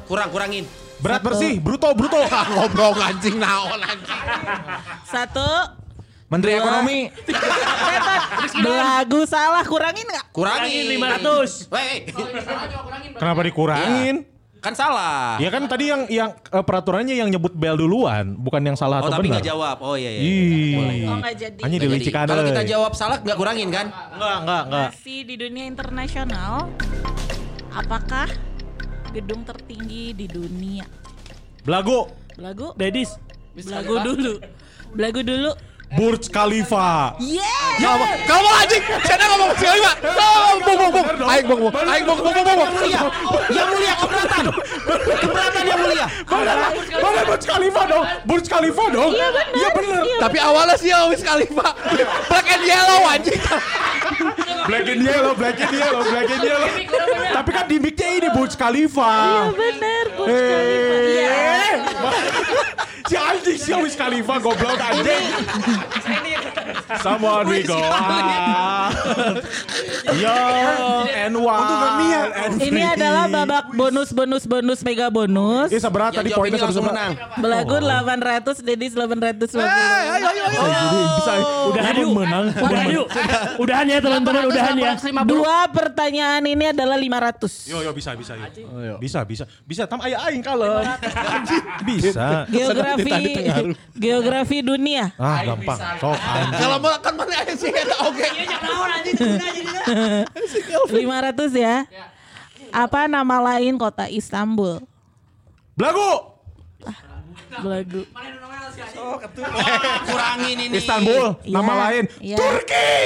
Kurang 0.06 0.28
kurangin. 0.30 0.64
Berat 1.02 1.18
bersih, 1.26 1.58
bruto 1.58 1.90
bruto. 1.98 2.22
goblok 2.54 3.02
anjing 3.02 3.42
naon 3.42 3.82
anjing. 3.82 4.22
Satu. 5.02 5.81
Menteri 6.32 6.56
Dua. 6.56 6.60
Ekonomi. 6.64 6.98
Belagu 8.64 9.20
salah 9.28 9.64
kurangin 9.68 10.08
nggak? 10.08 10.24
Kurangin. 10.32 10.84
500. 10.96 11.68
Weh, 11.68 12.08
Kenapa 13.20 13.40
dikurangin? 13.44 14.16
kan 14.62 14.78
salah. 14.78 15.42
Ya 15.42 15.50
kan 15.50 15.66
tadi 15.66 15.90
yang 15.90 16.06
yang 16.06 16.38
eh, 16.38 16.62
peraturannya 16.62 17.18
yang 17.18 17.26
nyebut 17.26 17.50
bel 17.50 17.74
duluan, 17.74 18.38
bukan 18.38 18.62
yang 18.62 18.78
salah 18.78 19.02
Oh 19.02 19.10
atau 19.10 19.18
tapi 19.18 19.26
benar. 19.26 19.42
nggak 19.42 19.46
jawab. 19.50 19.76
Oh 19.82 19.98
iya 19.98 20.10
iya. 20.14 20.22
Ih. 20.22 21.10
Oh 21.10 21.18
nggak 21.18 21.34
jadi. 21.34 21.60
Hanya 21.66 21.76
Nggak 21.82 22.30
Kalau 22.30 22.44
kita 22.46 22.62
jawab 22.70 22.92
salah 22.94 23.18
nggak 23.18 23.34
kurangin 23.34 23.74
kan? 23.74 23.90
Enggak, 23.90 24.36
enggak, 24.46 24.62
enggak. 24.70 24.88
Masih 24.94 25.18
di 25.26 25.34
dunia 25.34 25.64
internasional, 25.66 26.70
apakah 27.74 28.30
gedung 29.10 29.42
tertinggi 29.42 30.14
di 30.14 30.30
dunia? 30.30 30.86
Belagu, 31.66 32.06
Belagu? 32.38 32.70
Dedis. 32.78 33.18
Belagu 33.58 33.98
dulu. 33.98 34.34
Belagu 34.94 35.20
dulu. 35.26 35.50
Burj 35.92 36.32
Khalifa. 36.32 37.20
Yeah. 37.20 37.44
Kamu 37.76 38.04
kamu 38.24 38.48
anjing. 38.64 38.82
Saya 39.04 39.28
ngomong 39.28 39.52
Pak. 39.52 39.96
Oh, 40.08 40.56
bong 40.64 40.76
bong 40.80 40.92
bong. 40.92 41.06
Aing 41.28 41.46
bong 41.46 41.60
bong. 41.68 41.74
Aing 41.84 42.04
bong 42.08 42.20
bong 42.24 42.32
bong 42.32 42.56
bong. 42.56 42.70
Yang 43.52 43.66
mulia 43.68 43.94
keberatan. 44.00 44.44
Keberatan 45.20 45.62
yang 45.68 45.80
mulia. 45.84 46.06
Mana 46.96 47.20
Burj 47.28 47.44
Khalifa 47.44 47.82
dong? 47.84 48.04
Burj 48.24 48.46
Khalifa 48.48 48.84
dong? 48.88 49.12
Iya 49.12 49.28
benar. 49.36 49.52
Iya 49.52 49.68
benar. 49.76 50.02
Tapi 50.24 50.38
awalnya 50.40 50.76
sih 50.80 50.90
Wiz 51.12 51.20
Khalifa. 51.20 51.76
Black 52.28 52.48
and 52.48 52.64
yellow 52.64 53.00
anjing. 53.12 53.40
Black 54.62 54.86
and 54.88 55.02
yellow, 55.02 55.34
black 55.34 55.58
and 55.58 55.74
yellow, 55.74 56.02
black 56.06 56.30
and 56.30 56.42
yellow. 56.46 56.70
Tapi 57.32 57.50
kan 57.52 57.64
di 57.68 57.76
mic-nya 57.82 58.08
ini 58.16 58.28
Burj 58.32 58.56
Khalifa. 58.56 59.12
Bener, 59.52 60.06
Burj 60.16 60.32
Khalifa. 60.40 60.96
Eh. 63.12 63.16
Si 63.16 63.16
anjing 63.20 63.58
si 63.60 63.72
Wiz 63.76 63.94
Khalifa 63.94 64.40
goblok 64.40 64.80
anjing. 64.80 65.24
Someone 67.04 67.44
we 67.48 67.60
go 67.64 67.76
out. 67.76 68.92
Young 70.16 71.08
and 71.12 71.36
and 71.36 72.52
Ini 72.60 72.82
adalah 72.96 73.24
babak 73.28 73.64
bonus 73.76 74.10
bonus 74.12 74.44
bonus 74.48 74.80
mega 74.84 75.08
bonus. 75.08 75.68
Ini 75.72 75.80
seberapa 75.80 76.12
Yang 76.12 76.24
tadi 76.24 76.30
poinnya 76.32 76.58
satu 76.60 76.82
menang. 76.84 77.12
Belagu 77.40 77.76
800, 77.80 78.64
Dedis 78.64 78.92
850. 78.96 79.60
Bisa 81.12 81.32
Udahan 81.68 81.94
yuk. 81.96 82.10
menang. 82.16 82.44
Udahan 82.52 82.88
yuk. 82.92 83.06
Udahan 83.60 83.86
ya 83.88 83.98
teman-teman, 84.00 84.42
udahan 84.48 84.74
ya. 84.76 84.92
Dua 85.24 85.58
pertanyaan 85.68 86.42
ini 86.44 86.64
adalah 86.72 86.96
500. 86.96 87.72
Yo 87.72 87.78
yo 87.80 87.90
bisa 87.92 88.16
bisa 88.16 88.32
yo. 88.36 88.96
Bisa 89.00 89.20
bisa 89.24 89.44
bisa 89.64 89.82
tam 89.88 90.00
aya 90.04 90.18
aing 90.28 90.44
kalem. 90.44 90.84
Bisa. 91.82 92.46
Geografi 92.48 93.01
Tadi 93.04 93.28
pengaruh. 93.32 93.74
geografi 93.92 94.58
dunia. 94.60 95.10
Ah 95.16 95.42
gampang. 95.44 95.78
Sok. 95.96 96.16
Kalau 96.52 96.76
mau 96.78 96.94
kan 96.98 97.14
mana 97.14 97.34
aja 97.36 97.54
sih 97.54 97.70
oke. 97.70 98.28
500 100.88 101.52
ya. 101.54 101.76
Apa 102.70 103.04
nama 103.04 103.36
lain 103.52 103.76
kota 103.76 104.08
Istanbul? 104.08 104.80
Belagu. 105.72 106.32
Belagu. 107.54 108.02
Kurangin 110.04 110.56
ini. 110.58 110.74
Istanbul. 110.74 111.36
Nama 111.44 111.60
Iya, 111.68 111.82
lain. 111.82 112.04
iya. 112.18 112.36
Turki. 112.36 112.96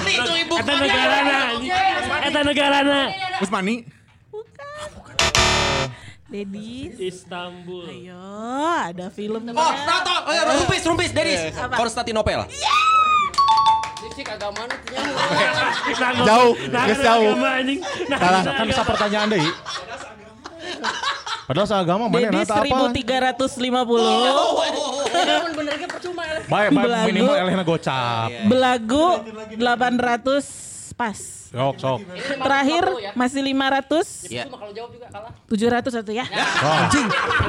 Itu 0.00 0.32
ibu 0.34 0.54
Eta 0.54 0.72
negarana. 0.74 1.38
anjing. 1.50 1.72
Eta 2.24 2.40
negarana. 2.42 3.00
Usmani. 3.40 3.74
Dedis. 6.28 7.00
Istanbul. 7.00 7.88
Ayo, 7.88 8.20
ada 8.92 9.08
filmnya. 9.08 9.56
Oh, 9.56 9.72
Tato, 9.72 10.28
oh, 10.28 10.32
ya, 10.36 10.44
rumpis, 10.44 10.84
rumpis, 10.84 11.08
Dedis. 11.16 11.56
Konstantinopel. 11.72 12.44
Fisik 14.04 14.28
agama 14.28 14.68
Jauh, 16.28 16.52
geus 16.68 17.00
jauh. 17.00 17.32
Nah, 17.32 17.64
Kan 18.20 18.44
nah, 18.44 18.60
kan 18.60 18.68
sa 18.76 18.84
pertanyaan 18.84 19.32
deui. 19.32 19.48
Padahal 21.48 21.64
seagama 21.64 22.12
mana 22.12 22.28
Dedis 22.28 22.44
nata 22.44 22.60
apa? 22.60 22.92
1350. 22.92 25.48
bener 25.56 25.80
ge 25.80 25.88
percuma. 25.88 26.28
Baik, 26.28 26.44
baik 26.44 26.76
Belagu. 26.76 27.08
minimal 27.08 27.40
elehna 27.40 27.64
gocap. 27.64 28.28
Belagu 28.44 29.24
800 29.56 30.92
pas. 30.92 31.37
Sok, 31.48 31.74
sok. 31.80 31.98
Terakhir 32.44 32.84
masih 33.16 33.40
500. 33.40 34.28
Ya. 34.28 34.44
Cuma 34.44 34.60
kalau 34.60 34.72
jawab 34.76 34.90
juga 34.92 35.06
kalah. 35.08 35.32
700 35.48 35.96
satu 35.96 36.12
ya. 36.12 36.24
Anjing, 36.60 37.06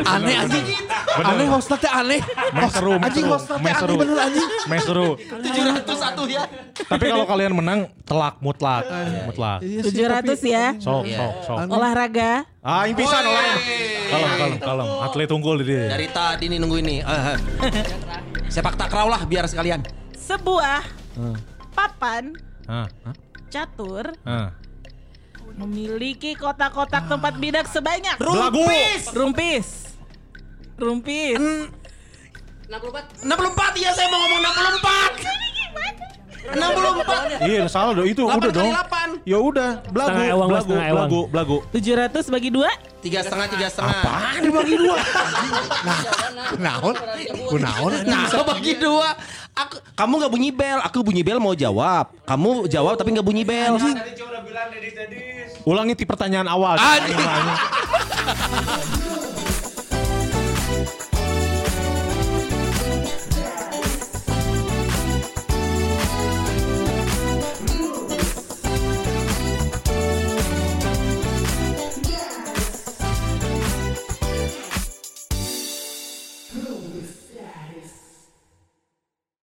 aneh 0.08 0.36
anjing. 0.40 0.66
Aneh 1.20 1.48
hostnya 1.52 1.78
teh 1.84 1.92
aneh. 1.92 2.22
Mes 2.56 2.72
seru, 2.72 2.96
mes 2.96 3.12
Anjing 3.12 3.26
hostnya 3.28 3.60
teh 3.60 3.74
aneh 3.76 3.96
bener 4.00 4.18
anjing. 4.24 4.50
Mes 4.72 4.82
seru. 4.88 5.10
701 5.20 6.32
ya. 6.32 6.44
Tapi 6.80 7.04
kalau 7.12 7.26
kalian 7.28 7.52
menang 7.52 7.80
telak 8.08 8.40
mutlak, 8.40 8.88
mutlak. 9.28 9.60
700 9.68 10.40
ya. 10.48 10.80
Sok, 10.80 11.04
Iya. 11.04 11.20
sok, 11.20 11.34
sok. 11.44 11.58
Olahraga. 11.68 12.48
Ah, 12.64 12.88
yang 12.88 12.96
pisan 12.96 13.24
orang. 13.24 13.60
Kalem, 14.10 14.30
kalem, 14.40 14.58
kalem. 14.64 14.88
Atlet 15.04 15.30
unggul 15.36 15.56
di 15.60 15.76
dia. 15.76 15.92
Dari 15.92 16.08
tadi 16.08 16.46
nih 16.48 16.58
nunggu 16.58 16.80
ini. 16.80 17.04
Ah, 17.04 17.36
ah. 17.36 17.38
Sepak 18.48 18.80
takraw 18.80 19.12
lah 19.12 19.28
biar 19.28 19.44
sekalian. 19.44 19.84
Sebuah 20.16 20.88
papan 21.76 22.32
Ah, 22.70 22.86
ah, 23.02 23.16
catur 23.50 24.14
ah. 24.24 24.54
memiliki 25.58 26.38
kotak-kotak 26.38 27.10
tempat 27.10 27.34
bidak 27.42 27.66
sebanyak. 27.68 28.16
Belagu. 28.22 28.64
Rumpis. 29.12 29.98
Rumpis. 30.78 31.40
64. 32.70 33.26
64 33.26 33.84
ya 33.84 33.90
saya 33.98 34.08
mau 34.14 34.20
ngomong 34.24 34.42
64. 34.46 35.50
64. 36.50 37.46
Iya, 37.46 37.64
salah 37.70 37.94
dong. 37.94 38.08
Itu 38.08 38.26
udah 38.26 38.50
dong. 38.50 38.72
delapan. 38.72 39.10
Ya 39.28 39.38
udah, 39.38 39.70
belagu, 39.92 40.10
Setengah 40.10 40.34
ewang, 40.34 40.50
belagu, 40.50 40.64
setengah 40.66 40.88
ewang. 40.88 41.10
belagu, 41.10 41.22
belagu. 41.30 41.58
700 41.76 42.34
bagi 42.34 42.50
dua. 42.50 42.70
Tiga 43.00 43.20
setengah, 43.24 43.48
tiga 43.52 43.68
setengah. 43.70 44.00
Apaan 44.02 44.40
dibagi 44.44 44.76
dua? 44.76 44.98
Kunaon? 46.56 46.96
Kunaon? 47.48 47.92
Nah, 48.08 48.24
bagi 48.44 48.74
dua. 48.80 49.10
Aku, 49.60 49.76
kamu 49.92 50.14
nggak 50.24 50.32
bunyi 50.32 50.50
bel, 50.56 50.80
aku 50.80 51.04
bunyi 51.04 51.20
bel 51.20 51.36
mau 51.36 51.52
jawab. 51.52 52.16
Kamu 52.24 52.72
jawab 52.72 52.96
tapi 52.96 53.12
nggak 53.12 53.28
bunyi 53.28 53.44
bel. 53.44 53.76
Ulangi 55.68 56.00
ti 56.00 56.08
pertanyaan 56.08 56.48
awal. 56.48 56.80
Anjing. 56.80 57.20
Anjing. 57.20 57.60